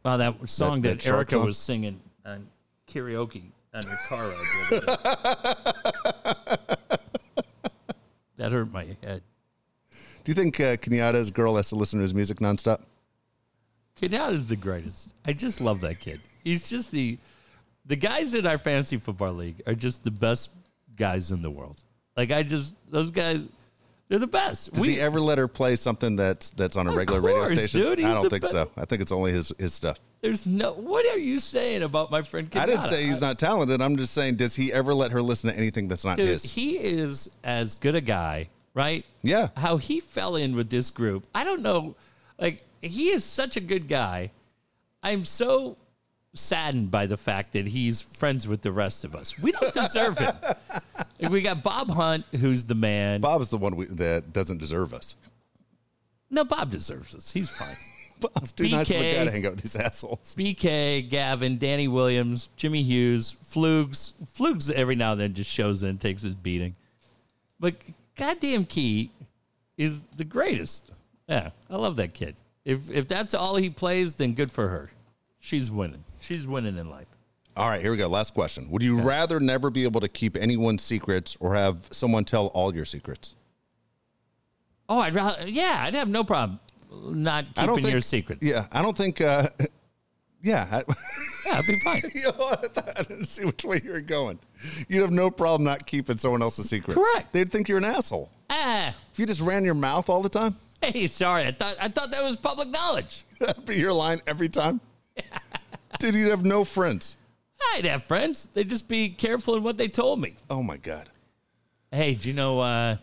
Oh, 0.06 0.18
that 0.18 0.48
song 0.48 0.82
That- 0.82 0.90
that, 0.90 1.00
that 1.02 1.08
Erica 1.10 1.32
song? 1.34 1.46
was 1.46 1.58
singing 1.58 2.00
on 2.26 2.48
karaoke 2.88 3.44
on 3.74 3.84
your 3.84 3.98
car 4.08 4.20
ride. 4.20 4.46
the 4.70 4.76
other 4.78 4.86
day. 6.58 6.96
that 8.38 8.52
hurt 8.52 8.72
my 8.72 8.86
head. 9.04 9.22
Do 10.24 10.32
you 10.32 10.34
think 10.34 10.60
uh, 10.60 10.78
Kenyatta's 10.78 11.32
girl 11.32 11.56
has 11.58 11.70
to 11.70 11.76
listen 11.76 12.00
to 12.00 12.04
his 12.04 12.14
music 12.14 12.38
nonstop? 12.38 12.82
Kenyatta 14.00 14.36
is 14.36 14.48
the 14.48 14.56
greatest. 14.56 15.10
I 15.26 15.34
just 15.34 15.62
love 15.62 15.82
that 15.82 16.00
kid. 16.00 16.20
He's 16.44 16.70
just 16.70 16.92
the 16.92 17.18
the 17.86 17.96
guys 17.96 18.34
in 18.34 18.48
our 18.48 18.58
fantasy 18.58 18.98
football 18.98 19.34
league 19.34 19.62
are 19.68 19.76
just 19.76 20.04
the 20.04 20.12
best 20.12 20.52
guys 20.96 21.32
in 21.32 21.42
the 21.42 21.52
world. 21.52 21.84
Like 22.16 22.32
I 22.32 22.44
just 22.44 22.76
those 22.90 23.12
guys, 23.12 23.46
they're 24.10 24.20
the 24.20 24.28
best. 24.28 24.74
Does 24.74 24.86
he 24.86 25.00
ever 25.00 25.20
let 25.20 25.38
her 25.38 25.48
play 25.48 25.76
something 25.76 26.16
that's 26.16 26.52
that's 26.52 26.78
on 26.78 26.88
a 26.88 26.92
regular 26.92 27.22
radio 27.22 27.46
station? 27.46 27.80
dude. 27.82 28.04
I 28.04 28.14
don't 28.14 28.30
think 28.30 28.44
be- 28.44 28.50
so. 28.50 28.70
I 28.78 28.86
think 28.86 29.02
it's 29.02 29.12
only 29.12 29.32
his 29.32 29.54
his 29.58 29.74
stuff. 29.74 30.00
There's 30.22 30.46
no. 30.46 30.74
What 30.74 31.06
are 31.08 31.20
you 31.20 31.40
saying 31.40 31.84
about 31.84 32.12
my 32.12 32.22
friend 32.22 32.50
Kenyatta? 32.50 32.62
I 32.62 32.66
didn't 32.66 32.84
say 32.84 33.04
he's 33.06 33.22
not 33.22 33.40
talented. 33.40 33.82
I'm 33.82 33.98
just 33.98 34.14
saying, 34.14 34.36
does 34.36 34.56
he 34.56 34.72
ever 34.72 34.94
let 34.94 35.12
her 35.12 35.22
listen 35.22 35.50
to 35.52 35.58
anything 35.58 35.88
that's 35.88 36.06
not 36.06 36.18
Dude, 36.18 36.30
his? 36.30 36.44
he 36.44 36.78
is 36.78 37.30
as 37.44 37.76
good 37.76 37.96
a 37.96 38.02
guy, 38.02 38.50
right? 38.74 39.06
Yeah. 39.22 39.50
How 39.58 39.78
he 39.78 40.00
fell 40.00 40.36
in 40.36 40.56
with 40.56 40.70
this 40.70 40.92
group. 40.92 41.26
I 41.36 41.44
don't 41.44 41.62
know. 41.62 41.96
Like, 42.40 42.64
he 42.82 43.10
is 43.10 43.24
such 43.26 43.58
a 43.58 43.62
good 43.62 43.88
guy. 43.88 44.32
I'm 45.02 45.26
so 45.26 45.76
saddened 46.34 46.90
by 46.90 47.06
the 47.06 47.18
fact 47.18 47.54
that 47.54 47.68
he's 47.68 48.02
friends 48.02 48.48
with 48.48 48.62
the 48.62 48.72
rest 48.72 49.04
of 49.04 49.16
us. 49.16 49.38
We 49.40 49.52
don't 49.52 49.74
deserve 49.74 50.18
him. 50.18 50.34
Like, 51.22 51.30
we 51.32 51.42
got 51.42 51.64
Bob 51.64 51.92
Hunt, 51.92 52.26
who's 52.40 52.66
the 52.66 52.76
man. 52.76 53.22
Bob's 53.22 53.50
the 53.50 53.58
one 53.58 53.76
we, 53.76 53.86
that 53.86 54.34
doesn't 54.34 54.58
deserve 54.58 54.94
us. 54.94 55.16
no, 56.30 56.44
Bob 56.44 56.72
deserves 56.72 57.16
us. 57.16 57.32
He's 57.32 57.50
fine. 57.50 57.76
Bob's 58.20 58.52
too 58.52 58.70
nice 58.70 58.90
of 58.90 58.98
a 58.98 59.16
guy 59.16 59.26
to 59.26 59.32
hang 59.32 59.46
out 59.46 59.54
with 59.54 59.62
these 59.62 59.76
assholes. 59.76 60.34
BK, 60.38 61.10
Gavin, 61.10 61.58
Danny 61.58 61.88
Williams, 61.88 62.50
Jimmy 62.56 62.82
Hughes, 62.82 63.32
Flugs. 63.44 64.14
Flugs 64.34 64.70
every 64.70 64.96
now 64.96 65.12
and 65.12 65.22
then 65.22 65.34
just 65.34 65.52
shows 65.52 65.84
in, 65.84 65.98
takes 65.98 66.22
his 66.22 66.36
beating. 66.36 66.76
But 67.60 67.76
goddamn 68.16 68.66
Key 68.66 69.12
is 69.78 70.00
the 70.16 70.24
greatest. 70.24 70.90
Yeah, 71.28 71.50
I 71.70 71.76
love 71.76 71.96
that 71.98 72.14
kid. 72.14 72.36
If 72.66 72.90
if 72.90 73.08
that's 73.08 73.34
all 73.34 73.58
he 73.58 73.70
plays, 73.70 74.16
then 74.16 74.34
good 74.34 74.52
for 74.52 74.70
her. 74.70 74.90
She's 75.44 75.70
winning. 75.70 76.06
She's 76.22 76.48
winning 76.48 76.78
in 76.78 76.90
life. 76.90 77.08
All 77.58 77.68
right, 77.68 77.82
here 77.82 77.92
we 77.92 77.98
go. 77.98 78.08
Last 78.08 78.34
question. 78.34 78.72
Would 78.72 78.82
you 78.82 79.02
rather 79.02 79.42
never 79.42 79.70
be 79.70 79.84
able 79.84 80.00
to 80.00 80.08
keep 80.08 80.38
anyone's 80.38 80.82
secrets 80.82 81.36
or 81.42 81.54
have 81.54 81.90
someone 81.92 82.24
tell 82.24 82.48
all 82.48 82.74
your 82.74 82.86
secrets? 82.86 83.36
Oh, 84.88 85.00
I'd 85.00 85.14
rather. 85.14 85.46
Yeah, 85.46 85.80
I'd 85.82 85.96
have 85.96 86.08
no 86.08 86.24
problem 86.24 86.62
not 87.04 87.44
I 87.58 87.66
don't 87.66 87.76
keeping 87.76 87.84
think 87.84 87.92
your 87.92 88.02
secret. 88.02 88.40
Yeah, 88.42 88.68
I 88.72 88.82
don't 88.82 88.96
think. 88.96 89.20
Uh, 89.20 89.50
yeah, 90.42 90.66
I, 90.72 90.84
Yeah, 91.46 91.60
it'd 91.60 91.68
be 91.68 91.80
fine. 91.80 92.04
you 92.16 92.24
know, 92.24 92.48
I, 92.50 92.56
thought- 92.56 92.94
I 93.00 93.04
didn't 93.04 93.26
see 93.26 93.44
which 93.44 93.66
way 93.66 93.82
you 93.84 93.92
were 93.92 94.00
going. 94.00 94.40
You'd 94.88 95.02
have 95.02 95.12
no 95.12 95.30
problem 95.30 95.66
not 95.66 95.86
keeping 95.86 96.18
someone 96.18 96.42
else's 96.42 96.70
secret. 96.70 96.94
Correct. 96.94 97.34
They'd 97.34 97.52
think 97.52 97.68
you're 97.68 97.80
an 97.80 97.84
asshole 97.84 98.32
ah, 98.50 98.96
if 99.12 99.20
you 99.20 99.26
just 99.26 99.42
ran 99.42 99.66
your 99.66 99.74
mouth 99.74 100.10
all 100.10 100.22
the 100.22 100.30
time. 100.30 100.56
hey, 100.82 101.08
sorry. 101.08 101.46
I 101.48 101.52
thought 101.52 101.76
I 101.82 101.90
thought 101.90 102.12
that 102.12 102.24
was 102.24 102.38
public 102.38 102.70
knowledge. 102.70 103.26
That'd 103.42 103.66
be 103.66 103.76
your 103.76 103.92
line 103.92 104.22
every 104.26 104.48
time. 104.48 104.80
Dude, 106.00 106.16
you'd 106.16 106.30
have 106.30 106.44
no 106.46 106.64
friends. 106.64 107.18
I'd 107.76 107.86
have 107.86 108.04
friends. 108.04 108.50
They'd 108.54 108.70
just 108.70 108.88
be 108.88 109.10
careful 109.10 109.56
in 109.56 109.64
what 109.64 109.78
they 109.78 109.88
told 109.88 110.20
me. 110.20 110.36
Oh 110.50 110.62
my 110.64 110.78
god. 110.78 111.08
Hey, 111.92 112.16
do 112.16 112.28
you 112.30 112.34
know? 112.36 112.60
uh 112.60 112.98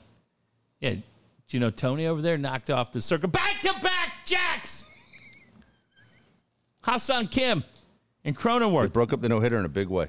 Yeah, 0.81 0.95
do 0.95 1.03
you 1.49 1.61
know 1.61 1.71
Tony 1.71 2.07
over 2.07 2.21
there 2.21 2.37
knocked 2.37 2.71
off 2.71 2.93
the 2.93 3.01
circle 3.01 3.29
back 3.29 3.61
to 3.63 3.73
back 3.83 4.27
jacks? 4.27 4.85
Ha-Seong 6.83 7.31
Kim 7.31 7.63
and 8.25 8.37
Cronenworth 8.37 8.93
Broke 8.93 9.13
up 9.13 9.21
the 9.21 9.29
no 9.29 9.41
hitter 9.41 9.59
in 9.59 9.65
a 9.65 9.69
big 9.69 9.89
way. 9.89 10.09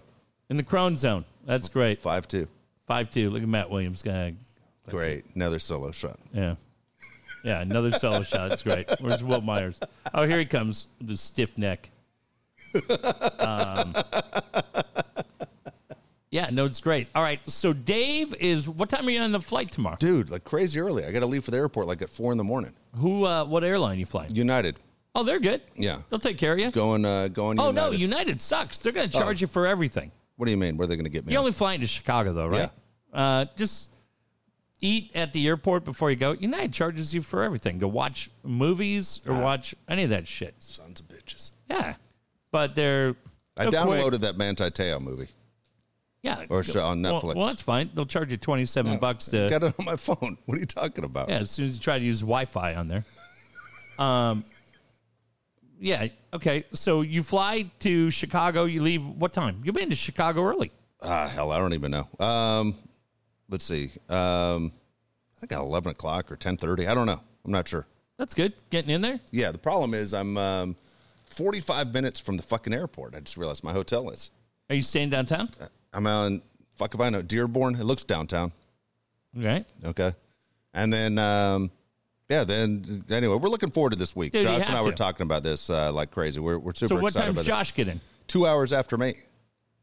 in 0.50 0.58
the 0.58 0.64
Crone 0.64 0.96
zone. 0.98 1.26
That's 1.46 1.68
great. 1.70 2.02
Five 2.02 2.28
two. 2.28 2.48
Five 2.88 3.10
two. 3.10 3.30
Look 3.30 3.42
at 3.44 3.48
Matt 3.50 3.70
Williams. 3.70 4.02
Guy. 4.02 4.34
Great. 4.90 5.24
Another 5.36 5.60
solo 5.60 5.92
shot. 5.92 6.18
Yeah. 6.34 6.56
Yeah, 7.44 7.62
another 7.62 7.92
solo 7.92 8.24
shot. 8.24 8.52
It's 8.52 8.64
great. 8.64 8.90
Where's 9.00 9.24
Wil 9.24 9.42
Myers? 9.42 9.80
Oh, 10.14 10.24
here 10.24 10.38
he 10.38 10.46
comes 10.46 10.88
with 11.00 11.10
his 11.10 11.22
stiff 11.22 11.58
neck. 11.58 11.90
Um, 13.40 13.94
yeah, 16.30 16.50
no, 16.52 16.66
it's 16.66 16.80
great. 16.80 17.10
All 17.14 17.24
right, 17.24 17.40
so 17.50 17.74
Dave 17.74 18.34
is. 18.36 18.70
What 18.70 18.90
time 18.90 19.08
are 19.08 19.12
you 19.12 19.20
on 19.20 19.32
the 19.32 19.42
flight 19.42 19.72
tomorrow? 19.72 19.98
Dude, 20.00 20.30
like 20.30 20.44
crazy 20.44 20.80
early. 20.80 21.04
I 21.04 21.12
got 21.12 21.20
to 21.20 21.26
leave 21.26 21.44
for 21.44 21.52
the 21.52 21.58
airport 21.58 21.88
like 21.88 22.02
at 22.02 22.10
four 22.10 22.32
in 22.32 22.38
the 22.38 22.44
morning. 22.44 22.74
Who? 22.96 23.26
Uh, 23.26 23.44
what 23.46 23.64
airline 23.64 24.00
you 24.00 24.06
flying? 24.06 24.34
United. 24.36 24.78
Oh, 25.14 25.24
they're 25.24 25.40
good. 25.42 25.62
Yeah. 25.76 26.00
they'll 26.10 26.20
take 26.20 26.38
care 26.38 26.54
of 26.54 26.60
you. 26.60 26.72
Going, 26.72 27.04
uh, 27.04 27.28
going. 27.28 27.60
Oh 27.60 27.72
no, 27.72 27.92
United. 27.92 28.00
United 28.00 28.42
sucks. 28.42 28.78
They're 28.78 28.94
going 28.94 29.10
to 29.10 29.18
charge 29.18 29.42
you 29.42 29.48
for 29.48 29.68
everything. 29.68 30.12
What 30.38 30.46
do 30.46 30.52
you 30.52 30.58
mean? 30.58 30.78
Where 30.78 30.86
are 30.86 30.88
they 30.88 30.96
going 30.96 31.04
to 31.04 31.12
get 31.12 31.26
me? 31.26 31.34
You're 31.34 31.40
only 31.40 31.52
flying 31.52 31.82
to 31.82 31.88
Chicago 31.88 32.32
though, 32.32 32.48
right? 32.48 32.70
Yeah. 33.14 33.20
Uh, 33.20 33.46
just 33.58 33.90
eat 34.82 35.12
at 35.16 35.34
the 35.34 35.48
airport 35.48 35.86
before 35.86 36.10
you 36.10 36.16
go. 36.18 36.34
United 36.34 36.74
charges 36.74 37.14
you 37.14 37.22
for 37.22 37.44
everything. 37.44 37.78
Go 37.78 37.88
watch 37.88 38.30
movies 38.44 39.22
or 39.28 39.40
watch 39.42 39.74
any 39.88 40.04
of 40.04 40.10
that 40.10 40.28
shit. 40.28 40.56
Sons 40.60 41.00
of 41.00 41.08
bitches. 41.08 41.52
Yeah, 41.70 41.96
but 42.52 42.76
they're. 42.76 43.16
I 43.58 43.70
they're 43.70 43.82
quick. 43.86 44.02
downloaded 44.02 44.20
that 44.22 44.38
Manti 44.38 44.70
Te'o 44.72 45.00
movie. 45.02 45.28
Yeah, 46.24 46.46
or 46.50 46.64
show 46.64 46.84
on 46.86 47.02
Well- 47.02 47.22
Netflix. 47.22 47.36
Well, 47.36 47.46
that's 47.48 47.62
fine. 47.62 47.90
They'll 47.94 48.06
charge 48.06 48.32
you 48.32 48.38
twenty 48.38 48.66
seven 48.66 48.98
bucks 49.00 49.26
to. 49.26 49.50
Got 49.50 49.64
it 49.64 49.74
on 49.80 49.86
my 49.86 49.96
phone. 49.96 50.38
What 50.46 50.58
are 50.58 50.60
you 50.60 50.66
talking 50.68 51.04
about? 51.04 51.30
Yeah, 51.30 51.38
as 51.40 51.52
soon 51.52 51.66
as 51.66 51.76
you 51.76 51.82
try 51.82 51.98
to 51.98 52.06
use 52.06 52.22
Wi-Fi 52.22 52.76
on 52.76 52.88
there. 52.88 53.04
Um. 53.98 54.44
Yeah. 55.80 56.08
Okay. 56.34 56.66
So 56.74 57.02
you 57.02 57.24
fly 57.24 57.66
to 57.80 58.10
Chicago. 58.12 58.66
You 58.66 58.82
leave 58.84 59.04
what 59.06 59.34
time? 59.34 59.62
You'll 59.64 59.74
be 59.74 59.82
into 59.82 59.96
Chicago 59.96 60.44
early. 60.44 60.72
Ah, 61.02 61.28
hell, 61.28 61.52
I 61.52 61.58
don't 61.58 61.74
even 61.74 61.90
know. 61.92 62.08
Um, 62.24 62.76
let's 63.52 63.66
see. 63.66 63.92
Um, 64.10 64.72
I 65.38 65.40
think 65.40 65.52
at 65.52 65.60
eleven 65.60 65.92
o'clock 65.92 66.32
or 66.32 66.36
ten 66.36 66.58
thirty. 66.58 66.88
I 66.88 66.96
don't 66.96 67.06
know. 67.06 67.22
I'm 67.46 67.52
not 67.52 67.68
sure. 67.68 67.86
That's 68.18 68.34
good. 68.34 68.54
Getting 68.70 68.92
in 68.92 69.02
there. 69.02 69.20
Yeah, 69.32 69.52
the 69.52 69.58
problem 69.58 69.94
is 69.96 70.14
I'm 70.14 70.38
um, 70.38 70.76
45 71.26 71.92
minutes 71.92 72.20
from 72.20 72.38
the 72.38 72.44
fucking 72.44 72.72
airport. 72.74 73.16
I 73.16 73.20
just 73.20 73.36
realized 73.36 73.64
my 73.64 73.74
hotel 73.74 74.12
is. 74.12 74.30
Are 74.70 74.76
you 74.76 74.84
staying 74.84 75.10
downtown? 75.10 75.50
I'm 75.92 76.06
on 76.06 76.42
fuck 76.76 76.94
if 76.94 77.02
I 77.02 77.10
know 77.10 77.22
Dearborn. 77.22 77.76
It 77.76 77.84
looks 77.84 78.04
downtown. 78.04 78.52
Okay. 79.38 79.66
Okay, 79.84 80.12
and 80.74 80.92
then 80.92 81.18
um, 81.18 81.72
yeah, 82.30 82.44
then 82.44 83.04
anyway, 83.10 83.36
we're 83.36 83.50
looking 83.50 83.72
forward 83.72 83.92
to 83.92 83.96
this 83.96 84.16
week. 84.16 84.34
Dude, 84.34 84.44
Josh 84.44 84.66
and 84.68 84.74
I 84.74 84.78
have 84.78 84.86
were 84.86 84.92
talking 84.92 85.26
about 85.26 85.44
this 85.44 85.70
uh, 85.70 85.92
like 85.92 86.12
crazy. 86.12 86.40
We're 86.40 86.60
we're 86.60 86.74
super 86.74 86.96
So 86.96 87.02
what 87.02 87.10
excited 87.10 87.36
time's 87.36 87.48
Josh 87.48 87.74
get 87.74 87.88
in? 87.88 88.00
Two 88.28 88.46
hours 88.46 88.72
after 88.72 88.98
me. 88.98 89.16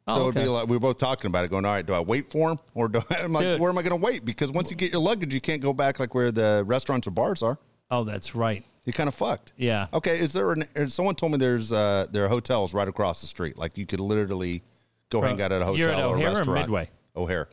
Oh, 0.09 0.17
so 0.17 0.29
it'd 0.29 0.35
be 0.43 0.49
like 0.49 0.67
we 0.67 0.77
were 0.77 0.81
both 0.81 0.99
talking 0.99 1.29
about 1.29 1.45
it, 1.45 1.51
going, 1.51 1.65
all 1.65 1.73
right, 1.73 1.85
do 1.85 1.93
I 1.93 2.01
wait 2.01 2.31
for 2.31 2.51
him 2.51 2.59
or 2.75 2.89
do 2.89 3.03
I, 3.11 3.17
I'm 3.23 3.33
like, 3.33 3.45
Dude. 3.45 3.61
where 3.61 3.71
am 3.71 3.79
I 3.79 3.83
going 3.83 3.91
to 3.99 4.05
wait? 4.05 4.25
Because 4.25 4.51
once 4.51 4.71
you 4.71 4.77
get 4.77 4.91
your 4.93 5.01
luggage, 5.01 5.33
you 5.35 5.41
can't 5.41 5.61
go 5.63 5.73
back 5.73 6.01
like 6.01 6.15
where 6.15 6.33
the 6.33 6.63
restaurants 6.67 7.07
or 7.07 7.11
bars 7.11 7.43
are. 7.43 7.59
Oh, 7.91 8.05
that's 8.05 8.35
right. 8.35 8.65
You're 8.85 8.93
kind 8.95 9.09
of 9.09 9.15
fucked. 9.15 9.53
Yeah. 9.57 9.87
Okay. 9.93 10.19
Is 10.19 10.33
there 10.33 10.53
an? 10.53 10.89
Someone 10.89 11.15
told 11.15 11.33
me 11.33 11.39
there's 11.39 11.73
uh 11.73 12.07
there 12.11 12.25
are 12.25 12.29
hotels 12.29 12.73
right 12.73 12.89
across 12.89 13.21
the 13.21 13.27
street. 13.27 13.59
Like 13.59 13.77
you 13.77 13.85
could 13.85 14.01
literally 14.01 14.63
go 15.11 15.21
hang 15.21 15.41
out 15.43 15.53
at 15.53 15.61
a 15.61 15.65
hotel 15.65 15.77
You're 15.77 15.91
at 15.91 15.99
or 15.99 16.15
a 16.15 16.17
O'Hare 16.17 16.29
or 16.31 16.35
restaurant. 16.37 16.61
Midway? 16.61 16.91
O'Hare. 17.15 17.49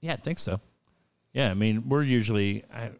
Yeah, 0.00 0.14
I 0.14 0.16
think 0.16 0.38
so. 0.40 0.60
Yeah, 1.32 1.50
I 1.50 1.54
mean, 1.54 1.88
we're 1.88 2.02
usually. 2.02 2.64
I, 2.72 2.90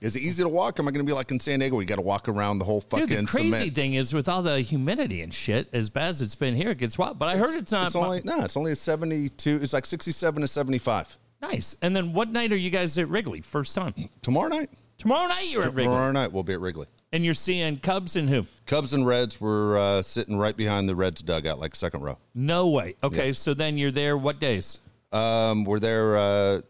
Is 0.00 0.14
it 0.14 0.22
easy 0.22 0.42
to 0.42 0.48
walk? 0.48 0.78
Am 0.78 0.86
I 0.86 0.90
going 0.90 1.04
to 1.04 1.10
be 1.10 1.14
like 1.14 1.30
in 1.30 1.40
San 1.40 1.58
Diego? 1.60 1.76
We 1.76 1.84
got 1.86 1.96
to 1.96 2.02
walk 2.02 2.28
around 2.28 2.58
the 2.58 2.64
whole 2.66 2.80
fucking 2.82 3.06
dude, 3.06 3.18
the 3.24 3.26
crazy 3.26 3.50
cement. 3.50 3.74
thing 3.74 3.94
is 3.94 4.12
with 4.12 4.28
all 4.28 4.42
the 4.42 4.60
humidity 4.60 5.22
and 5.22 5.32
shit, 5.32 5.68
as 5.72 5.88
bad 5.90 6.08
as 6.10 6.20
it's 6.22 6.34
been 6.34 6.54
here, 6.54 6.70
it 6.70 6.78
gets 6.78 6.98
wild. 6.98 7.18
But 7.18 7.28
I 7.28 7.36
heard 7.38 7.56
it's 7.58 7.72
not 7.72 7.86
It's 7.86 7.96
only 7.96 8.20
no. 8.24 8.40
It's 8.44 8.56
only 8.56 8.72
a 8.72 8.76
seventy-two. 8.76 9.60
It's 9.62 9.72
like 9.72 9.86
sixty-seven 9.86 10.42
to 10.42 10.48
seventy-five 10.48 11.16
nice. 11.42 11.76
And 11.82 11.94
then 11.94 12.12
what 12.12 12.30
night 12.30 12.52
are 12.52 12.56
you 12.56 12.70
guys 12.70 12.96
at 12.98 13.08
Wrigley? 13.08 13.40
First 13.40 13.74
time 13.74 13.94
tomorrow 14.22 14.48
night. 14.48 14.70
tomorrow 14.98 15.28
night. 15.28 15.46
You're 15.50 15.62
at 15.64 15.68
Wrigley, 15.68 15.84
Tomorrow 15.84 16.12
night 16.12 16.32
we'll 16.32 16.42
be 16.42 16.52
at 16.54 16.60
Wrigley. 16.60 16.86
and 17.12 17.24
you're 17.24 17.34
seeing 17.34 17.76
Cubs 17.78 18.16
and 18.16 18.28
who? 18.28 18.46
Cubs 18.66 18.92
and 18.92 19.06
Reds 19.06 19.40
were 19.40 19.78
uh, 19.78 20.02
sitting 20.02 20.36
right 20.36 20.56
behind 20.56 20.88
the 20.88 20.94
Reds 20.96 21.22
dugout, 21.22 21.58
like 21.58 21.74
second 21.76 22.02
row. 22.02 22.18
No 22.34 22.68
way. 22.68 22.96
Okay, 23.02 23.26
Yeah. 23.28 23.32
so 23.32 23.54
then 23.54 23.78
you're 23.78 23.90
there. 23.90 24.16
What 24.16 24.40
days? 24.40 24.78
Um, 25.12 25.64
we're 25.64 25.78
there 25.78 26.16
uh, 26.16 26.60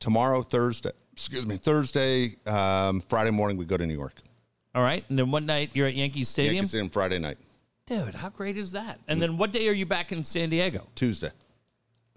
tomorrow, 0.00 0.42
Thursday. 0.42 0.90
Excuse 1.16 1.46
me, 1.46 1.56
Thursday, 1.56 2.36
um, 2.46 3.00
Friday 3.00 3.30
morning. 3.30 3.56
We 3.56 3.64
go 3.64 3.78
to 3.78 3.86
New 3.86 3.94
York. 3.94 4.14
All 4.74 4.82
right, 4.82 5.02
and 5.08 5.18
then 5.18 5.30
one 5.30 5.46
night 5.46 5.70
you're 5.72 5.86
at 5.86 5.94
Yankee 5.94 6.24
Stadium? 6.24 6.56
Yankee 6.56 6.68
Stadium 6.68 6.90
Friday 6.90 7.18
night, 7.18 7.38
Dude, 7.86 8.14
how 8.14 8.30
great 8.30 8.56
is 8.56 8.72
that? 8.72 8.98
And 9.06 9.22
then 9.22 9.38
what 9.38 9.52
day 9.52 9.68
are 9.68 9.72
you 9.72 9.86
back 9.86 10.10
in 10.10 10.24
San 10.24 10.50
Diego? 10.50 10.86
Tuesday. 10.96 11.30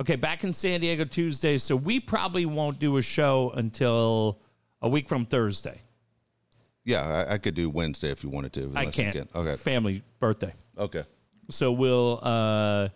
Okay, 0.02 0.16
back 0.16 0.43
in 0.43 0.52
San 0.52 0.82
Diego 0.82 1.06
Tuesday. 1.06 1.60
So 1.60 1.76
we 1.76 2.00
probably 2.00 2.47
won't 2.47 2.80
do 2.80 2.97
a 2.97 3.02
show 3.04 3.52
until 3.56 4.39
a 4.82 4.89
week 4.89 5.08
from 5.08 5.26
Thursday. 5.26 5.80
Yeah, 6.86 7.26
I, 7.30 7.34
I 7.34 7.38
could 7.38 7.54
do 7.54 7.70
Wednesday 7.70 8.10
if 8.10 8.24
you 8.24 8.32
wanted 8.32 8.54
to. 8.54 8.72
I 8.76 8.86
can't. 8.88 9.16
can. 9.16 9.28
Okay. 9.36 9.58
Family 9.58 10.02
birthday. 10.18 10.54
Okay. 10.76 11.04
So 11.52 11.72
we'll, 11.72 12.20
uh, 12.24 12.89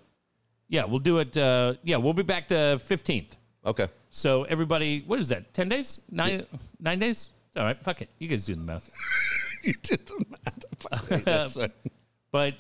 yeah, 0.67 0.85
we'll 0.85 0.99
do 0.99 1.19
it. 1.19 1.37
Uh, 1.37 1.75
yeah, 1.83 1.97
we'll 1.97 2.13
be 2.13 2.23
back 2.23 2.47
to 2.47 2.55
15th. 2.55 3.37
Okay. 3.65 3.87
So 4.09 4.43
everybody, 4.43 5.03
what 5.07 5.19
is 5.19 5.29
that? 5.29 5.53
10 5.53 5.69
days? 5.69 6.01
Nine, 6.11 6.43
nine 6.79 6.99
days? 6.99 7.29
All 7.55 7.63
right, 7.63 7.81
fuck 7.81 8.01
it. 8.01 8.09
You 8.19 8.27
guys 8.27 8.45
do 8.45 8.55
the 8.55 8.61
math. 8.63 8.89
you 9.63 9.73
did 9.81 10.05
the 10.05 10.25
math. 10.29 11.57
It. 11.57 11.71
But 12.31 12.55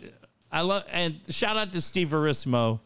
I 0.51 0.61
love, 0.61 0.85
and 0.91 1.19
shout 1.29 1.57
out 1.57 1.71
to 1.73 1.81
Steve 1.81 2.09
Verismo, 2.09 2.79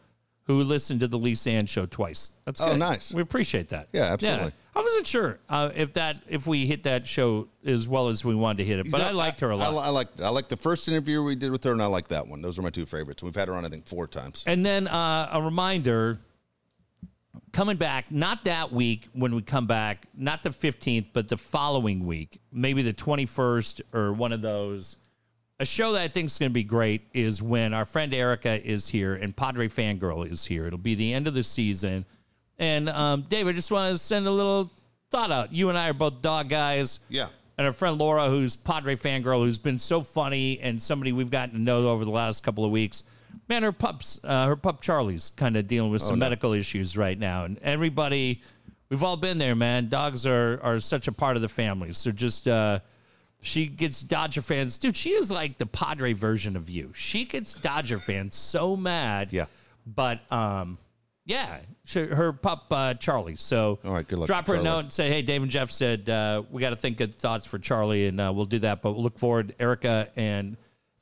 who 0.44 0.62
listened 0.62 1.00
to 1.00 1.08
the 1.08 1.18
Lisa 1.18 1.50
Ann 1.50 1.66
show 1.66 1.84
twice. 1.84 2.32
That's 2.46 2.62
Oh, 2.62 2.70
good. 2.70 2.78
nice. 2.78 3.12
We 3.12 3.20
appreciate 3.20 3.68
that. 3.68 3.88
Yeah, 3.92 4.04
absolutely. 4.04 4.52
I 4.74 4.80
wasn't 4.80 5.06
sure 5.06 5.38
uh, 5.50 5.70
if 5.74 5.92
that 5.94 6.16
if 6.28 6.46
we 6.46 6.64
hit 6.66 6.84
that 6.84 7.06
show 7.06 7.48
as 7.66 7.86
well 7.86 8.08
as 8.08 8.24
we 8.24 8.34
wanted 8.34 8.58
to 8.58 8.64
hit 8.64 8.78
it, 8.78 8.90
but 8.90 9.02
I 9.02 9.10
liked 9.10 9.40
her 9.40 9.50
a 9.50 9.56
lot. 9.56 9.74
I, 9.74 9.86
I 9.86 9.88
liked. 9.90 10.20
I 10.22 10.28
liked 10.30 10.48
the 10.48 10.56
first 10.56 10.88
interview 10.88 11.22
we 11.22 11.34
did 11.34 11.50
with 11.50 11.62
her, 11.64 11.72
and 11.72 11.82
I 11.82 11.86
like 11.86 12.08
that 12.08 12.26
one. 12.26 12.40
Those 12.40 12.58
are 12.58 12.62
my 12.62 12.70
two 12.70 12.86
favorites. 12.86 13.22
We've 13.22 13.34
had 13.34 13.48
her 13.48 13.54
on, 13.54 13.64
I 13.66 13.68
think, 13.68 13.86
four 13.86 14.06
times. 14.06 14.44
And 14.46 14.64
then 14.64 14.86
uh, 14.88 15.28
a 15.32 15.42
reminder 15.42 16.18
coming 17.52 17.76
back, 17.76 18.10
not 18.10 18.44
that 18.44 18.72
week 18.72 19.08
when 19.12 19.34
we 19.34 19.42
come 19.42 19.66
back, 19.66 20.06
not 20.14 20.42
the 20.42 20.50
15th, 20.50 21.08
but 21.12 21.28
the 21.28 21.36
following 21.36 22.06
week, 22.06 22.40
maybe 22.52 22.82
the 22.82 22.92
21st 22.92 23.82
or 23.92 24.12
one 24.12 24.32
of 24.32 24.42
those. 24.42 24.96
A 25.60 25.66
show 25.66 25.92
that 25.92 26.02
I 26.02 26.08
think 26.08 26.26
is 26.26 26.38
going 26.38 26.50
to 26.50 26.54
be 26.54 26.62
great 26.62 27.02
is 27.12 27.42
when 27.42 27.74
our 27.74 27.84
friend 27.84 28.14
Erica 28.14 28.64
is 28.64 28.88
here 28.88 29.14
and 29.14 29.36
Padre 29.36 29.68
Fangirl 29.68 30.30
is 30.30 30.44
here. 30.44 30.66
It'll 30.66 30.78
be 30.78 30.94
the 30.94 31.12
end 31.12 31.26
of 31.26 31.34
the 31.34 31.42
season. 31.42 32.04
And 32.58 32.88
um, 32.88 33.22
Dave, 33.28 33.48
I 33.48 33.52
just 33.52 33.70
want 33.70 33.92
to 33.92 33.98
send 33.98 34.26
a 34.26 34.30
little 34.30 34.70
thought 35.10 35.32
out. 35.32 35.52
You 35.52 35.68
and 35.68 35.78
I 35.78 35.90
are 35.90 35.94
both 35.94 36.22
dog 36.22 36.48
guys. 36.48 37.00
Yeah. 37.08 37.28
And 37.56 37.66
our 37.66 37.72
friend 37.72 37.98
Laura, 37.98 38.28
who's 38.28 38.54
Padre 38.54 38.94
fangirl, 38.94 39.40
who's 39.40 39.58
been 39.58 39.80
so 39.80 40.00
funny 40.00 40.60
and 40.60 40.80
somebody 40.80 41.12
we've 41.12 41.30
gotten 41.30 41.54
to 41.54 41.60
know 41.60 41.88
over 41.88 42.04
the 42.04 42.10
last 42.10 42.44
couple 42.44 42.64
of 42.64 42.70
weeks. 42.70 43.02
Man, 43.48 43.62
her 43.62 43.72
pups, 43.72 44.20
uh, 44.24 44.46
her 44.46 44.56
pup 44.56 44.80
Charlie's 44.80 45.30
kind 45.36 45.56
of 45.56 45.66
dealing 45.66 45.90
with 45.90 46.02
some 46.02 46.14
Oh, 46.14 46.16
no. 46.16 46.20
medical 46.26 46.52
issues 46.52 46.96
right 46.96 47.18
now, 47.18 47.44
and 47.44 47.58
everybody, 47.58 48.42
we've 48.88 49.02
all 49.02 49.16
been 49.16 49.38
there, 49.38 49.54
man. 49.54 49.88
Dogs 49.88 50.26
are 50.26 50.60
are 50.62 50.78
such 50.80 51.08
a 51.08 51.12
part 51.12 51.36
of 51.36 51.42
the 51.42 51.48
family. 51.48 51.92
So 51.92 52.10
just, 52.10 52.48
uh, 52.48 52.80
she 53.40 53.66
gets 53.66 54.02
Dodger 54.02 54.42
fans, 54.42 54.78
dude. 54.78 54.96
She 54.96 55.10
is 55.10 55.30
like 55.30 55.58
the 55.58 55.66
Padre 55.66 56.12
version 56.12 56.56
of 56.56 56.68
you. 56.68 56.92
She 56.94 57.24
gets 57.24 57.54
Dodger 57.54 57.98
fans 57.98 58.34
so 58.34 58.76
mad. 58.76 59.28
Yeah. 59.32 59.46
But 59.86 60.20
um, 60.32 60.76
yeah, 61.24 61.58
she, 61.84 62.00
her 62.06 62.32
pup 62.32 62.66
uh, 62.70 62.94
Charlie. 62.94 63.36
So 63.36 63.78
All 63.84 63.92
right, 63.92 64.06
good 64.06 64.18
luck 64.18 64.26
Drop 64.26 64.46
her 64.48 64.56
a 64.56 64.62
note 64.62 64.78
and 64.80 64.92
say, 64.92 65.08
hey, 65.08 65.22
Dave 65.22 65.42
and 65.42 65.50
Jeff 65.50 65.70
said 65.70 66.10
uh, 66.10 66.42
we 66.50 66.60
got 66.60 66.70
to 66.70 66.76
think 66.76 66.96
good 66.96 67.14
thoughts 67.14 67.46
for 67.46 67.58
Charlie, 67.58 68.06
and 68.08 68.20
uh, 68.20 68.32
we'll 68.34 68.44
do 68.44 68.58
that. 68.60 68.82
But 68.82 68.92
we'll 68.92 69.02
look 69.02 69.18
forward, 69.18 69.54
Erica 69.58 70.08
and 70.16 70.56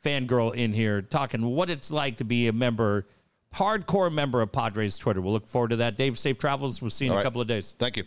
Fangirl 0.06 0.54
in 0.54 0.72
here 0.72 1.02
talking 1.02 1.44
what 1.44 1.68
it's 1.70 1.90
like 1.90 2.18
to 2.18 2.24
be 2.24 2.48
a 2.48 2.52
member, 2.52 3.06
hardcore 3.54 4.12
member 4.12 4.40
of 4.40 4.52
Padres 4.52 4.98
Twitter. 4.98 5.20
We'll 5.20 5.32
look 5.32 5.48
forward 5.48 5.70
to 5.70 5.76
that. 5.76 5.96
Dave, 5.96 6.18
safe 6.18 6.38
travels. 6.38 6.80
We'll 6.80 6.90
see 6.90 7.06
you 7.06 7.10
in 7.10 7.12
All 7.12 7.16
a 7.16 7.18
right. 7.18 7.24
couple 7.24 7.40
of 7.40 7.48
days. 7.48 7.74
Thank 7.78 7.96
you. 7.96 8.04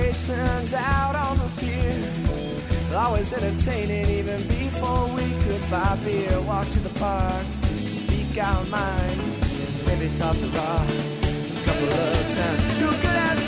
Conversations 0.00 0.72
out 0.72 1.14
on 1.14 1.36
the 1.36 1.50
pier. 1.60 2.96
Always 2.96 3.32
entertaining 3.34 4.06
even 4.06 4.40
before 4.48 5.06
we 5.14 5.30
could 5.44 5.70
buy 5.70 5.94
beer. 6.02 6.40
Walk 6.40 6.66
to 6.70 6.78
the 6.80 6.98
park, 6.98 7.44
to 7.60 7.74
speak 7.74 8.42
our 8.42 8.64
minds. 8.66 9.86
Maybe 9.86 10.08
toss 10.16 10.38
the 10.38 10.46
rock 10.56 10.88
a 10.88 11.64
couple 11.66 11.88
of 11.88 12.34
times. 12.34 12.80
You 12.80 12.88
could 12.88 13.16
have 13.24 13.39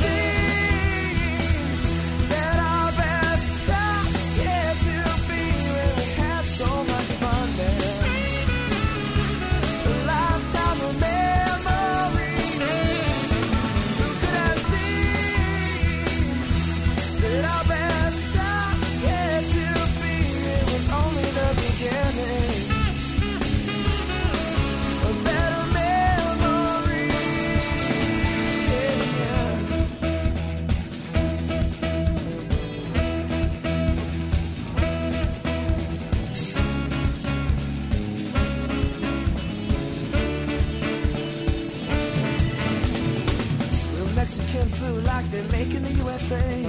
like 45.22 45.30
they 45.30 45.58
make 45.58 45.74
in 45.74 45.82
the 45.82 45.92
USA. 45.92 46.62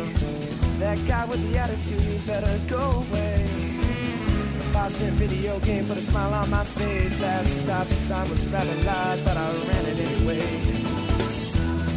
That 0.80 1.08
guy 1.08 1.26
with 1.26 1.41
the 1.49 1.58
attitude, 1.58 2.01
he 2.01 2.18
better 2.28 2.60
go 2.68 3.06
away. 3.08 3.45
A 4.60 4.64
five 4.74 4.93
cent 4.93 5.14
video 5.16 5.60
game 5.60 5.86
put 5.86 5.97
a 5.97 6.01
smile 6.01 6.34
on 6.34 6.49
my 6.49 6.64
face. 6.64 7.18
That 7.18 7.45
stop 7.45 7.88
sign 7.88 8.30
was 8.30 8.45
rather 8.47 8.76
large, 8.84 9.24
but 9.24 9.38
I 9.38 9.47
ran 9.68 9.86
it 9.86 9.99
anyway. 9.99 10.41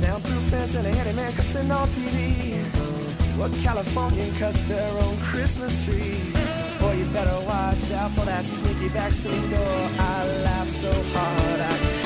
Soundproof 0.00 0.42
fence 0.50 0.74
and 0.74 0.86
a 0.86 0.90
handyman 0.92 1.32
cussing 1.32 1.70
on 1.70 1.88
TV. 1.88 2.64
What 3.36 3.52
Californian 3.62 4.34
cuts 4.36 4.62
their 4.64 4.90
own 5.02 5.16
Christmas 5.20 5.72
tree? 5.84 6.20
Boy, 6.80 6.92
you 6.92 7.04
better 7.06 7.38
watch 7.44 7.90
out 7.92 8.10
for 8.12 8.24
that 8.24 8.44
sneaky 8.44 8.88
back 8.90 9.12
screen 9.12 9.50
door. 9.50 9.90
I 9.98 10.26
laughed 10.42 10.70
so 10.70 10.92
hard 10.92 11.60
I 11.60 12.05